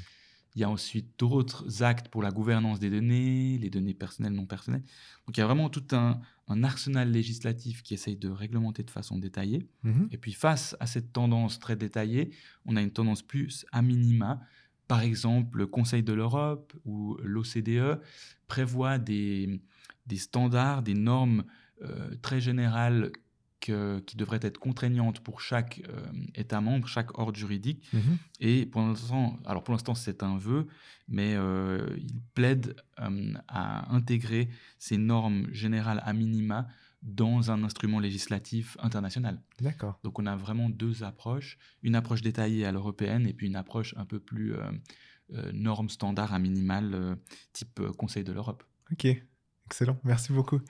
Il 0.54 0.60
y 0.60 0.64
a 0.64 0.70
ensuite 0.70 1.18
d'autres 1.18 1.82
actes 1.82 2.08
pour 2.08 2.22
la 2.22 2.30
gouvernance 2.30 2.78
des 2.78 2.90
données, 2.90 3.58
les 3.58 3.70
données 3.70 3.94
personnelles, 3.94 4.34
non 4.34 4.46
personnelles. 4.46 4.84
Donc 5.26 5.36
il 5.36 5.40
y 5.40 5.42
a 5.42 5.46
vraiment 5.46 5.70
tout 5.70 5.84
un, 5.92 6.20
un 6.48 6.64
arsenal 6.64 7.10
législatif 7.10 7.82
qui 7.82 7.94
essaye 7.94 8.16
de 8.16 8.28
réglementer 8.28 8.82
de 8.82 8.90
façon 8.90 9.18
détaillée. 9.18 9.66
Mhm. 9.82 10.08
Et 10.10 10.18
puis 10.18 10.32
face 10.32 10.76
à 10.80 10.86
cette 10.86 11.12
tendance 11.12 11.58
très 11.58 11.76
détaillée, 11.76 12.30
on 12.66 12.76
a 12.76 12.82
une 12.82 12.90
tendance 12.90 13.22
plus 13.22 13.64
à 13.72 13.82
minima. 13.82 14.40
Par 14.88 15.00
exemple, 15.00 15.58
le 15.58 15.66
Conseil 15.66 16.02
de 16.02 16.12
l'Europe 16.12 16.74
ou 16.84 17.16
l'OCDE 17.22 18.00
prévoit 18.46 18.98
des, 18.98 19.62
des 20.06 20.18
standards, 20.18 20.82
des 20.82 20.94
normes 20.94 21.44
euh, 21.82 22.14
très 22.20 22.40
générales 22.40 23.10
que- 23.62 24.00
qui 24.00 24.16
devraient 24.16 24.40
être 24.42 24.58
contraignantes 24.58 25.20
pour 25.20 25.40
chaque 25.40 25.80
euh, 25.88 26.02
État 26.34 26.60
membre, 26.60 26.86
chaque 26.88 27.16
ordre 27.18 27.38
juridique. 27.38 27.82
Mhm. 27.92 28.18
Et 28.40 28.66
pour 28.66 28.82
l'instant, 28.82 29.38
alors 29.46 29.62
pour 29.64 29.72
l'instant 29.72 29.94
c'est 29.94 30.22
un 30.22 30.36
vœu, 30.36 30.66
mais 31.08 31.34
euh, 31.34 31.96
il 31.96 32.20
plaide 32.34 32.76
euh, 33.00 33.32
à 33.48 33.94
intégrer 33.94 34.48
ces 34.78 34.98
normes 34.98 35.46
générales 35.52 36.02
à 36.04 36.12
minima 36.12 36.66
dans 37.02 37.50
un 37.50 37.64
instrument 37.64 37.98
législatif 37.98 38.76
international. 38.80 39.40
D'accord. 39.60 39.98
Donc 40.04 40.18
on 40.18 40.26
a 40.26 40.36
vraiment 40.36 40.68
deux 40.68 41.02
approches, 41.02 41.58
une 41.82 41.94
approche 41.96 42.22
détaillée 42.22 42.64
à 42.64 42.72
l'européenne 42.72 43.26
et 43.26 43.32
puis 43.32 43.46
une 43.46 43.56
approche 43.56 43.94
un 43.96 44.04
peu 44.04 44.20
plus 44.20 44.54
euh, 44.54 44.70
euh, 45.34 45.50
norme 45.52 45.88
standard 45.88 46.32
à 46.34 46.38
minimal, 46.38 46.94
euh, 46.94 47.14
type 47.52 47.80
euh, 47.80 47.92
Conseil 47.92 48.22
de 48.24 48.32
l'Europe. 48.32 48.62
Ok, 48.92 49.06
excellent, 49.66 49.98
merci 50.04 50.32
beaucoup. 50.32 50.60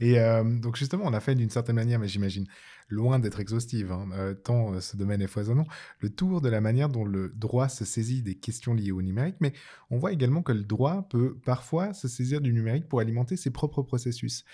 Et 0.00 0.18
euh, 0.18 0.44
donc 0.44 0.76
justement, 0.76 1.04
on 1.06 1.12
a 1.12 1.20
fait 1.20 1.34
d'une 1.34 1.50
certaine 1.50 1.76
manière, 1.76 1.98
mais 1.98 2.08
j'imagine 2.08 2.46
loin 2.90 3.18
d'être 3.18 3.40
exhaustive, 3.40 3.92
hein, 3.92 4.08
euh, 4.12 4.34
tant 4.34 4.74
euh, 4.74 4.80
ce 4.80 4.96
domaine 4.96 5.22
est 5.22 5.28
foisonnant, 5.28 5.64
le 6.00 6.10
tour 6.10 6.40
de 6.40 6.48
la 6.48 6.60
manière 6.60 6.88
dont 6.88 7.04
le 7.04 7.28
droit 7.30 7.68
se 7.68 7.84
saisit 7.84 8.22
des 8.22 8.34
questions 8.34 8.74
liées 8.74 8.90
au 8.90 9.00
numérique, 9.00 9.36
mais 9.40 9.52
on 9.90 9.98
voit 9.98 10.12
également 10.12 10.42
que 10.42 10.52
le 10.52 10.64
droit 10.64 11.08
peut 11.08 11.38
parfois 11.44 11.94
se 11.94 12.08
saisir 12.08 12.40
du 12.40 12.52
numérique 12.52 12.88
pour 12.88 13.00
alimenter 13.00 13.36
ses 13.36 13.50
propres 13.50 13.82
processus. 13.82 14.44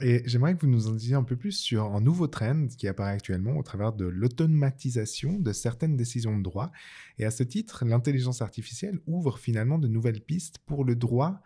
Et 0.00 0.22
j'aimerais 0.26 0.54
que 0.54 0.60
vous 0.60 0.72
nous 0.72 0.88
en 0.88 0.92
disiez 0.92 1.14
un 1.14 1.22
peu 1.22 1.36
plus 1.36 1.52
sur 1.52 1.94
un 1.94 2.00
nouveau 2.00 2.26
trend 2.26 2.66
qui 2.66 2.88
apparaît 2.88 3.12
actuellement 3.12 3.56
au 3.56 3.62
travers 3.62 3.92
de 3.92 4.04
l'automatisation 4.04 5.38
de 5.38 5.52
certaines 5.52 5.96
décisions 5.96 6.36
de 6.36 6.42
droit. 6.42 6.72
Et 7.18 7.24
à 7.24 7.30
ce 7.30 7.44
titre, 7.44 7.84
l'intelligence 7.84 8.42
artificielle 8.42 8.98
ouvre 9.06 9.38
finalement 9.38 9.78
de 9.78 9.86
nouvelles 9.86 10.20
pistes 10.20 10.58
pour 10.66 10.84
le 10.84 10.96
droit 10.96 11.42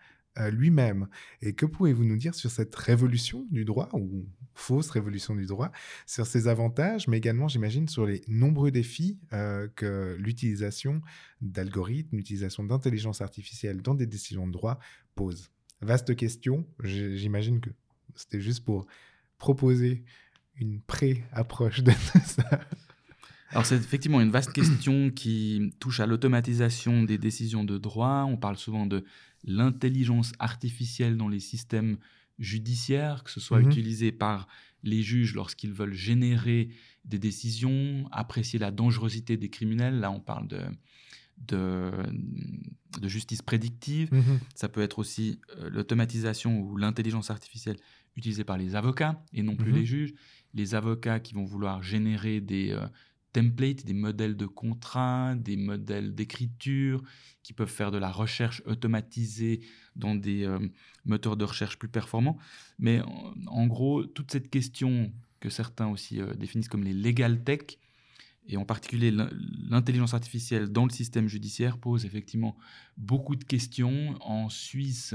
lui-même. 0.50 1.08
Et 1.42 1.54
que 1.54 1.66
pouvez-vous 1.66 2.04
nous 2.04 2.16
dire 2.16 2.34
sur 2.34 2.50
cette 2.50 2.74
révolution 2.74 3.46
du 3.50 3.64
droit, 3.64 3.88
ou 3.92 4.26
fausse 4.54 4.90
révolution 4.90 5.34
du 5.34 5.46
droit, 5.46 5.70
sur 6.06 6.26
ses 6.26 6.48
avantages, 6.48 7.08
mais 7.08 7.18
également, 7.18 7.48
j'imagine, 7.48 7.88
sur 7.88 8.06
les 8.06 8.22
nombreux 8.28 8.70
défis 8.70 9.18
euh, 9.32 9.68
que 9.76 10.16
l'utilisation 10.18 11.02
d'algorithmes, 11.40 12.16
l'utilisation 12.16 12.64
d'intelligence 12.64 13.20
artificielle 13.20 13.82
dans 13.82 13.94
des 13.94 14.06
décisions 14.06 14.46
de 14.46 14.52
droit 14.52 14.78
pose 15.14 15.50
Vaste 15.80 16.16
question, 16.16 16.66
j'imagine 16.82 17.60
que 17.60 17.70
c'était 18.16 18.40
juste 18.40 18.64
pour 18.64 18.86
proposer 19.38 20.02
une 20.56 20.80
pré-approche 20.80 21.84
de 21.84 21.92
ça. 22.24 22.60
Alors 23.50 23.64
c'est 23.64 23.76
effectivement 23.76 24.20
une 24.20 24.30
vaste 24.30 24.52
question 24.52 25.10
qui 25.10 25.72
touche 25.80 26.00
à 26.00 26.06
l'automatisation 26.06 27.02
des 27.02 27.18
décisions 27.18 27.64
de 27.64 27.78
droit. 27.78 28.24
On 28.28 28.36
parle 28.36 28.56
souvent 28.56 28.86
de 28.86 29.04
l'intelligence 29.44 30.32
artificielle 30.38 31.16
dans 31.16 31.28
les 31.28 31.40
systèmes 31.40 31.96
judiciaires, 32.38 33.24
que 33.24 33.30
ce 33.30 33.40
soit 33.40 33.60
Mhm. 33.60 33.70
utilisé 33.70 34.12
par 34.12 34.46
les 34.84 35.02
juges 35.02 35.34
lorsqu'ils 35.34 35.72
veulent 35.72 35.94
générer 35.94 36.68
des 37.04 37.18
décisions, 37.18 38.06
apprécier 38.12 38.58
la 38.58 38.70
dangerosité 38.70 39.36
des 39.36 39.48
criminels. 39.48 39.98
Là, 39.98 40.10
on 40.10 40.20
parle 40.20 40.46
de, 40.46 40.60
de, 41.48 41.90
de 43.00 43.08
justice 43.08 43.42
prédictive. 43.42 44.08
Mhm. 44.12 44.38
Ça 44.54 44.68
peut 44.68 44.82
être 44.82 44.98
aussi 44.98 45.40
euh, 45.58 45.70
l'automatisation 45.70 46.60
ou 46.60 46.76
l'intelligence 46.76 47.30
artificielle 47.30 47.76
utilisée 48.16 48.44
par 48.44 48.58
les 48.58 48.74
avocats 48.74 49.22
et 49.32 49.42
non 49.42 49.56
plus 49.56 49.72
Mhm. 49.72 49.78
les 49.78 49.86
juges. 49.86 50.14
Les 50.54 50.74
avocats 50.74 51.20
qui 51.20 51.34
vont 51.34 51.44
vouloir 51.44 51.82
générer 51.82 52.40
des 52.40 52.70
euh, 52.70 52.86
templates, 53.38 53.84
des 53.84 53.94
modèles 53.94 54.36
de 54.36 54.46
contrats, 54.46 55.34
des 55.36 55.56
modèles 55.56 56.14
d'écriture, 56.14 57.02
qui 57.42 57.52
peuvent 57.52 57.76
faire 57.80 57.90
de 57.90 57.98
la 57.98 58.10
recherche 58.10 58.62
automatisée 58.66 59.60
dans 59.96 60.14
des 60.14 60.44
euh, 60.44 60.58
moteurs 61.04 61.36
de 61.36 61.44
recherche 61.44 61.76
plus 61.78 61.88
performants. 61.88 62.38
Mais 62.78 63.00
en, 63.46 63.66
gros, 63.66 64.04
toute 64.04 64.30
cette 64.30 64.50
question 64.50 65.12
que 65.40 65.50
certains 65.50 65.88
aussi 65.88 66.20
euh, 66.20 66.34
définissent 66.34 66.68
comme 66.68 66.84
les 66.84 66.94
legal 66.94 67.42
tech, 67.44 67.78
et 68.50 68.56
en 68.56 68.64
particulier 68.64 69.10
l'in- 69.10 69.30
l'intelligence 69.70 70.14
artificielle 70.14 70.68
dans 70.68 70.86
le 70.86 70.90
système 70.90 71.28
judiciaire 71.28 71.76
pose 71.78 72.04
effectivement 72.06 72.56
beaucoup 72.96 73.36
de 73.36 73.44
questions. 73.44 74.16
En 74.20 74.48
Suisse, 74.48 75.14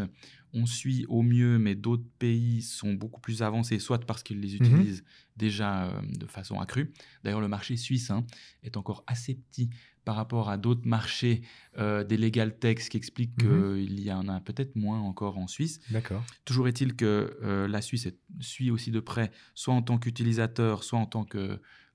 on 0.53 0.65
suit 0.65 1.05
au 1.09 1.21
mieux, 1.23 1.57
mais 1.57 1.75
d'autres 1.75 2.05
pays 2.19 2.61
sont 2.61 2.93
beaucoup 2.93 3.19
plus 3.21 3.41
avancés, 3.41 3.79
soit 3.79 3.99
parce 4.05 4.21
qu'ils 4.23 4.39
les 4.39 4.55
utilisent 4.55 5.03
déjà 5.35 5.85
euh, 5.85 6.01
de 6.19 6.27
façon 6.27 6.59
accrue. 6.59 6.93
D'ailleurs, 7.23 7.41
le 7.41 7.47
marché 7.47 7.75
suisse 7.75 8.11
hein, 8.11 8.23
est 8.61 8.77
encore 8.77 9.03
assez 9.07 9.33
petit 9.35 9.69
par 10.05 10.15
rapport 10.15 10.49
à 10.49 10.57
d'autres 10.57 10.85
marchés 10.87 11.41
euh, 11.77 12.03
des 12.03 12.17
legal 12.17 12.55
ce 12.61 12.89
qui 12.89 12.97
explique 12.97 13.37
qu'il 13.37 13.99
y 13.99 14.11
en 14.11 14.27
a 14.27 14.41
peut-être 14.41 14.75
moins 14.75 14.99
encore 14.99 15.37
en 15.37 15.47
Suisse. 15.47 15.79
D'accord. 15.89 16.23
Toujours 16.45 16.67
est-il 16.67 16.95
que 16.95 17.37
euh, 17.41 17.67
la 17.69 17.81
Suisse 17.81 18.05
est- 18.05 18.19
suit 18.41 18.69
aussi 18.69 18.91
de 18.91 18.99
près, 18.99 19.31
soit 19.55 19.73
en 19.73 19.81
tant 19.81 19.97
qu'utilisateur, 19.97 20.83
soit 20.83 20.99
en 20.99 21.05
tant 21.05 21.25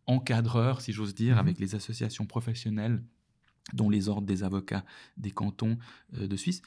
qu'encadreur, 0.07 0.81
si 0.81 0.93
j'ose 0.93 1.15
dire, 1.15 1.35
Mhm. 1.35 1.41
avec 1.41 1.59
les 1.61 1.75
associations 1.75 2.27
professionnelles, 2.27 3.03
dont 3.73 3.91
les 3.91 4.09
ordres 4.09 4.27
des 4.27 4.43
avocats 4.43 4.85
des 5.17 5.31
cantons 5.31 5.79
euh, 6.19 6.27
de 6.27 6.37
Suisse. 6.37 6.63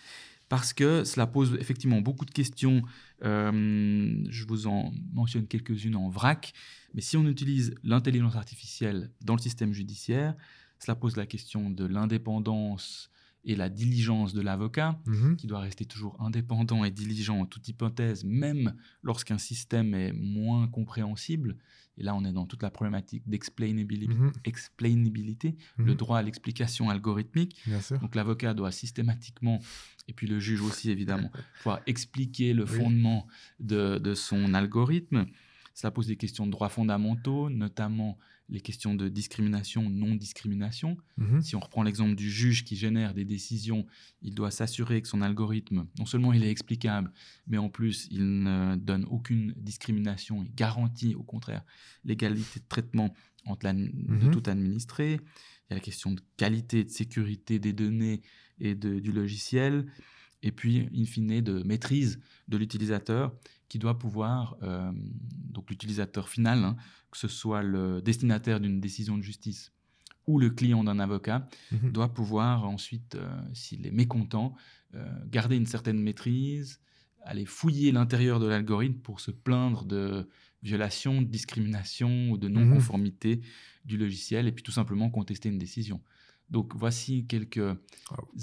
Parce 0.50 0.74
que 0.74 1.06
cela 1.06 1.28
pose 1.28 1.56
effectivement 1.62 2.02
beaucoup 2.02 2.26
de 2.26 2.32
questions. 2.32 2.82
euh, 3.24 4.24
je 4.30 4.46
vous 4.46 4.68
en 4.68 4.92
mentionne 5.14 5.48
quelques-unes 5.48 5.96
en 5.96 6.10
vrac. 6.10 6.54
Mais 6.94 7.02
si 7.02 7.16
on 7.16 7.26
utilise 7.26 7.74
l'intelligence 7.84 8.36
artificielle 8.36 9.12
dans 9.22 9.36
le 9.36 9.42
système 9.42 9.72
judiciaire, 9.72 10.36
cela 10.80 10.96
pose 10.96 11.16
la 11.16 11.26
question 11.26 11.70
de 11.70 11.86
l'indépendance 11.86 13.10
et 13.44 13.56
la 13.56 13.70
diligence 13.70 14.34
de 14.34 14.42
l'avocat 14.42 15.00
Mhm. 15.08 15.36
qui 15.36 15.48
doit 15.48 15.60
rester 15.62 15.86
toujours 15.86 16.16
indépendant 16.22 16.84
et 16.84 16.92
diligent 16.92 17.40
en 17.40 17.46
toute 17.46 17.68
hypothèse, 17.68 18.24
même 18.24 18.76
lorsqu'un 19.02 19.38
système 19.38 19.94
est 19.96 20.14
moins 20.14 20.68
compréhensible. 20.68 21.58
Et 21.98 22.04
là, 22.04 22.16
on 22.16 22.24
est 22.24 22.32
dans 22.32 22.46
toute 22.46 22.64
la 22.64 22.70
problématique 22.72 23.24
d'explainability, 23.28 24.14
Mhm. 24.16 24.32
explainability, 24.46 25.56
le 25.78 25.92
Mhm. 25.92 25.96
droit 25.96 26.18
à 26.20 26.22
l'explication 26.22 26.90
algorithmique. 26.90 27.58
Donc 28.00 28.16
l'avocat 28.16 28.54
doit 28.54 28.72
systématiquement, 28.72 29.60
et 30.08 30.14
puis 30.14 30.28
le 30.28 30.40
juge 30.40 30.62
aussi 30.62 30.90
évidemment, 30.90 31.32
pouvoir 31.64 31.82
expliquer 31.86 32.54
le 32.54 32.64
Oui. 32.64 32.70
fondement 32.70 33.28
de, 33.60 33.98
de 33.98 34.14
son 34.14 34.54
algorithme. 34.54 35.26
Cela 35.74 35.92
pose 35.92 36.08
des 36.08 36.16
questions 36.18 36.46
de 36.46 36.52
droits 36.52 36.70
fondamentaux, 36.70 37.50
notamment 37.50 38.18
les 38.50 38.60
questions 38.60 38.96
de 38.96 39.08
discrimination, 39.08 39.90
non-discrimination. 39.90 40.98
Mhm. 41.18 41.42
Si 41.42 41.56
on 41.56 41.60
reprend 41.62 41.84
l'exemple 41.84 42.16
du 42.16 42.30
juge 42.30 42.66
qui 42.66 42.76
génère 42.76 43.14
des 43.14 43.24
décisions, 43.24 43.86
il 44.22 44.34
doit 44.36 44.52
s'assurer 44.52 45.02
que 45.02 45.08
son 45.08 45.22
algorithme, 45.22 45.88
non 45.98 46.06
seulement 46.06 46.34
il 46.34 46.44
est 46.44 46.52
explicable, 46.52 47.12
mais 47.48 47.58
en 47.58 47.70
plus 47.70 48.08
il 48.12 48.44
ne 48.44 48.76
donne 48.76 49.06
aucune 49.06 49.54
discrimination 49.56 50.44
et 50.44 50.52
garantit 50.54 51.16
au 51.16 51.24
contraire 51.24 51.64
l'égalité 52.04 52.60
de 52.60 52.66
traitement 52.68 53.14
entre 53.46 53.66
la, 53.66 53.74
de 53.74 53.80
Mhm. 53.80 54.32
tout 54.32 54.44
administré. 54.50 55.14
Il 55.14 55.70
y 55.70 55.74
a 55.74 55.76
la 55.76 55.80
question 55.80 56.12
de 56.12 56.22
qualité 56.36 56.80
et 56.80 56.84
de 56.84 56.90
sécurité 56.90 57.58
des 57.58 57.72
données 57.74 58.22
et 58.60 58.76
de- 58.76 59.00
du 59.00 59.12
logiciel. 59.14 59.86
Et 60.44 60.52
puis, 60.52 60.90
in 60.96 61.06
fine, 61.06 61.42
de 61.42 61.64
maîtrise 61.64 62.20
de 62.48 62.58
l'utilisateur 62.58 63.34
qui 63.70 63.80
doit 63.80 63.98
pouvoir, 64.00 64.58
euh, 64.64 64.92
donc 65.50 65.70
l'utilisateur 65.70 66.30
final, 66.30 66.64
hein, 66.64 66.76
que 67.12 67.18
ce 67.18 67.28
soit 67.28 67.62
le 67.64 68.02
destinataire 68.02 68.60
d'une 68.60 68.80
décision 68.82 69.18
de 69.18 69.24
justice 69.24 69.72
ou 70.28 70.40
le 70.40 70.50
client 70.50 70.84
d'un 70.84 71.00
avocat, 71.00 71.48
Mhm. 71.72 71.92
doit 71.92 72.14
pouvoir 72.14 72.66
ensuite, 72.66 73.16
euh, 73.16 73.28
s'il 73.54 73.86
est 73.88 73.92
mécontent, 73.92 74.56
euh, 74.96 75.06
garder 75.28 75.56
une 75.56 75.66
certaine 75.66 76.00
maîtrise, 76.02 76.80
aller 77.24 77.46
fouiller 77.46 77.92
l'intérieur 77.92 78.40
de 78.40 78.48
l'algorithme 78.48 79.00
pour 79.00 79.20
se 79.20 79.32
plaindre 79.32 79.86
de 79.86 80.28
violation, 80.64 81.22
de 81.22 81.28
discrimination 81.28 82.32
ou 82.32 82.38
de 82.38 82.48
non-conformité 82.48 83.42
du 83.86 83.98
logiciel 83.98 84.48
et 84.48 84.52
puis 84.52 84.64
tout 84.64 84.72
simplement 84.72 85.10
contester 85.10 85.50
une 85.50 85.58
décision. 85.58 86.02
Donc 86.52 86.74
voici 86.76 87.26
quelques 87.28 87.76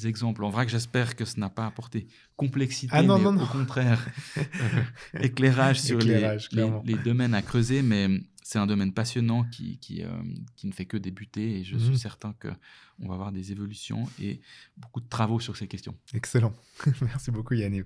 exemples. 0.05 0.43
En 0.45 0.49
vrai 0.51 0.65
que 0.67 0.73
j'espère 0.73 1.15
que 1.15 1.25
ce 1.27 1.39
n'a 1.39 1.51
pas 1.51 1.67
apporté 1.67 2.07
complexité, 2.37 2.93
Ah 2.97 3.03
non, 3.03 3.19
mais 3.19 3.25
non, 3.25 3.33
non. 3.33 3.43
au 3.45 3.47
contraire 3.47 4.05
éclairage 5.21 5.81
sur 5.81 5.99
les- 5.99 6.15
Éclairage, 6.15 6.49
les, 6.51 6.57
clairement. 6.57 6.83
les 6.87 6.95
domaines 6.97 7.35
à 7.35 7.43
creuser. 7.43 7.83
Mais 7.83 8.09
c'est 8.43 8.59
un 8.59 8.67
domaine 8.67 8.93
passionnant 8.95 9.45
qui, 9.45 9.79
qui, 9.79 10.03
euh, 10.03 10.09
qui 10.57 10.67
ne 10.69 10.73
fait 10.73 10.87
que 10.87 10.97
débuter 10.97 11.61
et 11.61 11.65
je 11.65 11.75
Mhm. 11.77 11.81
suis 11.85 11.99
certain 11.99 12.35
qu'on 12.41 13.09
va 13.09 13.15
avoir 13.15 13.31
des 13.31 13.53
évolutions 13.53 14.09
et 14.21 14.41
beaucoup 14.77 15.01
de 15.01 15.09
travaux 15.09 15.39
sur 15.39 15.55
ces 15.57 15.69
questions. 15.69 15.95
Excellent. 16.15 16.55
Merci 17.03 17.31
beaucoup, 17.31 17.53
Yanniv. 17.55 17.85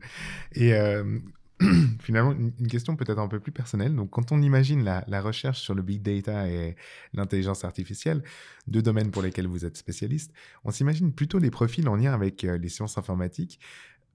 Et 0.53 0.73
euh, 0.75 1.19
finalement, 2.01 2.33
une, 2.33 2.69
question 2.69 2.97
peut-être 2.97 3.19
un 3.19 3.29
peu 3.29 3.41
plus 3.41 3.53
personnelle. 3.53 3.95
Donc, 3.95 4.11
quand 4.11 4.33
on 4.33 4.41
imagine 4.43 4.85
la, 4.85 5.21
recherche 5.21 5.61
sur 5.61 5.75
le 5.75 5.83
big 5.83 6.03
data 6.03 6.49
et 6.49 6.77
l'intelligence 7.13 7.65
artificielle, 7.65 8.23
deux 8.67 8.83
domaines 8.83 9.11
pour 9.11 9.23
lesquels 9.23 9.47
vous 9.47 9.65
êtes 9.65 9.77
spécialiste, 9.77 10.33
on 10.65 10.71
s'imagine 10.71 11.13
plutôt 11.13 11.41
des 11.41 11.51
profils 11.51 11.89
en 11.89 11.97
lien 11.97 12.13
avec 12.13 12.45
euh, 12.45 12.59
les 12.59 12.69
sciences 12.69 12.99
informatiques. 12.99 13.61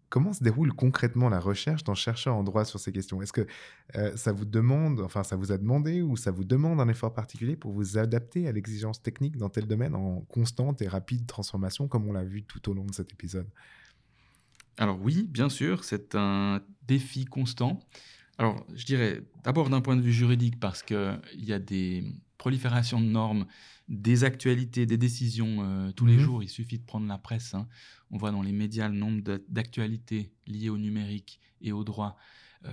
Comment 0.10 0.32
se 0.32 0.42
déroule 0.42 0.72
concrètement 0.72 1.28
la 1.28 1.40
recherche 1.40 1.84
d'un 1.84 1.94
chercheur 1.94 2.36
en 2.36 2.44
droit 2.44 2.64
sur 2.64 2.80
ces 2.80 2.94
questions? 2.94 3.22
Est-ce 3.22 3.34
que 3.34 3.46
euh, 3.96 4.16
ça 4.16 4.32
vous 4.32 4.46
demande, 4.46 5.02
enfin 5.02 5.24
ça 5.24 5.36
vous 5.36 5.52
a 5.52 5.58
demandé 5.58 6.02
ou 6.02 6.16
ça 6.16 6.32
vous 6.32 6.46
demande 6.46 6.80
un 6.80 6.88
effort 6.88 7.14
particulier 7.14 7.58
pour 7.58 7.74
vous 7.74 7.98
adapter 7.98 8.48
à 8.48 8.54
l'exigence 8.54 9.02
technique 9.02 9.36
dans 9.36 9.50
tel 9.50 9.68
domaine 9.68 9.96
en 9.96 10.22
constante 10.30 10.82
et 10.82 10.88
rapide 10.88 11.28
transformation 11.28 11.90
comme 11.90 12.08
on 12.08 12.14
l'a 12.14 12.24
vu 12.24 12.44
tout 12.44 12.70
au 12.70 12.74
long 12.74 12.86
de 12.86 12.94
cet 12.94 13.12
épisode? 13.12 13.48
Alors 14.78 15.00
oui, 15.02 15.28
bien 15.30 15.50
sûr, 15.50 15.84
c'est 15.84 16.16
un 16.16 16.62
défi 16.88 17.26
constant. 17.26 17.80
Alors 18.38 18.66
je 18.76 18.86
dirais 18.86 19.22
d'abord 19.44 19.70
d'un 19.70 19.82
point 19.82 19.96
de 19.96 20.02
vue 20.02 20.14
juridique 20.14 20.60
parce 20.60 20.84
qu'il 20.84 21.20
y 21.38 21.52
a 21.54 21.60
des 21.60 22.04
proliférations 22.38 23.02
de 23.02 23.08
normes, 23.08 23.48
des 23.90 24.24
actualités, 24.24 24.86
des 24.86 24.98
décisions 24.98 25.64
euh, 25.64 25.92
tous 25.92 26.06
les 26.06 26.14
Mhm. 26.18 26.20
jours. 26.20 26.44
Il 26.44 26.50
suffit 26.50 26.78
de 26.78 26.84
prendre 26.86 27.08
la 27.08 27.18
presse. 27.18 27.56
hein. 27.56 27.68
On 28.12 28.18
voit 28.18 28.32
dans 28.32 28.44
les 28.44 28.52
médias 28.52 28.88
le 28.90 28.96
nombre 28.96 29.22
d'actualités 29.50 30.32
liées 30.46 30.70
au 30.70 30.78
numérique 30.78 31.40
et 31.62 31.72
au 31.72 31.84
droit. 31.84 32.16
Euh, 32.66 32.72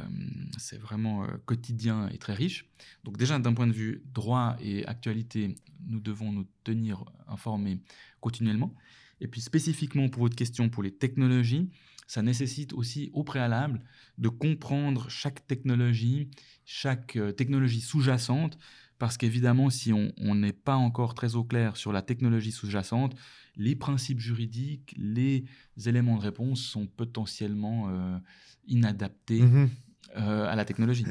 c'est 0.58 0.78
vraiment 0.78 1.24
euh, 1.24 1.28
quotidien 1.46 2.08
et 2.08 2.18
très 2.18 2.34
riche. 2.34 2.66
Donc 3.04 3.16
déjà 3.16 3.38
d'un 3.38 3.54
point 3.54 3.66
de 3.66 3.72
vue 3.72 4.02
droit 4.12 4.56
et 4.60 4.84
actualité, 4.86 5.56
nous 5.86 6.00
devons 6.00 6.30
nous 6.32 6.46
tenir 6.64 7.04
informés 7.28 7.78
continuellement. 8.20 8.74
Et 9.20 9.28
puis 9.28 9.40
spécifiquement 9.40 10.08
pour 10.08 10.22
votre 10.22 10.36
question 10.36 10.68
pour 10.68 10.82
les 10.82 10.90
technologies, 10.90 11.70
ça 12.06 12.22
nécessite 12.22 12.72
aussi 12.72 13.10
au 13.12 13.24
préalable 13.24 13.80
de 14.18 14.28
comprendre 14.28 15.08
chaque 15.08 15.46
technologie, 15.46 16.28
chaque 16.64 17.16
euh, 17.16 17.32
technologie 17.32 17.80
sous-jacente, 17.80 18.58
parce 18.98 19.16
qu'évidemment, 19.16 19.70
si 19.70 19.92
on 19.92 20.34
n'est 20.34 20.52
pas 20.52 20.76
encore 20.76 21.14
très 21.14 21.34
au 21.34 21.44
clair 21.44 21.76
sur 21.76 21.92
la 21.92 22.00
technologie 22.00 22.52
sous-jacente, 22.52 23.16
les 23.56 23.74
principes 23.74 24.20
juridiques, 24.20 24.94
les 24.96 25.44
éléments 25.86 26.16
de 26.16 26.22
réponse 26.22 26.60
sont 26.62 26.86
potentiellement 26.86 27.88
euh, 27.88 28.18
inadaptés 28.66 29.42
Mhm. 29.42 29.68
euh, 30.16 30.46
à 30.46 30.54
la 30.54 30.64
technologie. 30.64 31.04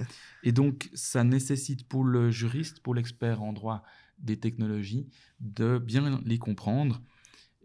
Et 0.43 0.51
donc, 0.53 0.89
ça 0.93 1.23
nécessite 1.25 1.87
pour 1.87 2.03
le 2.05 2.31
juriste, 2.31 2.79
pour 2.79 2.95
l'expert 2.95 3.41
en 3.41 3.51
droit 3.51 3.83
des 4.17 4.37
technologies, 4.39 5.07
de 5.41 5.77
bien 5.77 6.21
les 6.25 6.37
comprendre. 6.39 7.01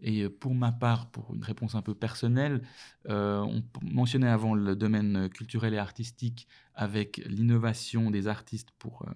Et 0.01 0.23
euh, 0.23 0.29
pour 0.29 0.55
ma 0.55 0.71
part, 0.71 1.09
pour 1.11 1.33
une 1.33 1.43
réponse 1.43 1.75
un 1.75 1.81
peu 1.81 1.93
personnelle, 1.93 2.61
euh, 3.09 3.39
on 3.41 3.63
mentionnait 3.81 4.29
avant 4.29 4.53
le 4.53 4.75
domaine 4.75 5.29
culturel 5.29 5.73
et 5.73 5.77
artistique 5.77 6.47
avec 6.75 7.21
l'innovation 7.25 8.11
des 8.11 8.27
artistes 8.27 8.69
pour, 8.79 9.03
euh, 9.07 9.11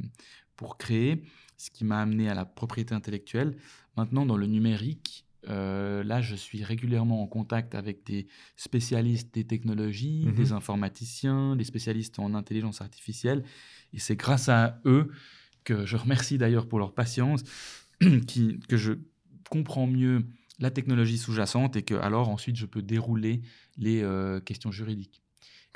pour 0.55 0.77
créer, 0.77 1.23
ce 1.57 1.69
qui 1.71 1.85
m'a 1.85 2.01
amené 2.01 2.29
à 2.29 2.33
la 2.33 2.45
propriété 2.45 2.93
intellectuelle. 2.93 3.55
Maintenant, 3.95 4.25
dans 4.25 4.37
le 4.37 4.47
numérique, 4.47 5.25
euh, 5.49 6.03
là, 6.03 6.21
je 6.21 6.35
suis 6.35 6.63
régulièrement 6.63 7.21
en 7.21 7.27
contact 7.27 7.75
avec 7.75 8.05
des 8.05 8.27
spécialistes 8.55 9.33
des 9.33 9.45
technologies, 9.45 10.23
Mhm. 10.27 10.35
des 10.35 10.51
informaticiens, 10.53 11.55
des 11.55 11.63
spécialistes 11.65 12.19
en 12.19 12.33
intelligence 12.33 12.81
artificielle. 12.81 13.43
Et 13.93 13.99
c'est 13.99 14.15
grâce 14.15 14.49
à 14.49 14.79
eux 14.85 15.11
que 15.63 15.85
je 15.85 15.97
remercie 15.97 16.37
d'ailleurs 16.37 16.67
pour 16.67 16.79
leur 16.79 16.93
patience, 16.93 17.43
qui, 18.27 18.59
que 18.67 18.77
je 18.77 18.93
comprends 19.49 19.87
mieux 19.87 20.25
la 20.59 20.71
technologie 20.71 21.17
sous-jacente 21.17 21.75
et 21.75 21.83
que 21.83 21.95
alors 21.95 22.29
ensuite 22.29 22.55
je 22.55 22.65
peux 22.65 22.81
dérouler 22.81 23.41
les 23.77 24.01
euh, 24.03 24.39
questions 24.39 24.71
juridiques. 24.71 25.21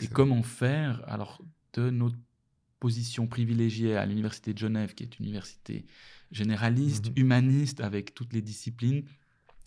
Et 0.02 0.08
comment 0.08 0.44
faire 0.44 1.02
alors 1.08 1.42
de 1.74 1.90
notre 1.90 2.18
position 2.80 3.26
privilégiée 3.26 3.96
à 3.96 4.06
l'université 4.06 4.54
de 4.54 4.60
Genève, 4.60 4.94
qui 4.94 5.04
est 5.04 5.18
une 5.20 5.26
université 5.26 5.86
généraliste, 6.32 7.08
Mhm. 7.08 7.14
humaniste, 7.16 7.82
avec 7.82 8.14
toutes 8.14 8.34
les 8.34 8.42
disciplines, 8.44 9.04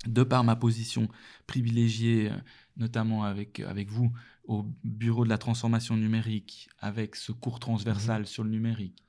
de 0.07 0.23
par 0.23 0.45
ma 0.45 0.55
position 0.57 1.09
privilégiée, 1.47 2.31
euh, 2.31 2.37
notamment 2.77 3.25
avec, 3.25 3.61
avec 3.61 3.91
vous, 3.91 4.13
au 4.45 4.65
bureau 4.85 5.25
de 5.25 5.29
la 5.29 5.39
transformation 5.39 5.97
numérique, 5.97 6.69
avec 6.79 7.17
ce 7.17 7.33
cours 7.33 7.59
transversal 7.59 8.27
sur 8.27 8.45
le 8.45 8.51
numérique, 8.51 9.03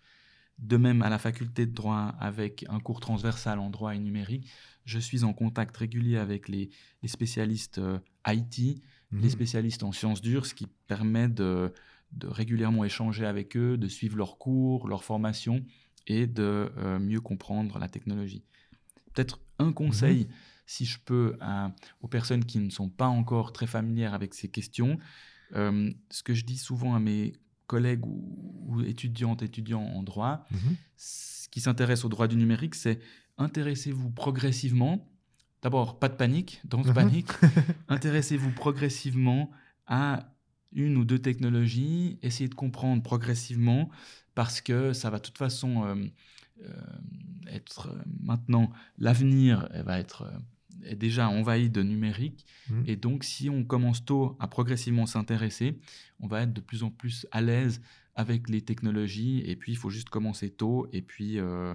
de 0.61 0.77
même 0.77 1.01
à 1.01 1.09
la 1.09 1.17
faculté 1.17 1.65
de 1.65 1.73
droit, 1.73 2.15
avec 2.19 2.65
un 2.69 2.79
cours 2.79 2.99
transversal 2.99 3.59
en 3.59 3.69
droit 3.69 3.95
et 3.95 3.99
numérique, 3.99 4.47
je 4.85 4.99
suis 4.99 5.23
en 5.23 5.33
contact 5.33 5.75
régulier 5.75 6.17
avec 6.17 6.47
les, 6.47 6.69
les 7.01 7.09
spécialistes 7.09 7.79
euh, 7.79 7.99
IT, 8.27 8.81
Mhm. 9.11 9.23
les 9.23 9.29
spécialistes 9.29 9.83
en 9.83 9.91
sciences 9.91 10.21
dures, 10.21 10.45
ce 10.45 10.53
qui 10.53 10.67
permet 10.87 11.27
de, 11.27 11.73
de 12.13 12.27
régulièrement 12.27 12.85
échanger 12.85 13.25
avec 13.25 13.57
eux, 13.57 13.77
de 13.77 13.87
suivre 13.89 14.15
leurs 14.15 14.37
cours, 14.37 14.87
leurs 14.87 15.03
formations 15.03 15.65
et 16.07 16.27
de 16.27 16.71
euh, 16.77 16.97
mieux 16.97 17.19
comprendre 17.19 17.77
la 17.77 17.89
technologie. 17.89 18.45
Peut-être 19.13 19.41
un 19.59 19.73
conseil, 19.73 20.29
si 20.65 20.85
je 20.85 20.97
peux, 21.03 21.35
à- 21.41 21.73
aux 21.99 22.07
personnes 22.07 22.45
qui 22.45 22.59
ne 22.59 22.69
sont 22.69 22.87
pas 22.89 23.07
encore 23.07 23.51
très 23.51 23.67
familières 23.67 24.13
avec 24.13 24.33
ces 24.33 24.47
questions. 24.49 24.97
Euh, 25.55 25.91
ce 26.09 26.23
que 26.23 26.33
je 26.33 26.45
dis 26.45 26.57
souvent 26.57 26.95
à 26.95 26.99
mes 27.01 27.33
collègues 27.73 28.05
ou, 28.05 28.19
ou 28.67 28.81
étudiantes, 28.93 29.41
étudiants 29.41 29.87
en 29.97 30.03
droit, 30.03 30.45
Mhm. 30.51 30.75
qui 31.51 31.59
s'intéresse 31.61 32.03
au 32.05 32.09
droit 32.09 32.27
du 32.27 32.35
numérique, 32.37 32.75
c'est 32.75 32.99
intéressez-vous 33.37 34.11
progressivement. 34.11 34.95
D'abord, 35.63 35.99
pas 35.99 36.09
de 36.09 36.15
panique, 36.15 36.61
don't 36.65 36.85
Mhm. 36.87 36.93
panique. 36.93 37.27
Intéressez-vous 37.97 38.51
progressivement 38.51 39.51
à 39.87 40.33
une 40.73 40.95
ou 40.97 41.05
deux 41.05 41.19
technologies, 41.19 42.17
essayez 42.21 42.49
de 42.49 42.55
comprendre 42.55 43.03
progressivement 43.03 43.89
parce 44.35 44.61
que 44.61 44.93
ça 44.93 45.09
va 45.09 45.17
de 45.17 45.23
toute 45.23 45.37
façon 45.37 45.71
euh, 45.85 45.95
euh, 46.63 46.71
être 47.47 47.89
euh, 47.89 48.01
maintenant 48.31 48.71
l'avenir 48.97 49.67
elle 49.73 49.83
va 49.83 49.99
être 49.99 50.19
est 50.85 50.95
déjà 50.95 51.29
envahi 51.29 51.69
de 51.69 51.81
numérique 51.83 52.45
Mhm. 52.69 52.83
et 52.87 52.95
donc 52.95 53.23
si 53.23 53.49
on 53.49 53.63
commence 53.63 54.05
tôt 54.05 54.35
à 54.39 54.47
progressivement 54.47 55.05
s'intéresser, 55.05 55.79
on 56.19 56.27
va 56.27 56.41
être 56.43 56.53
de 56.53 56.61
plus 56.61 56.83
en 56.83 56.89
plus 56.91 57.25
à 57.31 57.41
l'aise 57.41 57.81
avec 58.15 58.49
les 58.49 58.61
technologies 58.61 59.41
et 59.45 59.55
puis 59.55 59.71
il 59.71 59.75
faut 59.77 59.89
juste 59.89 60.09
commencer 60.09 60.49
tôt 60.49 60.87
et 60.91 61.01
puis 61.01 61.39
euh, 61.39 61.73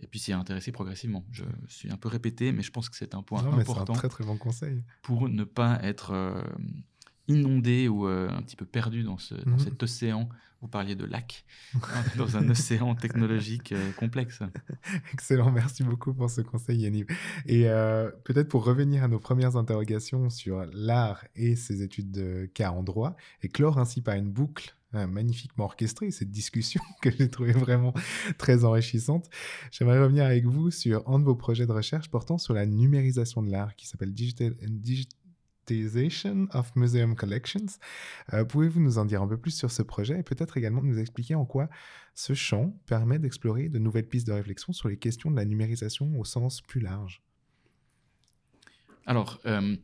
et 0.00 0.06
puis 0.06 0.18
s'y 0.18 0.32
intéresser 0.32 0.72
progressivement. 0.72 1.24
Je 1.30 1.44
suis 1.68 1.90
un 1.90 1.96
peu 1.96 2.08
répété 2.08 2.52
mais 2.52 2.62
je 2.62 2.70
pense 2.70 2.88
que 2.88 2.96
c'est 2.96 3.14
un 3.14 3.22
point 3.22 3.42
Non, 3.42 3.52
mais 3.52 3.64
c'est 3.64 3.70
un 3.70 3.72
important 3.74 3.92
très 3.92 4.08
très 4.08 4.24
bon 4.24 4.36
conseil. 4.36 4.82
pour 5.02 5.28
ne 5.28 5.44
pas 5.44 5.78
être 5.82 6.10
euh, 6.12 6.42
inondé 7.28 7.88
ou 7.88 8.06
euh, 8.06 8.28
un 8.30 8.42
petit 8.42 8.56
peu 8.56 8.66
perdu 8.66 9.02
dans, 9.02 9.18
ce, 9.18 9.34
dans 9.34 9.52
Mhm. 9.52 9.58
cet 9.58 9.82
océan. 9.82 10.28
Vous 10.62 10.68
parliez 10.68 10.94
de 10.96 11.04
lac, 11.04 11.44
dans 12.16 12.38
un 12.38 12.48
océan 12.50 12.94
technologique 12.94 13.72
euh, 13.72 13.92
complexe. 13.92 14.40
Excellent, 15.12 15.50
merci 15.52 15.82
beaucoup 15.82 16.14
pour 16.14 16.30
ce 16.30 16.40
conseil 16.40 16.78
Yanniv. 16.80 17.06
Et 17.44 17.68
euh, 17.68 18.10
peut-être 18.24 18.48
pour 18.48 18.64
revenir 18.64 19.04
à 19.04 19.08
nos 19.08 19.18
premières 19.18 19.56
interrogations 19.56 20.30
sur 20.30 20.64
l'art 20.72 21.22
et 21.36 21.54
ses 21.54 21.82
études 21.82 22.10
de 22.12 22.48
cas 22.54 22.70
en 22.70 22.82
droit, 22.82 23.14
et 23.42 23.48
clore 23.48 23.78
ainsi 23.78 24.00
par 24.00 24.14
une 24.14 24.30
boucle 24.30 24.74
magnifiquement 25.08 25.64
orchestrée, 25.64 26.12
cette 26.12 26.30
discussion 26.30 26.80
que 27.02 27.10
j'ai 27.10 27.28
trouvée 27.28 27.52
vraiment 27.52 27.92
très 28.38 28.64
enrichissante, 28.64 29.28
j'aimerais 29.72 30.00
revenir 30.00 30.24
avec 30.24 30.46
vous 30.46 30.70
sur 30.70 31.06
un 31.08 31.18
de 31.18 31.24
vos 31.24 31.34
projets 31.34 31.66
de 31.66 31.72
recherche 31.72 32.08
portant 32.10 32.38
sur 32.38 32.54
la 32.54 32.64
numérisation 32.64 33.42
de 33.42 33.50
l'art 33.50 33.74
qui 33.76 33.86
s'appelle 33.88 34.14
Digital... 34.14 34.54
of 36.52 36.76
Museum 36.76 37.14
Collections. 37.16 37.78
Euh, 38.32 38.44
Pouvez-vous 38.44 38.80
nous 38.80 38.98
en 38.98 39.04
dire 39.04 39.22
un 39.22 39.28
peu 39.28 39.36
plus 39.36 39.52
sur 39.52 39.70
ce 39.70 39.82
projet 39.82 40.20
et 40.20 40.22
peut-être 40.22 40.56
également 40.56 40.82
nous 40.82 40.98
expliquer 40.98 41.34
en 41.34 41.44
quoi 41.44 41.68
ce 42.14 42.34
champ 42.34 42.76
permet 42.86 43.18
d'explorer 43.18 43.68
de 43.68 43.78
nouvelles 43.78 44.08
pistes 44.08 44.26
de 44.26 44.32
réflexion 44.32 44.72
sur 44.72 44.88
les 44.88 44.96
questions 44.96 45.30
de 45.30 45.36
la 45.36 45.44
numérisation 45.44 46.18
au 46.18 46.24
sens 46.24 46.60
plus 46.60 46.80
large? 46.80 47.22
Alors, 49.06 49.40
euh, 49.46 49.76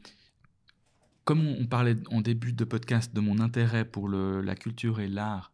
comme 1.24 1.46
on, 1.46 1.66
parlait 1.66 1.96
en 2.10 2.20
début 2.20 2.52
de 2.52 2.64
podcast 2.64 3.14
de 3.14 3.20
mon 3.20 3.38
intérêt 3.38 3.84
pour 3.84 4.08
la 4.08 4.54
culture 4.54 5.00
et 5.00 5.08
l'art, 5.08 5.49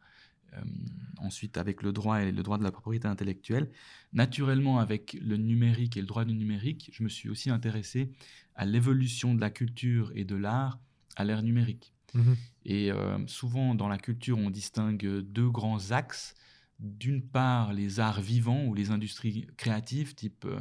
ensuite 1.18 1.56
avec 1.56 1.82
le 1.82 1.92
droit 1.92 2.20
et 2.20 2.32
le 2.32 2.42
droit 2.42 2.58
de 2.58 2.64
la 2.64 2.72
propriété 2.72 3.08
intellectuelle, 3.08 3.70
naturellement 4.12 4.78
avec 4.78 5.16
le 5.20 5.36
numérique 5.36 5.96
et 5.96 6.00
le 6.00 6.06
droit 6.06 6.24
du 6.24 6.34
numérique, 6.34 6.90
je 6.92 7.02
me 7.02 7.08
suis 7.08 7.28
aussi 7.28 7.50
intéressé 7.50 8.10
à 8.54 8.64
l'évolution 8.64 9.34
de 9.34 9.40
la 9.40 9.50
culture 9.50 10.12
et 10.14 10.24
de 10.24 10.36
l'art 10.36 10.78
à 11.16 11.24
l'ère 11.24 11.42
numérique. 11.42 11.92
Mhm. 12.14 12.36
Et 12.64 12.90
euh, 12.90 13.18
souvent 13.26 13.74
dans 13.74 13.88
la 13.88 13.98
culture, 13.98 14.38
on 14.38 14.50
distingue 14.50 15.20
deux 15.20 15.50
grands 15.50 15.90
axes. 15.90 16.34
D'une 16.78 17.22
part, 17.22 17.72
les 17.72 18.00
arts 18.00 18.20
vivants 18.20 18.64
ou 18.66 18.74
les 18.74 18.90
industries 18.90 19.46
créatives, 19.56 20.14
type 20.14 20.44
euh, 20.44 20.60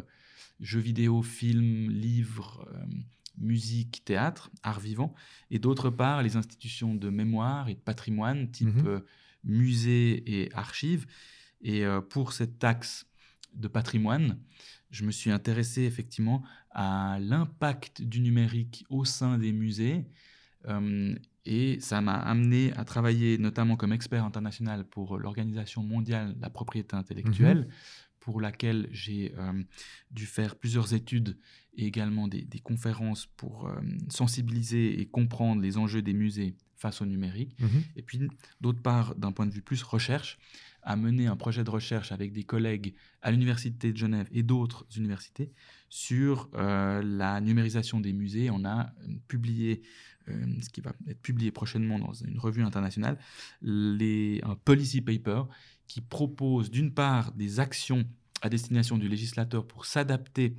jeux 0.59 0.79
vidéo, 0.79 1.21
films, 1.21 1.89
livres, 1.89 2.67
euh, 2.73 2.85
musique, 3.37 4.03
théâtre, 4.05 4.49
arts 4.63 4.79
vivants. 4.79 5.13
Et 5.51 5.59
d'autre 5.59 5.89
part, 5.89 6.23
les 6.23 6.37
institutions 6.37 6.95
de 6.95 7.09
mémoire 7.09 7.67
et 7.67 7.75
de 7.75 7.79
patrimoine, 7.79 8.49
type 8.51 8.83
Mhm. 8.83 9.01
Musées 9.45 10.23
et 10.27 10.53
archives. 10.53 11.05
Et 11.61 11.85
euh, 11.85 12.01
pour 12.01 12.33
cet 12.33 12.63
axe 12.63 13.05
de 13.53 13.67
patrimoine, 13.67 14.39
je 14.91 15.05
me 15.05 15.11
suis 15.11 15.31
intéressé 15.31 15.83
effectivement 15.83 16.43
à 16.71 17.17
l'impact 17.19 18.01
du 18.01 18.21
numérique 18.21 18.85
au 18.89 19.05
sein 19.05 19.37
des 19.37 19.51
musées. 19.51 20.05
Euh, 20.67 21.15
et 21.45 21.79
ça 21.79 22.01
m'a 22.01 22.15
amené 22.15 22.73
à 22.73 22.85
travailler 22.85 23.37
notamment 23.37 23.75
comme 23.75 23.93
expert 23.93 24.25
international 24.25 24.83
pour 24.83 25.19
l'Organisation 25.19 25.83
mondiale 25.83 26.35
de 26.35 26.41
la 26.41 26.49
propriété 26.49 26.95
intellectuelle, 26.95 27.67
pour 28.25 28.41
laquelle 28.41 28.89
j'ai 28.91 29.35
euh, 29.37 29.53
dû 30.09 30.25
faire 30.25 30.55
plusieurs 30.55 30.95
études 30.95 31.37
et 31.77 31.85
également 31.85 32.27
des, 32.27 32.41
des 32.41 32.57
conférences 32.57 33.27
pour 33.37 33.67
euh, 33.67 33.79
sensibiliser 34.09 34.99
et 34.99 35.05
comprendre 35.05 35.61
les 35.61 35.77
enjeux 35.77 36.01
des 36.01 36.13
musées 36.13 36.55
face 36.75 37.03
au 37.03 37.05
numérique. 37.05 37.55
Mhm. 37.59 37.83
Et 37.95 38.01
puis, 38.01 38.27
d'autre 38.61 38.81
part, 38.81 39.13
d'un 39.13 39.31
point 39.31 39.45
de 39.45 39.51
vue 39.51 39.61
plus 39.61 39.83
recherche, 39.83 40.39
à 40.81 40.95
mener 40.95 41.27
un 41.27 41.35
projet 41.35 41.63
de 41.63 41.69
recherche 41.69 42.11
avec 42.11 42.31
des 42.31 42.43
collègues 42.43 42.95
à 43.21 43.29
l'Université 43.29 43.91
de 43.91 43.97
Genève 43.97 44.27
et 44.31 44.41
d'autres 44.41 44.87
universités 44.95 45.51
sur 45.89 46.49
euh, 46.55 47.03
la 47.03 47.41
numérisation 47.41 47.99
des 47.99 48.11
musées. 48.11 48.49
On 48.49 48.65
a 48.65 48.91
publié, 49.27 49.83
euh, 50.29 50.45
ce 50.61 50.69
qui 50.69 50.81
va 50.81 50.93
être 51.07 51.21
publié 51.21 51.51
prochainement 51.51 51.99
dans 51.99 52.13
une 52.13 52.39
revue 52.39 52.63
internationale, 52.63 53.19
les, 53.61 54.41
un 54.43 54.55
policy 54.55 55.01
paper 55.01 55.43
qui 55.87 56.01
propose 56.01 56.71
d'une 56.71 56.93
part 56.93 57.31
des 57.33 57.59
actions 57.59 58.05
à 58.41 58.49
destination 58.49 58.97
du 58.97 59.07
législateur 59.07 59.65
pour 59.65 59.85
s'adapter 59.85 60.55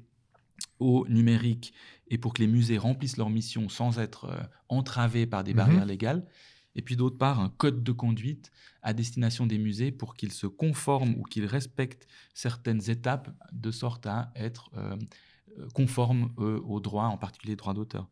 au 0.79 1.07
numérique 1.09 1.72
et 2.09 2.18
pour 2.18 2.33
que 2.35 2.41
les 2.43 2.47
musées 2.49 2.79
remplissent 2.79 3.16
leur 3.16 3.31
mission 3.31 3.68
sans 3.68 3.99
être 3.99 4.27
euh, 4.27 4.41
entravés 4.68 5.27
par 5.27 5.45
des 5.45 5.53
Mhm. 5.53 5.57
barrières 5.57 5.85
légales. 5.87 6.27
Et 6.74 6.83
puis 6.83 6.97
d'autre 6.97 7.16
part, 7.16 7.41
un 7.41 7.49
code 7.49 7.83
de 7.83 7.93
conduite 7.93 8.53
à 8.83 8.93
destination 8.93 9.47
des 9.47 9.59
musées 9.59 9.91
pour 9.93 10.14
qu'ils 10.14 10.33
se 10.33 10.47
conforment 10.47 11.14
ou 11.18 11.22
qu'ils 11.22 11.47
respectent 11.47 12.07
certaines 12.35 12.91
étapes 12.91 13.35
de 13.53 13.70
sorte 13.70 14.07
à 14.07 14.31
être 14.37 14.70
euh, 14.77 14.97
euh, 15.59 15.68
conformes 15.72 16.33
euh, 16.39 16.61
aux 16.61 16.81
droits, 16.81 17.07
en 17.07 17.16
particulier 17.16 17.57
droits 17.57 17.72
d'auteur. 17.74 18.09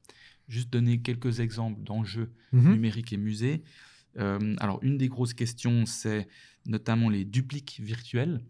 Juste 0.49 0.71
donner 0.71 1.01
quelques 1.03 1.41
exemples 1.41 1.83
d'enjeux 1.83 2.33
Mhm. 2.53 2.73
numérique 2.73 3.12
et 3.12 3.19
musée. 3.19 3.62
Euh, 4.19 4.55
alors, 4.59 4.79
une 4.83 4.97
des 4.97 5.09
grosses 5.09 5.35
questions, 5.35 5.85
c'est 5.87 6.27
notamment 6.67 7.09
les 7.09 7.25
dupliques 7.25 7.81
virtuels. 7.83 8.45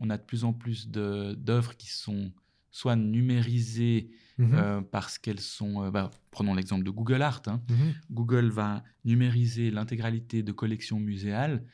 On 0.00 0.10
a 0.10 0.16
de 0.16 0.22
plus 0.22 0.44
en 0.44 0.52
plus 0.52 0.88
d'œuvres 0.88 1.76
qui 1.76 1.90
sont 1.90 2.32
soit 2.70 2.96
numérisées 2.96 4.10
Mhm. 4.38 4.54
euh, 4.54 4.80
parce 4.80 5.18
qu'elles 5.18 5.40
sont... 5.40 5.82
euh, 5.84 5.90
bah, 5.90 6.10
prenons 6.30 6.54
l'exemple 6.54 6.84
de 6.84 6.90
Google 6.90 7.20
Art. 7.22 7.42
hein. 7.46 7.60
Mhm. 7.68 7.94
Google 8.10 8.48
va 8.48 8.82
numériser 9.04 9.70
l'intégralité 9.70 10.42
de 10.42 10.52
collections 10.52 10.98
muséales. 10.98 11.64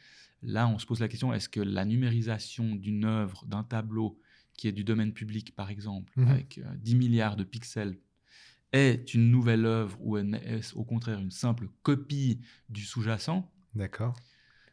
Là, 0.42 0.66
on 0.68 0.78
se 0.78 0.86
pose 0.86 1.00
la 1.00 1.08
question, 1.08 1.32
est-ce 1.32 1.48
que 1.48 1.60
la 1.60 1.84
numérisation 1.84 2.74
d'une 2.74 3.04
œuvre, 3.04 3.44
d'un 3.46 3.62
tableau 3.62 4.18
qui 4.54 4.66
est 4.68 4.72
du 4.72 4.82
domaine 4.84 5.12
public, 5.12 5.54
par 5.54 5.70
exemple, 5.70 6.12
Mhm. 6.16 6.28
avec 6.28 6.58
euh, 6.58 6.64
10 6.78 6.96
milliards 6.96 7.36
de 7.36 7.44
pixels, 7.44 7.98
est 8.72 9.14
une 9.14 9.30
nouvelle 9.30 9.64
œuvre 9.64 9.96
ou 10.00 10.16
est-ce 10.18 10.74
au 10.74 10.82
contraire 10.84 11.20
une 11.20 11.30
simple 11.30 11.68
copie 11.82 12.40
du 12.68 12.82
sous-jacent? 12.82 13.48
D'accord. 13.74 14.16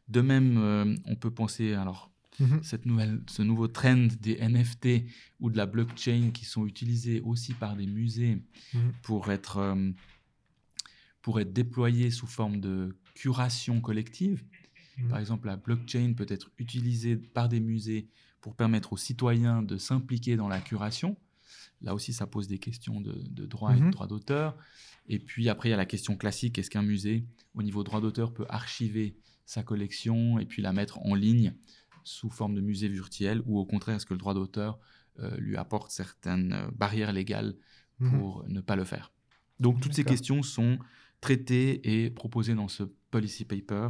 De 0.07 0.21
même, 0.21 0.57
euh, 0.57 0.95
on 1.05 1.15
peut 1.15 1.31
penser, 1.31 1.73
alors, 1.73 2.11
Mhm. 2.39 2.63
cette 2.63 2.85
nouvelle, 2.87 3.21
ce 3.27 3.43
nouveau 3.43 3.67
trend 3.67 4.07
des 4.19 4.37
NFT 4.39 5.05
ou 5.39 5.51
de 5.51 5.57
la 5.57 5.67
blockchain 5.67 6.31
qui 6.33 6.45
sont 6.45 6.65
utilisés 6.65 7.21
aussi 7.21 7.53
par 7.53 7.75
des 7.75 7.85
musées 7.85 8.41
Mhm. 8.73 8.91
pour, 9.03 9.31
être, 9.31 9.57
euh, 9.57 9.91
pour 11.21 11.39
être 11.39 11.53
déployés 11.53 12.09
sous 12.11 12.27
forme 12.27 12.59
de 12.59 12.95
curation 13.13 13.81
collective. 13.81 14.43
Mhm. 14.97 15.07
Par 15.09 15.19
exemple, 15.19 15.47
la 15.47 15.57
blockchain 15.57 16.13
peut 16.17 16.25
être 16.27 16.49
utilisée 16.57 17.15
par 17.17 17.49
des 17.49 17.59
musées 17.59 18.07
pour 18.41 18.55
permettre 18.55 18.93
aux 18.93 18.97
citoyens 18.97 19.61
de 19.61 19.77
s'impliquer 19.77 20.35
dans 20.35 20.47
la 20.47 20.59
curation. 20.59 21.15
Là 21.81 21.93
aussi, 21.93 22.13
ça 22.13 22.25
pose 22.27 22.47
des 22.47 22.59
questions 22.59 22.99
de, 22.99 23.13
de 23.13 23.45
droit 23.45 23.75
et 23.75 23.79
de 23.79 23.89
droit 23.91 24.07
d'auteur. 24.07 24.57
Et 25.07 25.19
puis 25.19 25.49
après, 25.49 25.69
il 25.69 25.71
y 25.71 25.75
a 25.75 25.77
la 25.77 25.85
question 25.85 26.15
classique, 26.17 26.57
est-ce 26.57 26.69
qu'un 26.69 26.81
musée, 26.81 27.25
au 27.53 27.61
niveau 27.63 27.83
droit 27.83 28.01
d'auteur, 28.01 28.33
peut 28.33 28.45
archiver 28.49 29.15
sa 29.45 29.63
collection 29.63 30.39
et 30.39 30.45
puis 30.45 30.61
la 30.61 30.73
mettre 30.73 30.99
en 31.05 31.15
ligne 31.15 31.53
sous 32.03 32.29
forme 32.29 32.55
de 32.55 32.61
musée 32.61 32.87
virtuel 32.89 33.41
ou 33.45 33.57
au 33.59 33.65
contraire, 33.65 33.95
est-ce 33.95 34.05
que 34.05 34.13
le 34.13 34.19
droit 34.19 34.33
d'auteur 34.33 34.79
euh, 35.19 35.35
lui 35.37 35.57
apporte 35.57 35.91
certaines 35.91 36.53
euh, 36.53 36.71
barrières 36.71 37.13
légales 37.13 37.55
Mhm. 37.99 38.09
pour 38.09 38.43
ne 38.47 38.61
pas 38.61 38.75
le 38.75 38.83
faire? 38.83 39.11
Donc 39.59 39.79
toutes 39.79 39.93
ces 39.93 40.03
questions 40.03 40.41
sont 40.41 40.79
traitées 41.21 42.03
et 42.03 42.09
proposées 42.09 42.55
dans 42.55 42.67
ce 42.67 42.83
policy 43.11 43.45
paper 43.45 43.89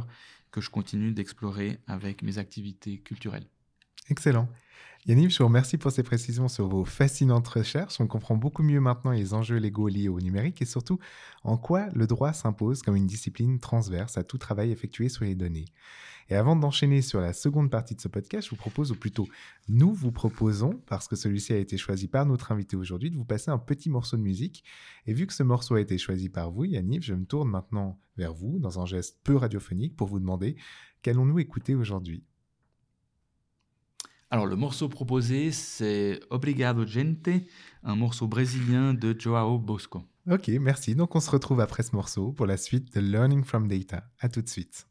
que 0.50 0.60
je 0.60 0.70
continue 0.70 1.12
d'explorer 1.12 1.80
avec 1.86 2.22
mes 2.22 2.38
activités 2.38 2.98
culturelles. 2.98 3.48
Excellent. 4.10 4.48
Yannick, 5.06 5.30
je 5.30 5.38
vous 5.38 5.44
remercie 5.44 5.76
pour 5.76 5.92
ces 5.92 6.02
précisions 6.02 6.48
sur 6.48 6.66
vos 6.66 6.84
fascinantes 6.86 7.48
recherches. 7.48 8.00
On 8.00 8.06
comprend 8.06 8.36
beaucoup 8.36 8.62
mieux 8.62 8.80
maintenant 8.80 9.10
les 9.10 9.34
enjeux 9.34 9.58
légaux 9.58 9.88
liés 9.88 10.08
au 10.08 10.18
numérique 10.18 10.62
et 10.62 10.66
surtout 10.66 10.98
en 11.42 11.58
quoi 11.58 11.88
le 11.94 12.06
droit 12.06 12.32
s'impose 12.32 12.80
comme 12.80 12.96
une 12.96 13.06
discipline 13.06 13.58
transverse 13.58 14.16
à 14.16 14.24
tout 14.24 14.38
travail 14.38 14.70
effectué 14.70 15.10
sur 15.10 15.24
les 15.24 15.34
données. 15.34 15.66
Et 16.30 16.36
avant 16.36 16.56
d'enchaîner 16.56 17.02
sur 17.02 17.20
la 17.20 17.34
seconde 17.34 17.70
partie 17.70 17.94
de 17.94 18.00
ce 18.00 18.08
podcast, 18.08 18.46
je 18.46 18.50
vous 18.50 18.56
propose, 18.56 18.92
ou 18.92 18.94
plutôt 18.94 19.28
nous 19.68 19.92
vous 19.92 20.10
proposons, 20.10 20.80
parce 20.86 21.06
que 21.06 21.16
celui-ci 21.16 21.52
a 21.52 21.58
été 21.58 21.76
choisi 21.76 22.08
par 22.08 22.24
notre 22.24 22.50
invité 22.50 22.76
aujourd'hui, 22.76 23.10
de 23.10 23.16
vous 23.16 23.26
passer 23.26 23.50
un 23.50 23.58
petit 23.58 23.90
morceau 23.90 24.16
de 24.16 24.22
musique. 24.22 24.64
Et 25.06 25.12
vu 25.12 25.26
que 25.26 25.34
ce 25.34 25.42
morceau 25.42 25.74
a 25.74 25.82
été 25.82 25.98
choisi 25.98 26.30
par 26.30 26.50
vous, 26.50 26.64
Yannick, 26.64 27.02
je 27.02 27.12
me 27.12 27.26
tourne 27.26 27.50
maintenant 27.50 28.00
vers 28.16 28.32
vous 28.32 28.58
dans 28.58 28.80
un 28.80 28.86
geste 28.86 29.18
peu 29.22 29.36
radiophonique 29.36 29.96
pour 29.96 30.08
vous 30.08 30.18
demander 30.18 30.56
qu'allons-nous 31.02 31.40
écouter 31.40 31.74
aujourd'hui? 31.74 32.24
Alors 34.30 34.46
le 34.46 34.56
morceau 34.56 34.88
proposé, 34.88 35.52
c'est 35.52 36.20
Obrigado 36.30 36.86
Gente, 36.86 37.28
un 37.82 37.94
morceau 37.96 38.26
brésilien 38.26 38.94
de 38.94 39.14
Joao 39.18 39.58
Bosco. 39.58 40.02
Ok, 40.30 40.48
merci. 40.60 40.94
Donc 40.94 41.14
on 41.14 41.20
se 41.20 41.30
retrouve 41.30 41.60
après 41.60 41.82
ce 41.82 41.94
morceau 41.94 42.32
pour 42.32 42.46
la 42.46 42.56
suite 42.56 42.94
de 42.94 43.00
Learning 43.00 43.44
from 43.44 43.68
Data. 43.68 44.04
À 44.18 44.28
tout 44.28 44.42
de 44.42 44.48
suite. 44.48 44.86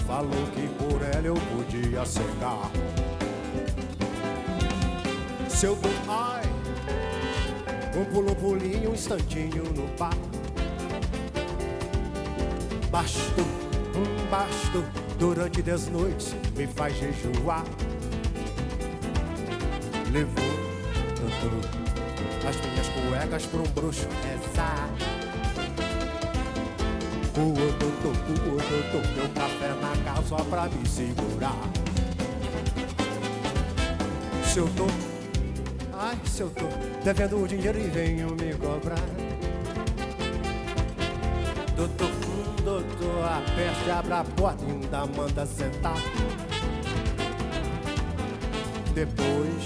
Falou, 0.00 0.46
que 0.54 0.68
por 0.78 1.02
ela 1.02 1.26
eu 1.26 1.34
podia 1.34 2.04
cegar. 2.04 2.70
Se 5.48 5.66
eu 5.66 5.76
dou 5.76 5.92
ai, 6.08 6.42
um 7.96 8.04
pulo, 8.06 8.32
um 8.32 8.34
pulinho, 8.34 8.90
um 8.90 8.94
instantinho 8.94 9.64
no 9.74 9.86
bar. 9.96 10.12
basto, 12.94 13.42
um 13.96 14.30
basto, 14.30 14.84
durante 15.18 15.60
dez 15.62 15.88
noites 15.88 16.34
me 16.56 16.64
faz 16.66 16.96
jejuar. 16.96 17.64
Levou, 20.12 20.44
doutor, 21.18 21.70
as 22.48 22.56
minhas 22.56 22.88
cuecas 22.88 23.46
pra 23.46 23.60
um 23.60 23.68
bruxo 23.74 24.06
rezar. 24.22 25.03
O 27.36 27.52
doutor, 27.52 27.88
o 27.90 28.56
doutor, 28.56 29.12
meu 29.16 29.28
café 29.30 29.74
na 29.80 30.04
casa 30.04 30.28
só 30.28 30.36
pra 30.36 30.68
me 30.68 30.88
segurar. 30.88 31.58
Se 34.44 34.58
eu 34.58 34.68
tô, 34.76 34.86
ai, 35.98 36.16
se 36.24 36.42
eu 36.42 36.50
tô 36.50 36.64
devendo 37.02 37.42
o 37.42 37.48
dinheiro 37.48 37.76
e 37.76 37.88
venho 37.88 38.28
me 38.40 38.54
cobrar. 38.54 39.00
Doutor, 41.74 42.10
doutor, 42.62 43.24
a 43.24 43.42
peste 43.56 43.90
abre 43.90 44.12
a 44.12 44.24
porta 44.24 44.64
e 44.64 44.70
ainda 44.70 45.04
manda 45.06 45.44
sentar. 45.44 45.98
Depois, 48.94 49.64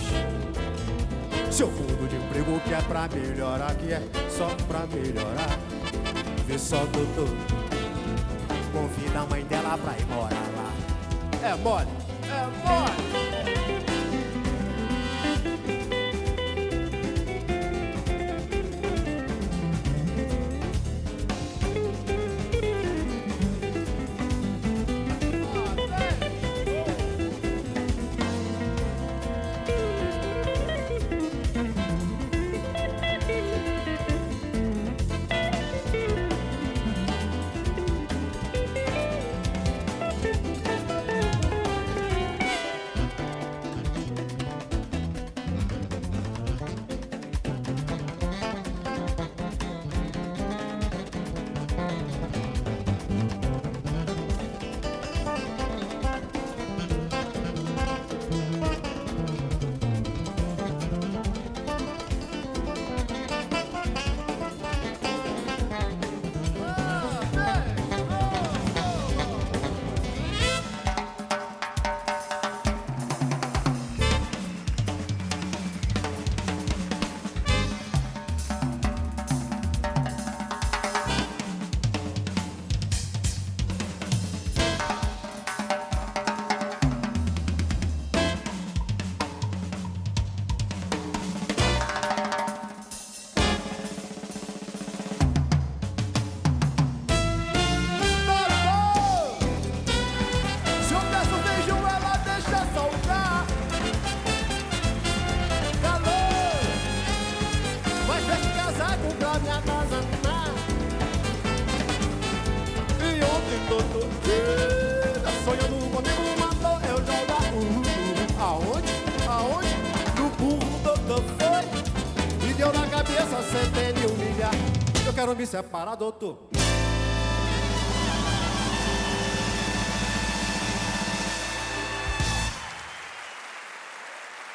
se 1.50 1.62
eu 1.62 1.70
mudo 1.70 2.08
de 2.08 2.16
emprego 2.16 2.58
que 2.60 2.72
é 2.72 2.80
pra 2.80 3.06
melhorar, 3.08 3.74
que 3.74 3.92
é 3.92 4.02
só 4.30 4.48
pra 4.66 4.86
melhorar. 4.86 5.58
Vê 6.46 6.58
só, 6.58 6.78
doutor, 6.86 7.28
convida 9.18 9.22
a 9.22 9.26
mãe 9.26 9.44
dela 9.44 9.78
pra 9.78 9.98
ir 9.98 10.06
morar 10.06 10.48
lá. 10.56 11.48
É 11.48 11.54
mole, 11.56 11.88
é 12.24 12.68
mole. 12.68 13.27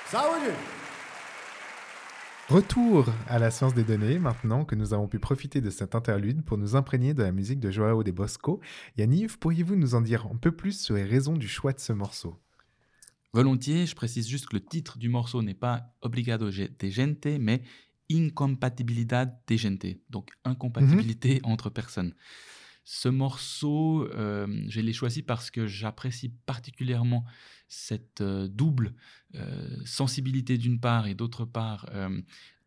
Saúde! 0.06 0.54
Retour 2.48 3.08
à 3.28 3.40
la 3.40 3.50
science 3.50 3.74
des 3.74 3.84
données, 3.84 4.20
maintenant 4.20 4.66
que 4.66 4.76
nous 4.76 4.94
avons 4.94 5.08
pu 5.08 5.18
profiter 5.18 5.62
de 5.62 5.72
cet 5.72 5.96
interlude 5.96 6.46
pour 6.46 6.60
nous 6.60 6.76
imprégner 6.76 7.16
de 7.16 7.24
la 7.24 7.32
musique 7.32 7.60
de 7.60 7.72
Joao 7.72 8.04
de 8.04 8.12
Bosco. 8.12 8.62
Yaniv, 8.96 9.40
pourriez-vous 9.40 9.76
nous 9.76 9.96
en 9.96 10.02
dire 10.02 10.28
un 10.32 10.38
peu 10.38 10.52
plus 10.52 10.80
sur 10.80 10.94
les 10.94 11.06
raisons 11.06 11.34
du 11.34 11.48
choix 11.48 11.74
de 11.74 11.80
ce 11.80 11.94
morceau? 11.94 12.36
Volontiers, 13.34 13.88
je 13.88 13.96
précise 13.96 14.28
juste 14.28 14.46
que 14.46 14.58
le 14.58 14.64
titre 14.64 15.00
du 15.00 15.10
morceau 15.10 15.42
n'est 15.42 15.56
pas 15.56 15.96
Obrigado 16.04 16.52
de 16.52 16.90
gente, 16.90 17.26
mais 17.40 17.64
Incompatibilidad 18.12 19.40
de 19.48 19.56
gente, 19.56 19.86
donc 20.10 20.30
incompatibilité 20.44 21.40
entre 21.44 21.70
personnes. 21.70 22.14
Ce 22.84 23.08
morceau, 23.08 24.04
euh, 24.14 24.48
je 24.68 24.82
l'ai 24.82 24.92
choisi 24.94 25.24
parce 25.24 25.50
que 25.52 25.68
j'apprécie 25.68 26.30
particulièrement 26.46 27.24
cette 27.70 28.22
euh, 28.22 28.48
double 28.50 28.96
euh, 29.36 29.78
sensibilité 29.86 30.58
d'une 30.58 30.80
part 30.82 31.08
et 31.08 31.16
d'autre 31.16 31.46
part 31.46 31.90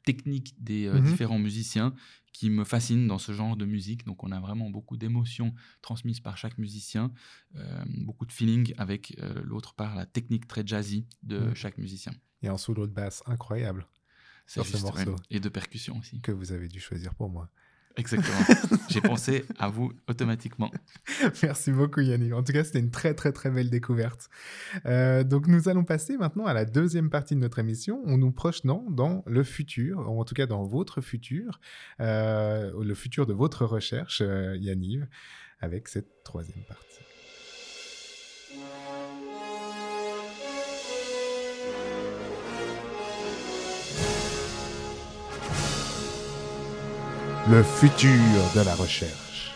technique 0.05 0.55
des 0.63 0.89
Mhm. 0.93 1.03
différents 1.03 1.39
musiciens 1.39 1.95
qui 2.33 2.49
me 2.51 2.65
fascinent 2.65 3.07
dans 3.09 3.19
ce 3.19 3.33
genre 3.33 3.57
de 3.57 3.65
musique. 3.67 4.05
Donc 4.07 4.23
on 4.25 4.31
a 4.31 4.41
vraiment 4.41 4.71
beaucoup 4.71 4.97
d'émotions 4.97 5.55
transmises 5.83 6.21
par 6.21 6.37
chaque 6.39 6.59
musicien, 6.59 7.13
beaucoup 7.89 8.25
de 8.27 8.33
feeling 8.33 8.73
avec 8.79 9.17
l'autre 9.43 9.75
part 9.75 9.97
la 9.97 10.07
technique 10.07 10.47
très 10.47 10.65
jazzy 10.67 11.07
de 11.23 11.39
Mhm. 11.41 11.55
chaque 11.55 11.79
musicien. 11.79 12.13
Et 12.43 12.49
un 12.49 12.57
solo 12.59 12.87
de 12.87 12.93
basse 12.93 13.23
incroyable 13.27 13.87
C'est 14.47 14.63
Sur 14.63 14.67
ce 14.67 14.77
ouais. 14.77 14.83
morceau. 14.91 15.17
Et 15.31 15.41
de 15.41 15.49
percussion 15.49 15.99
aussi. 15.99 16.21
que 16.21 16.33
vous 16.33 16.53
avez 16.53 16.69
dû 16.69 16.81
choisir 16.81 17.15
pour 17.15 17.29
moi. 17.29 17.51
Exactement. 17.97 18.37
J'ai 18.91 19.01
pensé 19.01 19.45
à 19.59 19.69
vous 19.69 19.93
automatiquement. 20.07 20.71
Merci 21.43 21.73
beaucoup 21.73 22.01
Yannick. 22.01 22.33
En 22.35 22.43
tout 22.43 22.53
cas, 22.53 22.63
c'était 22.63 22.79
une 22.79 22.91
très 22.91 23.15
très 23.15 23.33
très 23.33 23.51
belle 23.51 23.71
découverte. 23.71 24.29
Euh, 24.85 25.25
donc 25.25 25.47
nous 25.47 25.69
allons 25.69 25.85
passer 25.85 26.17
maintenant 26.19 26.45
à 26.45 26.53
la 26.53 26.67
deuxième 26.67 27.09
partie 27.09 27.35
de 27.35 27.41
notre 27.41 27.59
émission, 27.59 28.03
en 28.07 28.19
nous 28.19 28.33
projetant 28.33 28.85
dans 28.91 29.23
le 29.27 29.43
futur, 29.43 30.01
ou 30.11 30.21
en 30.21 30.25
tout 30.25 30.35
cas 30.35 30.47
dans 30.47 30.65
votre 30.65 31.01
futur, 31.01 31.59
euh, 32.01 32.71
le 32.83 32.95
futur 32.95 33.27
de 33.27 33.33
votre 33.33 33.65
recherche, 33.65 34.21
euh, 34.21 34.57
Yanniv, 34.59 35.07
avec 35.61 35.89
cette 35.89 36.23
troisième 36.23 36.65
partie. 36.69 36.96
Le 47.49 47.63
futur 47.63 48.11
de 48.57 48.65
la 48.65 48.75
recherche. 48.75 49.55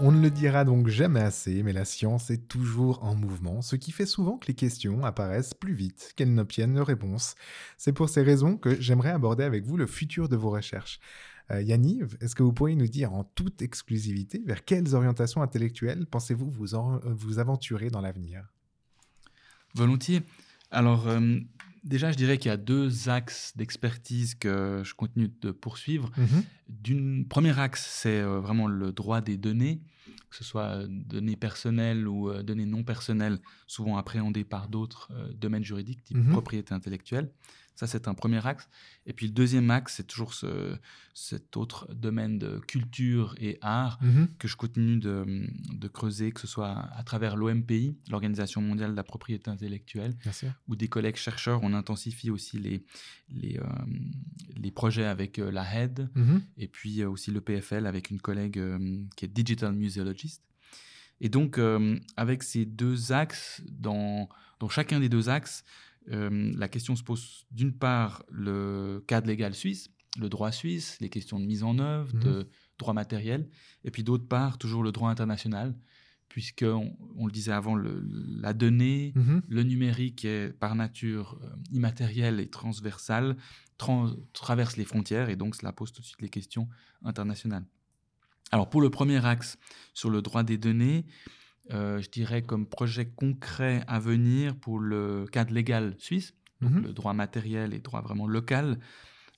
On 0.00 0.12
ne 0.12 0.20
le 0.20 0.28
dira 0.28 0.66
donc 0.66 0.88
jamais 0.88 1.20
assez, 1.20 1.62
mais 1.62 1.72
la 1.72 1.86
science 1.86 2.28
est 2.28 2.46
toujours 2.46 3.02
en 3.02 3.14
mouvement, 3.14 3.62
ce 3.62 3.74
qui 3.74 3.90
fait 3.90 4.04
souvent 4.04 4.36
que 4.36 4.48
les 4.48 4.54
questions 4.54 5.02
apparaissent 5.02 5.54
plus 5.54 5.72
vite 5.72 6.12
qu'elles 6.14 6.34
n'obtiennent 6.34 6.74
de 6.74 6.82
réponse. 6.82 7.34
C'est 7.78 7.94
pour 7.94 8.10
ces 8.10 8.20
raisons 8.20 8.58
que 8.58 8.78
j'aimerais 8.78 9.12
aborder 9.12 9.44
avec 9.44 9.64
vous 9.64 9.78
le 9.78 9.86
futur 9.86 10.28
de 10.28 10.36
vos 10.36 10.50
recherches. 10.50 11.00
Euh, 11.50 11.62
Yaniv, 11.62 12.18
est-ce 12.20 12.34
que 12.34 12.42
vous 12.42 12.52
pourriez 12.52 12.76
nous 12.76 12.86
dire 12.86 13.14
en 13.14 13.24
toute 13.24 13.62
exclusivité 13.62 14.42
vers 14.44 14.66
quelles 14.66 14.94
orientations 14.94 15.40
intellectuelles 15.40 16.04
pensez-vous 16.04 16.50
vous, 16.50 16.66
vous 17.02 17.38
aventurer 17.38 17.88
dans 17.88 18.02
l'avenir? 18.02 18.52
Volontiers. 19.74 20.22
Alors, 20.70 21.06
euh, 21.08 21.38
déjà, 21.84 22.10
je 22.12 22.16
dirais 22.16 22.38
qu'il 22.38 22.48
y 22.48 22.52
a 22.52 22.56
deux 22.56 23.08
axes 23.08 23.52
d'expertise 23.56 24.34
que 24.34 24.82
je 24.84 24.94
continue 24.94 25.30
de 25.40 25.50
poursuivre. 25.50 26.10
D'une 26.68 27.26
premier 27.26 27.58
axe, 27.58 27.86
c'est 27.90 28.20
euh, 28.20 28.40
vraiment 28.40 28.66
le 28.66 28.92
droit 28.92 29.20
des 29.20 29.36
données, 29.36 29.80
que 30.30 30.36
ce 30.36 30.44
soit 30.44 30.76
euh, 30.76 30.86
données 30.88 31.36
personnelles 31.36 32.08
ou 32.08 32.32
données 32.42 32.66
non 32.66 32.82
personnelles, 32.84 33.38
souvent 33.66 33.96
appréhendées 33.98 34.44
par 34.44 34.68
d'autres 34.68 35.10
domaines 35.38 35.64
juridiques, 35.64 36.02
type 36.04 36.16
Mhm. 36.16 36.30
propriété 36.30 36.72
intellectuelle. 36.74 37.30
Ça, 37.74 37.86
c'est 37.86 38.06
un 38.06 38.14
premier 38.14 38.46
axe. 38.46 38.68
Et 39.06 39.12
puis 39.12 39.26
le 39.26 39.32
deuxième 39.32 39.70
axe, 39.70 39.94
c'est 39.96 40.06
toujours 40.06 40.34
ce, 40.34 40.76
cet 41.14 41.56
autre 41.56 41.92
domaine 41.92 42.38
de 42.38 42.58
culture 42.58 43.34
et 43.40 43.58
art 43.60 43.98
Mhm. 44.02 44.28
que 44.38 44.46
je 44.46 44.56
continue 44.56 44.98
de, 44.98 45.46
de 45.72 45.88
creuser, 45.88 46.32
que 46.32 46.40
ce 46.40 46.46
soit 46.46 46.70
à 46.94 47.02
travers 47.02 47.34
l'OMPI, 47.36 47.96
l'Organisation 48.10 48.60
mondiale 48.60 48.92
de 48.92 48.96
la 48.96 49.02
propriété 49.02 49.50
intellectuelle, 49.50 50.14
ou 50.68 50.76
des 50.76 50.88
collègues 50.88 51.16
chercheurs. 51.16 51.60
On 51.62 51.72
intensifie 51.74 52.30
aussi 52.30 52.58
les, 52.58 52.84
les, 53.30 53.58
euh, 53.58 53.64
les 54.56 54.70
projets 54.70 55.06
avec 55.06 55.38
euh, 55.38 55.50
la 55.50 55.64
HED 55.64 56.08
Mhm. 56.14 56.42
et 56.58 56.68
puis 56.68 57.00
euh, 57.02 57.08
aussi 57.10 57.30
le 57.30 57.40
PFL 57.40 57.86
avec 57.86 58.10
une 58.10 58.20
collègue 58.20 58.60
qui 59.16 59.24
est 59.24 59.28
Digital 59.28 59.72
Museologist. 59.72 60.42
Et 61.20 61.28
donc, 61.28 61.58
avec 62.16 62.42
ces 62.42 62.64
deux 62.66 63.12
axes, 63.12 63.62
dans, 63.70 64.28
dans 64.58 64.68
chacun 64.68 64.98
des 64.98 65.08
deux 65.08 65.28
axes, 65.28 65.62
euh, 66.10 66.52
la 66.56 66.68
question 66.68 66.96
se 66.96 67.02
pose 67.02 67.46
d'une 67.50 67.72
part 67.72 68.24
le 68.30 69.02
cadre 69.06 69.26
légal 69.28 69.54
suisse, 69.54 69.88
le 70.18 70.28
droit 70.28 70.52
suisse, 70.52 70.98
les 71.00 71.08
questions 71.08 71.38
de 71.40 71.44
mise 71.46 71.62
en 71.62 71.78
œuvre, 71.78 72.12
de 72.20 72.48
droit 72.78 72.92
matériel, 72.94 73.48
et 73.84 73.90
puis 73.90 74.02
d'autre 74.02 74.26
part 74.26 74.58
toujours 74.58 74.82
le 74.82 74.92
droit 74.92 75.10
international, 75.10 75.74
puisque 76.28 76.64
on, 76.66 76.96
on 77.16 77.26
le 77.26 77.32
disait 77.32 77.52
avant, 77.52 77.74
le- 77.74 78.02
la 78.40 78.52
donnée, 78.54 79.12
Mhm. 79.14 79.42
le 79.46 79.62
numérique 79.62 80.24
est 80.24 80.52
par 80.58 80.74
nature 80.74 81.38
euh, 81.42 81.48
immatériel 81.70 82.40
et 82.40 82.48
transversal, 82.48 83.36
tran- 83.78 84.14
traverse 84.32 84.76
les 84.76 84.84
frontières 84.84 85.28
et 85.28 85.36
donc 85.36 85.54
cela 85.56 85.72
pose 85.72 85.92
tout 85.92 86.00
de 86.02 86.06
suite 86.06 86.22
les 86.22 86.30
questions 86.30 86.68
internationales. 87.04 87.64
Alors 88.50 88.68
pour 88.68 88.80
le 88.82 88.90
premier 88.90 89.24
axe 89.24 89.56
sur 89.94 90.10
le 90.10 90.20
droit 90.22 90.42
des 90.42 90.58
données, 90.58 91.06
euh, 91.72 92.00
je 92.00 92.10
dirais 92.10 92.42
comme 92.42 92.66
projet 92.66 93.06
concret 93.06 93.82
à 93.86 93.98
venir 93.98 94.54
pour 94.56 94.78
le 94.78 95.26
cadre 95.30 95.52
légal 95.54 95.94
suisse, 95.98 96.34
donc 96.60 96.72
Mhm. 96.72 96.82
le 96.82 96.92
droit 96.92 97.12
matériel 97.14 97.74
et 97.74 97.78
droit 97.80 98.02
vraiment 98.02 98.26
local. 98.26 98.78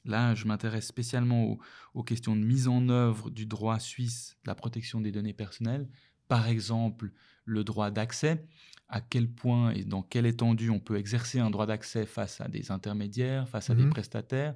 Là, 0.05 0.35
je 0.35 0.45
m'intéresse 0.47 0.87
spécialement 0.87 1.45
aux, 1.47 1.59
aux 1.95 2.03
questions 2.03 2.37
de 2.37 2.43
mise 2.45 2.69
en 2.69 2.89
œuvre 2.91 3.31
du 3.31 3.47
droit 3.47 3.79
suisse 3.79 4.37
de 4.45 4.51
la 4.51 4.55
protection 4.55 5.01
des 5.01 5.13
données 5.13 5.33
personnelles. 5.33 5.89
Par 6.29 6.49
exemple, 6.49 7.13
le 7.47 7.65
droit 7.65 7.91
d'accès, 7.91 8.47
à 8.89 9.01
quel 9.01 9.29
point 9.31 9.71
et 9.73 9.85
dans 9.85 10.03
quelle 10.03 10.27
étendue 10.27 10.69
on 10.71 10.81
peut 10.81 10.97
exercer 10.97 11.41
un 11.41 11.51
droit 11.51 11.67
d'accès 11.67 12.05
face 12.07 12.41
à 12.41 12.49
des 12.49 12.71
intermédiaires, 12.71 13.49
face 13.49 13.71
à 13.71 13.75
des 13.75 13.85
Mhm. 13.85 13.91
prestataires? 13.91 14.55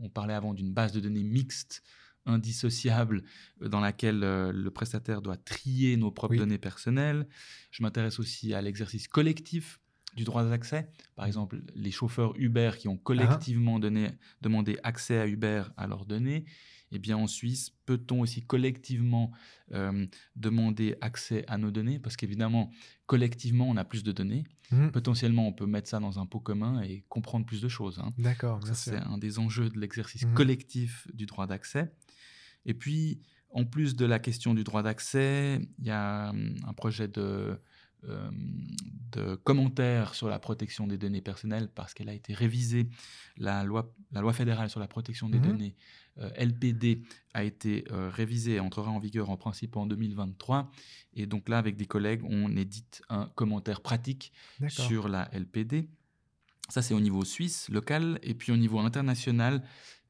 On 0.00 0.08
parlait 0.10 0.34
avant 0.34 0.52
d'une 0.54 0.72
base 0.72 0.92
de 0.92 1.00
données 1.00 1.22
mixte, 1.22 1.82
indissociable, 2.26 3.22
euh, 3.62 3.68
dans 3.68 3.80
laquelle 3.80 4.22
euh, 4.24 4.52
le 4.52 4.70
prestataire 4.70 5.22
doit 5.22 5.36
trier 5.36 5.96
nos 5.96 6.10
propres 6.10 6.32
Oui. 6.32 6.38
données 6.38 6.58
personnelles. 6.58 7.26
Je 7.70 7.82
m'intéresse 7.82 8.18
aussi 8.18 8.54
à 8.54 8.62
l'exercice 8.62 9.08
collectif 9.08 9.78
du 10.16 10.24
droit 10.24 10.44
d'accès. 10.44 10.90
Par 11.16 11.24
exemple, 11.26 11.62
les 11.74 11.90
chauffeurs 11.90 12.34
Uber 12.36 12.72
qui 12.78 12.86
ont 12.88 12.98
collectivement 12.98 13.78
donné, 13.78 14.10
demandé 14.42 14.78
accès 14.82 15.18
à 15.18 15.26
Uber 15.26 15.62
à 15.76 15.86
leurs 15.86 16.04
données. 16.04 16.44
Eh 16.94 16.98
bien, 16.98 17.16
en 17.16 17.26
Suisse, 17.26 17.70
peut-on 17.86 18.20
aussi 18.20 18.42
collectivement 18.44 19.32
euh, 19.72 20.06
demander 20.36 20.94
accès 21.00 21.42
à 21.48 21.56
nos 21.56 21.70
données? 21.70 21.98
Parce 21.98 22.16
qu'évidemment, 22.18 22.70
collectivement, 23.06 23.66
on 23.70 23.78
a 23.78 23.84
plus 23.86 24.02
de 24.04 24.12
données. 24.12 24.44
Mhm. 24.70 24.90
Potentiellement, 24.92 25.48
on 25.48 25.54
peut 25.54 25.64
mettre 25.64 25.88
ça 25.88 26.00
dans 26.00 26.18
un 26.18 26.26
pot 26.26 26.40
commun 26.40 26.82
et 26.82 27.02
comprendre 27.08 27.46
plus 27.46 27.62
de 27.62 27.68
choses. 27.68 27.98
hein. 27.98 28.10
D'accord, 28.18 28.60
Ça, 28.66 28.74
c'est 28.74 28.96
un 28.96 29.16
des 29.16 29.38
enjeux 29.38 29.70
de 29.70 29.78
l'exercice 29.80 30.26
Mhm. 30.26 30.34
collectif 30.34 31.08
du 31.14 31.24
droit 31.24 31.46
d'accès. 31.46 31.90
Et 32.66 32.74
puis, 32.74 33.20
en 33.50 33.64
plus 33.64 33.96
de 33.96 34.06
la 34.06 34.18
question 34.18 34.54
du 34.54 34.64
droit 34.64 34.82
d'accès, 34.82 35.60
il 35.78 35.86
y 35.86 35.90
a 35.90 36.30
hum, 36.30 36.54
un 36.66 36.72
projet 36.72 37.08
de, 37.08 37.58
euh, 38.04 38.30
de 39.12 39.34
commentaire 39.36 40.14
sur 40.14 40.28
la 40.28 40.38
protection 40.38 40.86
des 40.86 40.96
données 40.98 41.20
personnelles 41.20 41.68
parce 41.68 41.92
qu'elle 41.94 42.08
a 42.08 42.14
été 42.14 42.32
révisée. 42.34 42.88
La 43.36 43.62
loi, 43.64 43.94
la 44.10 44.20
loi 44.22 44.32
fédérale 44.32 44.70
sur 44.70 44.80
la 44.80 44.88
protection 44.88 45.28
des 45.28 45.38
Mhm. 45.38 45.46
données, 45.46 45.76
euh, 46.18 46.30
LPD, 46.36 47.02
a 47.34 47.44
été 47.44 47.84
euh, 47.90 48.10
révisée 48.10 48.54
et 48.54 48.60
entrera 48.60 48.90
en 48.90 48.98
vigueur 48.98 49.30
en 49.30 49.36
principe 49.36 49.76
en 49.76 49.86
2023. 49.86 50.70
Et 51.14 51.26
donc 51.26 51.48
là, 51.48 51.58
avec 51.58 51.76
des 51.76 51.86
collègues, 51.86 52.22
on 52.24 52.56
édite 52.56 53.02
un 53.08 53.26
commentaire 53.34 53.80
pratique 53.82 54.32
sur 54.68 55.08
la 55.08 55.28
LPD. 55.32 55.88
Ça, 56.68 56.80
c'est 56.80 56.94
au 56.94 57.00
niveau 57.00 57.24
suisse, 57.24 57.68
local. 57.68 58.18
Et 58.22 58.34
puis 58.34 58.50
au 58.52 58.56
niveau 58.56 58.78
international, 58.80 59.62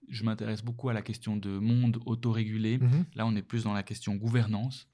je 0.08 0.24
m'intéresse 0.24 0.62
beaucoup 0.62 0.88
à 0.88 0.92
la 0.92 1.02
question 1.02 1.36
de 1.36 1.50
monde 1.58 2.00
autorégulé. 2.06 2.78
Mhm. 2.78 3.04
Là, 3.14 3.26
on 3.26 3.34
est 3.36 3.42
plus 3.42 3.64
dans 3.64 3.72
la 3.74 3.82
question 3.82 4.14
gouvernance, 4.16 4.88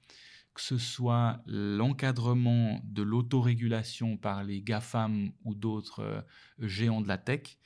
que 0.53 0.61
ce 0.61 0.77
soit 0.77 1.41
l'encadrement 1.45 2.81
de 2.83 3.01
l'autorégulation 3.01 4.17
par 4.17 4.43
les 4.43 4.61
GAFAM 4.61 5.31
ou 5.45 5.55
d'autres 5.55 5.99
euh, 6.01 6.21
géants 6.59 7.01
de 7.01 7.07
la 7.07 7.17
tech, 7.17 7.57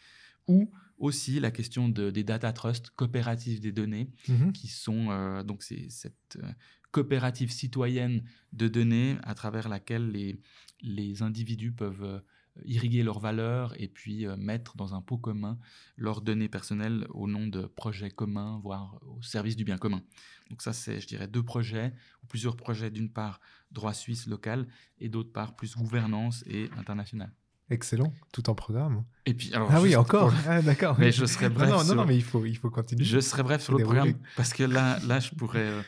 ou 0.48 0.72
aussi 0.98 1.40
la 1.40 1.52
question 1.52 1.90
de- 1.90 2.12
des 2.12 2.24
data 2.24 2.54
trusts, 2.54 2.90
coopératives 2.92 3.60
des 3.60 3.72
données, 3.72 4.10
Mhm. 4.30 4.52
qui 4.54 4.68
sont 4.68 5.10
euh, 5.12 5.44
donc 5.44 5.64
c'est 5.64 5.90
cette 5.90 6.38
euh, 6.42 6.52
coopérative 6.92 7.52
citoyenne 7.52 8.24
de 8.52 8.68
données 8.68 9.18
à 9.24 9.34
travers 9.34 9.68
laquelle 9.68 10.12
les, 10.12 10.40
les 10.82 11.22
individus 11.24 11.72
peuvent 11.72 12.22
irriguer 12.66 13.04
leurs 13.04 13.20
valeurs 13.20 13.74
et 13.82 13.88
puis 13.88 14.28
euh, 14.28 14.36
mettre 14.38 14.78
dans 14.78 14.94
un 14.94 15.02
pot 15.02 15.18
commun 15.18 15.58
leurs 15.98 16.22
données 16.22 16.50
personnelles 16.50 17.08
au 17.10 17.28
nom 17.28 17.48
de 17.48 17.62
projets 17.64 18.12
communs, 18.12 18.60
voire 18.64 19.00
au 19.08 19.22
service 19.24 19.56
du 19.56 19.64
bien 19.64 19.78
commun. 19.78 20.02
Donc 20.50 20.62
ça, 20.62 20.72
c'est, 20.74 21.00
je 21.00 21.08
dirais, 21.08 21.28
deux 21.28 21.44
projets, 21.44 21.94
ou 22.24 22.28
plusieurs 22.28 22.56
projets, 22.56 22.92
d'une 22.92 23.10
part 23.10 23.40
droit 23.72 23.94
suisse 23.94 24.28
local, 24.28 24.68
et 25.00 25.10
d'autre 25.10 25.32
part 25.32 25.56
plus 25.56 25.76
gouvernance 25.76 26.44
et 26.48 26.70
internationale. 26.78 27.32
Excellent, 27.70 28.14
tout 28.34 28.50
en 28.50 28.56
programme. 28.56 29.04
Et 29.26 29.34
puis, 29.34 29.52
alors, 29.54 29.70
ah 29.72 29.82
oui, 29.82 29.96
encore. 29.96 30.30
pour- 30.30 30.40
Ah, 30.48 30.62
d'accord. 30.62 30.96
Mais 31.00 31.12
je 31.12 31.26
serai 31.26 31.48
Non, 31.50 31.56
bref 31.56 31.70
Non, 31.70 31.78
non, 31.78 31.84
sur- 31.86 31.96
non, 31.96 32.06
mais 32.06 32.16
il 32.18 32.24
faut, 32.24 32.46
il 32.46 32.58
faut 32.58 32.70
continuer. 32.70 33.04
Je 33.04 33.20
serai 33.20 33.42
bref 33.42 33.64
sur 33.64 33.76
le 33.76 33.84
programme 33.84 34.14
parce 34.36 34.54
que 34.54 34.64
là, 34.64 35.00
là 35.08 35.20
je 35.20 35.32
pourrais 35.32 35.70
euh, 35.70 35.82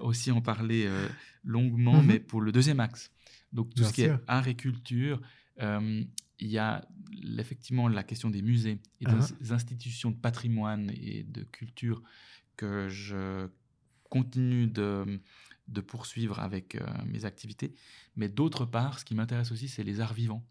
aussi 0.00 0.30
en 0.30 0.40
parler 0.40 0.84
euh, 0.86 1.08
longuement, 1.42 2.00
Mhm. 2.00 2.06
mais 2.06 2.20
pour 2.20 2.40
le 2.42 2.52
deuxième 2.52 2.78
axe. 2.80 3.10
Donc 3.52 3.70
tout 3.70 3.80
Bien 3.80 3.88
ce 3.88 3.94
qui 3.94 4.02
sûr. 4.04 4.14
est 4.14 4.20
art 4.28 4.46
et 4.46 4.54
culture, 4.54 5.20
il 5.58 6.48
y 6.48 6.58
a 6.58 6.86
effectivement 7.38 7.88
la 7.88 8.02
question 8.02 8.30
des 8.30 8.42
musées 8.42 8.78
et 9.00 9.04
des 9.06 9.12
Ah. 9.12 9.26
ins- 9.42 9.52
institutions 9.52 10.10
de 10.10 10.16
patrimoine 10.16 10.90
et 10.94 11.22
de 11.24 11.42
culture 11.44 12.02
que 12.56 12.88
je 12.88 13.48
continue 14.10 14.66
de, 14.66 15.20
de 15.68 15.80
poursuivre 15.80 16.38
avec 16.40 16.74
euh, 16.76 16.86
mes 17.06 17.24
activités. 17.24 17.74
Mais 18.16 18.28
d'autre 18.28 18.64
part, 18.64 18.98
ce 18.98 19.04
qui 19.04 19.14
m'intéresse 19.14 19.50
aussi, 19.52 19.68
c'est 19.68 19.82
les 19.84 20.00
arts 20.00 20.14
vivants 20.14 20.44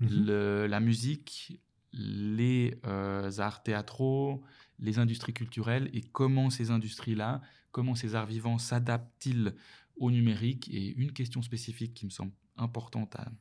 Mhm. 0.00 0.26
le- 0.26 0.66
la 0.66 0.80
musique, 0.80 1.58
les 1.92 2.78
euh, 2.84 3.30
arts 3.38 3.62
théâtraux, 3.62 4.42
les 4.78 4.98
industries 4.98 5.32
culturelles 5.32 5.88
et 5.94 6.02
comment 6.02 6.50
ces 6.50 6.70
industries-là, 6.70 7.40
comment 7.72 7.94
ces 7.94 8.14
arts 8.14 8.26
vivants 8.26 8.58
s'adaptent-ils 8.58 9.54
au 9.96 10.10
numérique? 10.10 10.68
Et 10.70 10.88
une 10.96 11.12
question 11.12 11.40
spécifique 11.40 11.94
qui 11.94 12.04
me 12.04 12.10
semble 12.10 12.32
importante 12.58 13.16
à 13.16 13.32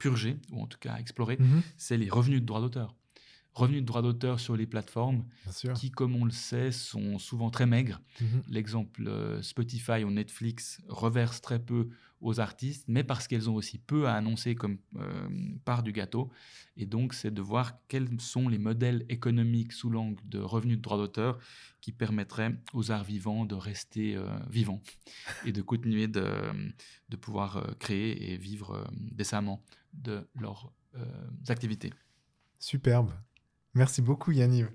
purger, 0.00 0.36
ou 0.50 0.62
en 0.62 0.66
tout 0.66 0.78
cas 0.80 0.96
explorer, 0.96 1.36
Mhm. 1.38 1.62
c'est 1.76 1.96
les 1.96 2.10
revenus 2.10 2.40
de 2.40 2.46
droit 2.46 2.60
d'auteur. 2.60 2.96
Revenus 3.60 3.82
de 3.82 3.86
droit 3.86 4.02
d'auteur 4.02 4.40
sur 4.40 4.56
les 4.56 4.66
plateformes 4.66 5.24
qui, 5.74 5.90
comme 5.90 6.16
on 6.16 6.24
le 6.24 6.30
sait, 6.30 6.72
sont 6.72 7.18
souvent 7.18 7.50
très 7.50 7.66
maigres. 7.66 8.00
Mhm. 8.20 8.42
L'exemple 8.48 9.08
euh, 9.08 9.42
Spotify 9.42 10.04
ou 10.04 10.10
Netflix 10.10 10.80
reverse 10.88 11.40
très 11.40 11.58
peu 11.58 11.88
aux 12.20 12.38
artistes, 12.38 12.84
mais 12.86 13.02
parce 13.02 13.26
qu'elles 13.26 13.48
ont 13.48 13.54
aussi 13.54 13.78
peu 13.78 14.06
à 14.06 14.14
annoncer 14.14 14.54
comme 14.54 14.78
euh, 14.96 15.28
part 15.64 15.82
du 15.82 15.92
gâteau. 15.92 16.30
Et 16.76 16.86
donc, 16.86 17.14
c'est 17.14 17.32
de 17.32 17.40
voir 17.40 17.78
quels 17.88 18.20
sont 18.20 18.48
les 18.48 18.58
modèles 18.58 19.06
économiques 19.08 19.72
sous 19.72 19.90
l'angle 19.90 20.20
de 20.28 20.38
revenus 20.38 20.76
de 20.76 20.82
droit 20.82 20.98
d'auteur 20.98 21.38
qui 21.80 21.92
permettraient 21.92 22.54
aux 22.74 22.90
arts 22.90 23.04
vivants 23.04 23.46
de 23.46 23.54
rester 23.54 24.16
euh, 24.16 24.26
vivants 24.50 24.82
et 25.46 25.52
de 25.52 25.62
continuer 25.62 26.08
de, 26.08 26.26
de 27.08 27.16
pouvoir 27.16 27.56
euh, 27.56 27.72
créer 27.78 28.32
et 28.32 28.36
vivre 28.36 28.86
décemment 28.92 29.64
de 29.94 30.26
leurs 30.34 30.72
activités. 31.48 31.92
Superbe. 32.58 33.10
Merci 33.74 34.02
beaucoup 34.02 34.32
Yanniv. 34.32 34.70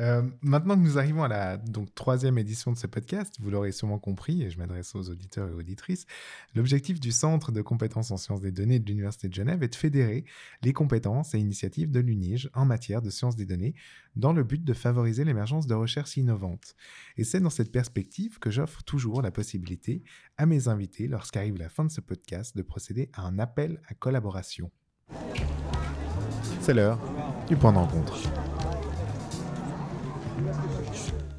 Euh, 0.00 0.22
maintenant 0.42 0.76
que 0.76 0.82
nous 0.82 0.96
arrivons 0.96 1.24
à 1.24 1.28
la 1.28 1.56
donc, 1.56 1.92
troisième 1.94 2.38
édition 2.38 2.72
de 2.72 2.78
ce 2.78 2.86
podcast, 2.86 3.36
vous 3.40 3.50
l'aurez 3.50 3.72
sûrement 3.72 3.98
compris, 3.98 4.42
et 4.42 4.50
je 4.50 4.58
m'adresse 4.58 4.94
aux 4.94 5.10
auditeurs 5.10 5.48
et 5.48 5.52
auditrices, 5.52 6.06
l'objectif 6.54 7.00
du 7.00 7.10
Centre 7.10 7.50
de 7.50 7.62
compétences 7.62 8.10
en 8.10 8.16
sciences 8.16 8.40
des 8.40 8.52
données 8.52 8.78
de 8.78 8.86
l'Université 8.86 9.28
de 9.28 9.34
Genève 9.34 9.62
est 9.62 9.68
de 9.68 9.74
fédérer 9.74 10.24
les 10.62 10.72
compétences 10.72 11.34
et 11.34 11.38
initiatives 11.38 11.90
de 11.90 12.00
l'UNIGE 12.00 12.48
en 12.54 12.64
matière 12.64 13.02
de 13.02 13.10
sciences 13.10 13.36
des 13.36 13.46
données 13.46 13.74
dans 14.14 14.32
le 14.32 14.44
but 14.44 14.64
de 14.64 14.72
favoriser 14.72 15.24
l'émergence 15.24 15.66
de 15.66 15.74
recherches 15.74 16.16
innovantes. 16.16 16.74
Et 17.16 17.24
c'est 17.24 17.40
dans 17.40 17.50
cette 17.50 17.72
perspective 17.72 18.38
que 18.38 18.50
j'offre 18.50 18.82
toujours 18.84 19.20
la 19.20 19.30
possibilité 19.30 20.02
à 20.36 20.46
mes 20.46 20.68
invités, 20.68 21.08
lorsqu'arrive 21.08 21.58
la 21.58 21.68
fin 21.68 21.84
de 21.84 21.90
ce 21.90 22.00
podcast, 22.00 22.56
de 22.56 22.62
procéder 22.62 23.10
à 23.14 23.22
un 23.22 23.38
appel 23.38 23.80
à 23.88 23.94
collaboration. 23.94 24.70
C'est 26.60 26.74
l'heure 26.74 27.00
du 27.48 27.56
point 27.56 27.72
de. 27.72 27.78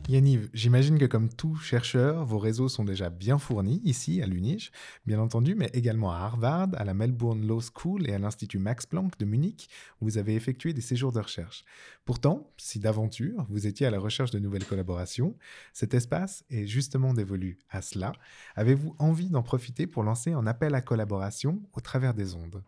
Yaniv, 0.07 0.49
j'imagine 0.55 0.97
que 0.97 1.05
comme 1.05 1.29
tout 1.29 1.55
chercheur, 1.57 2.25
vos 2.25 2.39
réseaux 2.39 2.67
sont 2.67 2.83
déjà 2.83 3.11
bien 3.11 3.37
fournis 3.37 3.79
ici 3.83 4.23
à 4.23 4.25
l'UNIGE, 4.25 4.71
bien 5.05 5.19
entendu, 5.19 5.53
mais 5.53 5.69
également 5.73 6.11
à 6.11 6.15
Harvard, 6.15 6.69
à 6.77 6.83
la 6.83 6.95
Melbourne 6.95 7.45
Law 7.45 7.61
School 7.61 8.09
et 8.09 8.13
à 8.13 8.17
l'Institut 8.17 8.57
Max 8.57 8.87
Planck 8.87 9.19
de 9.19 9.25
Munich, 9.25 9.69
où 10.01 10.05
vous 10.05 10.17
avez 10.17 10.33
effectué 10.33 10.73
des 10.73 10.81
séjours 10.81 11.11
de 11.11 11.19
recherche. 11.19 11.63
Pourtant, 12.05 12.51
si 12.57 12.79
d'aventure 12.79 13.45
vous 13.49 13.67
étiez 13.67 13.85
à 13.85 13.91
la 13.91 13.99
recherche 13.99 14.31
de 14.31 14.39
nouvelles 14.39 14.65
collaborations, 14.65 15.35
cet 15.73 15.93
espace 15.93 16.43
est 16.49 16.65
justement 16.65 17.13
dévolu 17.13 17.59
à 17.69 17.83
cela. 17.83 18.13
Avez-vous 18.55 18.95
envie 18.97 19.29
d'en 19.29 19.43
profiter 19.43 19.85
pour 19.85 20.01
lancer 20.01 20.31
un 20.31 20.47
appel 20.47 20.73
à 20.73 20.81
collaboration 20.81 21.61
au 21.73 21.81
travers 21.81 22.15
des 22.15 22.33
ondes? 22.33 22.63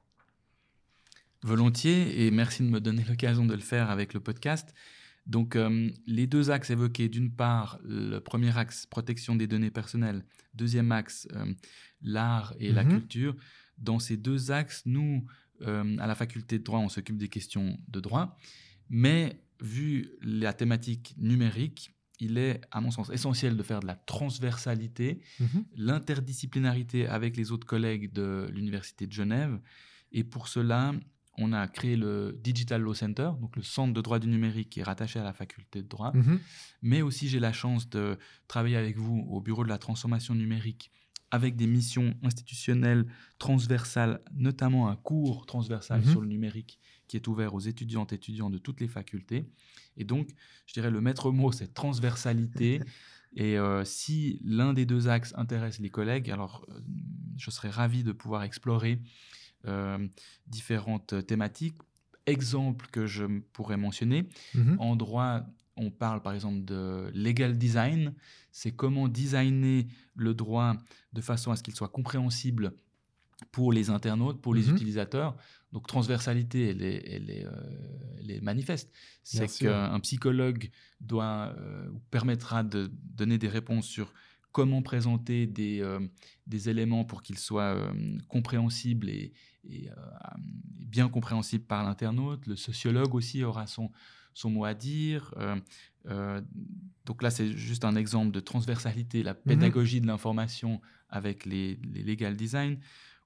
Volontiers, 1.44 2.26
et 2.26 2.32
merci 2.32 2.64
de 2.64 2.68
me 2.70 2.80
donner 2.80 3.04
l'occasion 3.10 3.46
de 3.46 3.54
le 3.54 3.62
faire 3.62 3.90
avec 3.90 4.14
le 4.14 4.20
podcast. 4.20 4.74
Donc, 5.28 5.56
euh, 5.56 5.90
les 6.08 6.28
deux 6.28 6.50
axes 6.52 6.70
évoqués, 6.72 7.08
d'une 7.10 7.32
part, 7.32 7.80
le 7.84 8.20
premier 8.20 8.56
axe, 8.58 8.86
protection 8.86 9.36
des 9.36 9.48
données 9.48 9.72
personnelles, 9.72 10.24
deuxième 10.54 10.92
axe, 10.92 11.28
euh, 11.36 11.46
l'art 12.02 12.54
et 12.60 12.72
la 12.72 12.84
Mhm. 12.84 12.90
culture. 13.00 13.36
Dans 13.78 14.00
ces 14.00 14.18
deux 14.18 14.52
axes, 14.52 14.84
nous, 14.86 15.26
euh, 15.62 15.98
à 16.00 16.08
la 16.08 16.16
faculté 16.16 16.58
de 16.60 16.64
droit, 16.64 16.80
on 16.80 16.90
s'occupe 16.90 17.18
des 17.18 17.30
questions 17.30 17.78
de 17.88 18.00
droit, 18.00 18.38
mais 18.90 19.42
vu 19.62 20.10
la 20.22 20.54
thématique 20.54 21.14
numérique, 21.18 21.94
il 22.20 22.38
est, 22.38 22.62
à 22.72 22.82
mon 22.82 22.90
sens, 22.92 23.10
essentiel 23.12 23.58
de 23.58 23.64
faire 23.64 23.80
de 23.80 23.88
la 23.88 23.96
transversalité, 23.96 25.22
Mhm. 25.40 25.66
l'interdisciplinarité 25.76 27.08
avec 27.08 27.38
les 27.38 27.52
autres 27.52 27.66
collègues 27.68 28.12
de 28.12 28.48
l'Université 28.54 29.06
de 29.08 29.12
Genève. 29.12 29.60
Et 30.12 30.24
pour 30.24 30.48
cela, 30.48 30.94
on 31.38 31.54
a 31.54 31.68
créé 31.68 31.96
le 31.96 32.38
Digital 32.44 32.82
Law 32.82 32.94
Center, 32.94 33.32
donc 33.40 33.56
le 33.56 33.64
centre 33.64 33.94
de 33.94 34.02
droit 34.02 34.20
du 34.20 34.28
numérique 34.28 34.70
qui 34.70 34.80
est 34.82 34.84
rattaché 34.84 35.20
à 35.20 35.24
la 35.24 35.34
faculté 35.34 35.82
de 35.82 35.88
droit. 35.88 36.12
Mhm. 36.14 36.40
Mais 36.82 37.02
aussi, 37.02 37.30
j'ai 37.30 37.40
la 37.40 37.54
chance 37.54 37.90
de 37.90 38.18
travailler 38.48 38.78
avec 38.78 38.98
vous 38.98 39.26
au 39.30 39.40
bureau 39.42 39.64
de 39.64 39.70
la 39.70 39.78
transformation 39.78 40.36
numérique 40.36 40.92
avec 41.34 41.56
des 41.56 41.68
missions 41.68 42.14
institutionnelles 42.24 43.06
transversales, 43.40 44.20
notamment 44.34 44.90
un 44.90 44.98
cours 44.98 45.46
transversal 45.46 46.02
Mhm. 46.02 46.12
sur 46.12 46.22
le 46.22 46.28
numérique 46.28 46.78
qui 47.08 47.16
est 47.16 47.26
ouvert 47.28 47.54
aux 47.54 47.60
étudiantes 47.62 48.12
et 48.12 48.16
étudiants 48.16 48.50
de 48.50 48.58
toutes 48.58 48.82
les 48.82 48.88
facultés. 48.90 49.50
Et 49.96 50.04
donc, 50.04 50.30
je 50.66 50.74
dirais 50.74 50.92
le 50.92 51.00
maître 51.02 51.32
mot, 51.32 51.52
c'est 51.54 51.74
transversalité. 51.74 52.82
Et 53.34 53.58
euh, 53.58 53.86
si 53.86 54.42
l'un 54.44 54.74
des 54.74 54.86
deux 54.86 55.08
axes 55.08 55.34
intéresse 55.38 55.80
les 55.80 55.90
collègues, 55.90 56.30
alors 56.30 56.66
euh, 56.70 56.82
je 57.38 57.50
serais 57.50 57.70
ravi 57.70 58.04
de 58.04 58.12
pouvoir 58.12 58.44
explorer 58.44 59.00
différentes 60.48 61.26
thématiques. 61.26 61.76
Exemple 62.28 62.88
que 62.92 63.08
je 63.08 63.26
pourrais 63.54 63.78
mentionner, 63.78 64.30
Mhm. 64.54 64.76
en 64.80 64.96
droit, 64.96 65.42
on 65.76 65.90
parle 65.90 66.22
par 66.22 66.34
exemple 66.34 66.64
de 66.66 67.10
legal 67.16 67.58
design. 67.58 68.14
C'est 68.52 68.72
comment 68.72 69.08
designer 69.08 69.88
le 70.16 70.34
droit 70.34 70.76
de 71.14 71.22
façon 71.22 71.52
à 71.52 71.56
ce 71.56 71.64
qu'il 71.64 71.74
soit 71.76 71.88
compréhensible 71.90 72.74
pour 73.52 73.74
les 73.74 73.90
internautes, 73.90 74.40
pour 74.40 74.54
les 74.54 74.68
Mhm. 74.68 74.76
utilisateurs. 74.76 75.36
Donc 75.72 75.88
transversalité, 75.88 76.70
elle 76.70 76.84
est, 76.84 77.04
elle 77.10 77.30
est, 77.32 77.46
euh, 77.46 77.52
elle 78.20 78.30
est 78.32 78.42
manifeste. 78.42 78.92
C'est 79.24 79.40
qu'un 79.64 80.00
psychologue 80.02 80.70
doit 81.00 81.56
euh, 81.58 81.90
ou 81.90 82.00
permettra 82.12 82.62
de 82.64 82.92
donner 83.16 83.38
des 83.40 83.48
réponses 83.48 83.88
sur 83.88 84.14
comment 84.52 84.82
présenter 84.82 85.48
des, 85.48 85.82
euh, 85.82 86.00
des 86.48 86.70
éléments 86.70 87.06
pour 87.06 87.22
qu'ils 87.22 87.38
soient 87.38 87.76
euh, 87.76 87.94
compréhensibles 88.28 89.10
et, 89.10 89.34
et, 89.70 89.90
euh, 89.90 89.96
bien 90.38 91.10
compréhensibles 91.10 91.66
par 91.66 91.84
l'internaute. 91.84 92.46
Le 92.48 92.56
sociologue 92.56 93.16
aussi 93.16 93.44
aura 93.44 93.68
son, 93.68 93.92
son 94.34 94.50
mot 94.50 94.66
à 94.66 94.74
dire. 94.74 95.34
Donc 97.06 97.22
là, 97.24 97.30
c'est 97.30 97.52
juste 97.54 97.86
un 97.86 97.96
exemple 97.96 98.32
de 98.32 98.40
transversalité, 98.40 99.24
la 99.24 99.34
pédagogie 99.34 100.02
de 100.02 100.08
l'information 100.08 100.82
avec 101.10 101.46
les, 101.46 101.80
les 101.94 102.04
legal 102.04 102.36
design. 102.36 102.78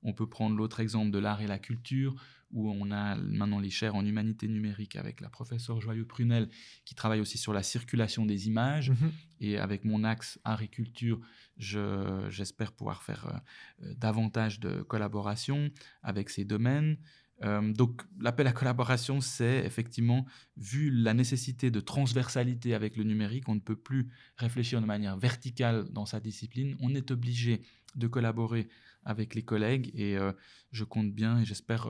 On 0.03 0.13
peut 0.13 0.27
prendre 0.27 0.55
l'autre 0.55 0.79
exemple 0.79 1.09
de 1.09 1.17
l'art 1.17 1.41
et 1.41 1.47
la 1.47 1.57
culture, 1.57 2.15
où 2.51 2.69
on 2.71 2.91
a 2.91 3.15
maintenant 3.15 3.59
les 3.59 3.69
chaires 3.69 3.95
en 3.95 4.05
humanité 4.05 4.47
numérique 4.47 4.95
avec 4.95 5.19
la 5.21 5.29
professeure 5.29 5.81
Joyeux 5.81 6.05
Prunel, 6.05 6.47
qui 6.85 6.95
travaille 6.95 7.19
aussi 7.19 7.37
sur 7.37 7.53
la 7.53 7.63
circulation 7.63 8.25
des 8.25 8.47
images. 8.47 8.91
Mhm. 8.91 9.11
Et 9.41 9.57
avec 9.57 9.83
mon 9.83 10.03
axe 10.03 10.39
art 10.43 10.61
et 10.61 10.67
culture, 10.69 11.19
je- 11.57 12.27
j'espère 12.29 12.71
pouvoir 12.71 13.03
faire 13.03 13.27
euh, 13.27 13.85
euh, 13.87 13.93
davantage 13.97 14.59
de 14.59 14.81
collaboration 14.83 15.69
avec 16.03 16.29
ces 16.29 16.45
domaines. 16.45 16.97
Euh, 17.43 17.73
donc 17.73 18.01
l'appel 18.21 18.47
à 18.47 18.53
collaboration, 18.53 19.19
c'est 19.19 19.65
effectivement, 19.65 20.25
vu 20.55 20.89
la 20.89 21.13
nécessité 21.13 21.69
de 21.69 21.81
transversalité 21.81 22.73
avec 22.73 22.95
le 22.95 23.03
numérique, 23.03 23.49
on 23.49 23.55
ne 23.55 23.59
peut 23.59 23.75
plus 23.75 24.07
réfléchir 24.37 24.79
de 24.79 24.85
manière 24.85 25.17
verticale 25.17 25.89
dans 25.91 26.05
sa 26.05 26.21
discipline, 26.21 26.77
on 26.79 26.95
est 26.95 27.11
obligé 27.11 27.61
de 27.95 28.07
collaborer 28.07 28.69
avec 29.03 29.35
les 29.35 29.43
collègues 29.43 29.91
et 29.95 30.17
euh, 30.17 30.31
je 30.71 30.83
compte 30.85 31.13
bien 31.13 31.39
et 31.41 31.45
j'espère 31.45 31.87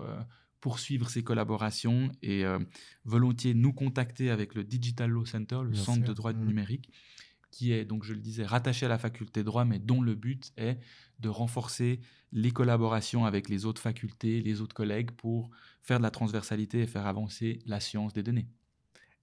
poursuivre 0.66 1.12
ces 1.12 1.24
collaborations 1.24 2.12
et 2.24 2.44
euh, 2.44 2.58
volontiers 3.04 3.54
nous 3.54 3.72
contacter 3.72 4.32
avec 4.32 4.56
le 4.56 4.64
Digital 4.64 5.12
Law 5.12 5.24
Center, 5.24 5.60
le 5.64 5.70
Bien 5.70 5.84
centre 5.84 6.00
sûr. 6.00 6.08
de 6.08 6.14
droit 6.14 6.34
du 6.34 6.40
Mhm. 6.40 6.48
numérique, 6.48 6.90
qui 7.52 7.72
est, 7.72 7.86
donc 7.86 8.04
je 8.04 8.14
le 8.16 8.20
disais, 8.20 8.44
rattaché 8.44 8.88
à 8.88 8.90
la 8.90 8.98
faculté 8.98 9.42
de 9.42 9.46
droit, 9.46 9.64
mais 9.64 9.78
dont 9.78 10.02
le 10.02 10.16
but 10.16 10.52
est 10.58 10.80
de 11.20 11.30
renforcer 11.30 12.00
les 12.32 12.50
collaborations 12.50 13.26
avec 13.26 13.48
les 13.48 13.66
autres 13.66 13.80
facultés, 13.80 14.42
les 14.42 14.60
autres 14.60 14.74
collègues, 14.76 15.12
pour 15.12 15.52
faire 15.84 16.00
de 16.00 16.04
la 16.04 16.10
transversalité 16.10 16.80
et 16.82 16.88
faire 16.88 17.06
avancer 17.06 17.60
la 17.68 17.80
science 17.80 18.12
des 18.14 18.24
données. 18.24 18.48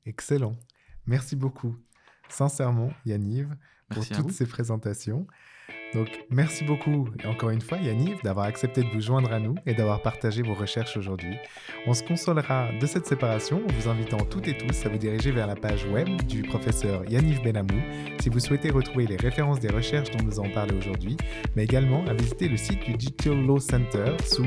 Excellent. 0.06 0.56
Merci 1.06 1.34
beaucoup. 1.34 1.74
Sincèrement, 2.28 2.92
Yaniv, 3.04 3.48
pour 3.90 4.06
toutes 4.08 4.30
ces 4.30 4.46
présentations. 4.46 5.26
Donc, 5.94 6.08
merci 6.30 6.64
beaucoup, 6.64 7.06
et 7.22 7.26
encore 7.26 7.50
une 7.50 7.60
fois, 7.60 7.76
Yaniv, 7.76 8.16
d'avoir 8.24 8.46
accepté 8.46 8.82
de 8.82 8.88
vous 8.88 9.02
joindre 9.02 9.30
à 9.30 9.38
nous 9.38 9.56
et 9.66 9.74
d'avoir 9.74 10.00
partagé 10.00 10.40
vos 10.40 10.54
recherches 10.54 10.96
aujourd'hui. 10.96 11.36
On 11.86 11.92
se 11.92 12.02
consolera 12.02 12.68
de 12.80 12.86
cette 12.86 13.06
séparation 13.06 13.58
en 13.58 13.72
vous 13.72 13.90
invitant 13.90 14.24
toutes 14.24 14.48
et 14.48 14.56
tous 14.56 14.86
à 14.86 14.88
vous 14.88 14.96
diriger 14.96 15.32
vers 15.32 15.46
la 15.46 15.54
page 15.54 15.84
web 15.84 16.08
du 16.22 16.40
professeur 16.42 17.04
Yaniv 17.10 17.42
Benamou 17.42 17.78
si 18.20 18.30
vous 18.30 18.40
souhaitez 18.40 18.70
retrouver 18.70 19.06
les 19.06 19.16
références 19.16 19.60
des 19.60 19.68
recherches 19.68 20.10
dont 20.12 20.24
nous 20.24 20.40
avons 20.40 20.48
parlé 20.50 20.74
aujourd'hui, 20.74 21.18
mais 21.56 21.64
également 21.64 22.06
à 22.06 22.14
visiter 22.14 22.48
le 22.48 22.56
site 22.56 22.82
du 22.84 22.94
Digital 22.94 23.44
Law 23.44 23.60
Center 23.60 24.16
sous 24.24 24.46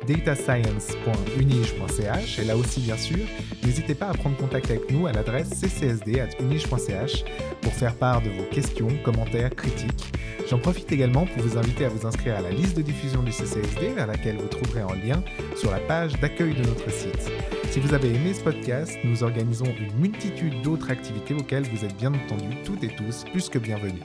datascience.unige.ch 0.07 2.39
et 2.39 2.45
là 2.45 2.57
aussi 2.57 2.79
bien 2.79 2.97
sûr, 2.97 3.23
n'hésitez 3.63 3.93
pas 3.93 4.07
à 4.07 4.13
prendre 4.13 4.35
contact 4.35 4.71
avec 4.71 4.89
nous 4.89 5.05
à 5.05 5.11
l'adresse 5.11 5.49
ccsd.unige.ch 5.49 7.23
pour 7.61 7.73
faire 7.73 7.93
part 7.93 8.23
de 8.23 8.31
vos 8.31 8.45
questions, 8.45 8.89
commentaires, 9.03 9.55
critiques. 9.55 10.11
J'en 10.49 10.57
profite 10.57 10.91
également 10.91 11.27
pour 11.27 11.43
vous 11.43 11.55
inviter 11.57 11.85
à 11.85 11.89
vous 11.89 12.07
inscrire 12.07 12.37
à 12.37 12.41
la 12.41 12.49
liste 12.49 12.77
de 12.77 12.81
diffusion 12.81 13.21
du 13.21 13.31
CCSD 13.31 13.89
vers 13.89 14.07
laquelle 14.07 14.37
vous 14.37 14.47
trouverez 14.47 14.81
un 14.81 14.95
lien 15.05 15.21
sur 15.55 15.69
la 15.69 15.77
page 15.79 16.19
d'accueil 16.19 16.55
de 16.55 16.63
notre 16.63 16.89
site. 16.89 17.31
Si 17.69 17.81
vous 17.81 17.93
avez 17.93 18.07
aimé 18.07 18.33
ce 18.33 18.41
podcast, 18.41 18.97
nous 19.03 19.23
organisons 19.23 19.65
une 19.65 19.93
multitude 19.99 20.61
d'autres 20.61 20.89
activités 20.89 21.33
auxquelles 21.33 21.65
vous 21.65 21.83
êtes 21.83 21.97
bien 21.97 22.06
entendu 22.15 22.55
toutes 22.63 22.83
et 22.83 22.95
tous 22.95 23.25
plus 23.31 23.49
que 23.49 23.59
bienvenus. 23.59 24.03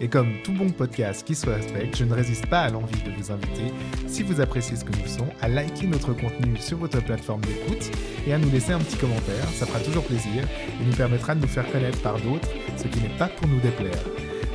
Et 0.00 0.08
comme 0.08 0.28
tout 0.44 0.52
bon 0.52 0.70
podcast 0.70 1.26
qui 1.26 1.34
se 1.34 1.48
respecte, 1.48 1.96
je 1.96 2.04
ne 2.04 2.12
résiste 2.12 2.46
pas 2.46 2.60
à 2.60 2.70
l'envie 2.70 3.02
de 3.02 3.10
vous 3.10 3.32
inviter, 3.32 3.72
si 4.06 4.22
vous 4.22 4.40
appréciez 4.40 4.76
ce 4.76 4.84
que 4.84 4.92
nous 4.92 5.04
faisons, 5.04 5.26
à 5.40 5.48
liker 5.48 5.86
notre 5.86 6.12
contenu 6.12 6.56
sur 6.58 6.78
votre 6.78 7.02
plateforme 7.02 7.40
d'écoute 7.42 7.90
et 8.26 8.34
à 8.34 8.38
nous 8.38 8.50
laisser 8.50 8.72
un 8.72 8.78
petit 8.78 8.98
commentaire, 8.98 9.48
ça 9.54 9.66
fera 9.66 9.80
toujours 9.80 10.04
plaisir 10.04 10.44
et 10.80 10.84
nous 10.84 10.94
permettra 10.94 11.34
de 11.34 11.40
nous 11.40 11.48
faire 11.48 11.70
connaître 11.70 12.00
par 12.02 12.20
d'autres, 12.20 12.48
ce 12.76 12.88
qui 12.88 13.00
n'est 13.00 13.16
pas 13.16 13.28
pour 13.28 13.48
nous 13.48 13.60
déplaire. 13.60 14.02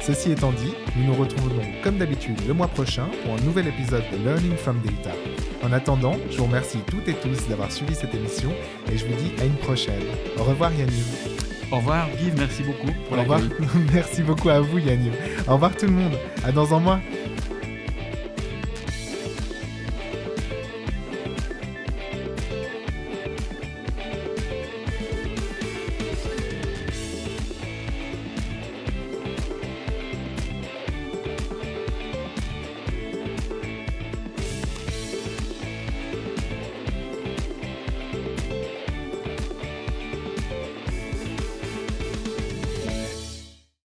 Ceci 0.02 0.32
étant 0.32 0.52
dit, 0.52 0.74
nous 0.98 1.06
nous 1.06 1.14
retrouvons 1.14 1.56
donc 1.56 1.82
comme 1.84 1.98
d'habitude 1.98 2.40
le 2.48 2.54
mois 2.54 2.68
prochain 2.68 3.08
pour 3.24 3.36
un 3.36 3.42
nouvel 3.42 3.68
épisode 3.68 4.04
de 4.12 4.18
Learning 4.18 4.56
from 4.58 4.80
Data. 4.84 5.16
En 5.64 5.72
attendant, 5.72 6.16
je 6.32 6.38
vous 6.38 6.46
remercie 6.46 6.80
toutes 6.88 7.08
et 7.08 7.14
tous 7.14 7.48
d'avoir 7.48 7.72
suivi 7.72 7.94
cette 7.94 8.16
émission 8.16 8.52
et 8.92 8.98
je 8.98 9.06
vous 9.06 9.14
dis 9.14 9.32
à 9.40 9.46
une 9.46 9.58
prochaine. 9.58 10.02
Au 10.40 10.44
revoir 10.44 10.72
Yannick. 10.74 11.51
Au 11.72 11.78
revoir, 11.78 12.10
Guy, 12.18 12.32
merci 12.38 12.64
beaucoup 12.64 12.92
pour 13.08 13.18
Au 13.18 13.22
revoir. 13.22 13.40
Merci 13.94 14.24
beaucoup 14.24 14.50
à 14.50 14.60
vous 14.60 14.78
Yannick. 14.78 15.14
Au 15.48 15.54
revoir 15.54 15.76
tout 15.76 15.86
le 15.86 15.94
monde. 15.94 16.18
À 16.44 16.52
dans 16.52 16.74
un 16.76 16.80
mois. 16.80 17.00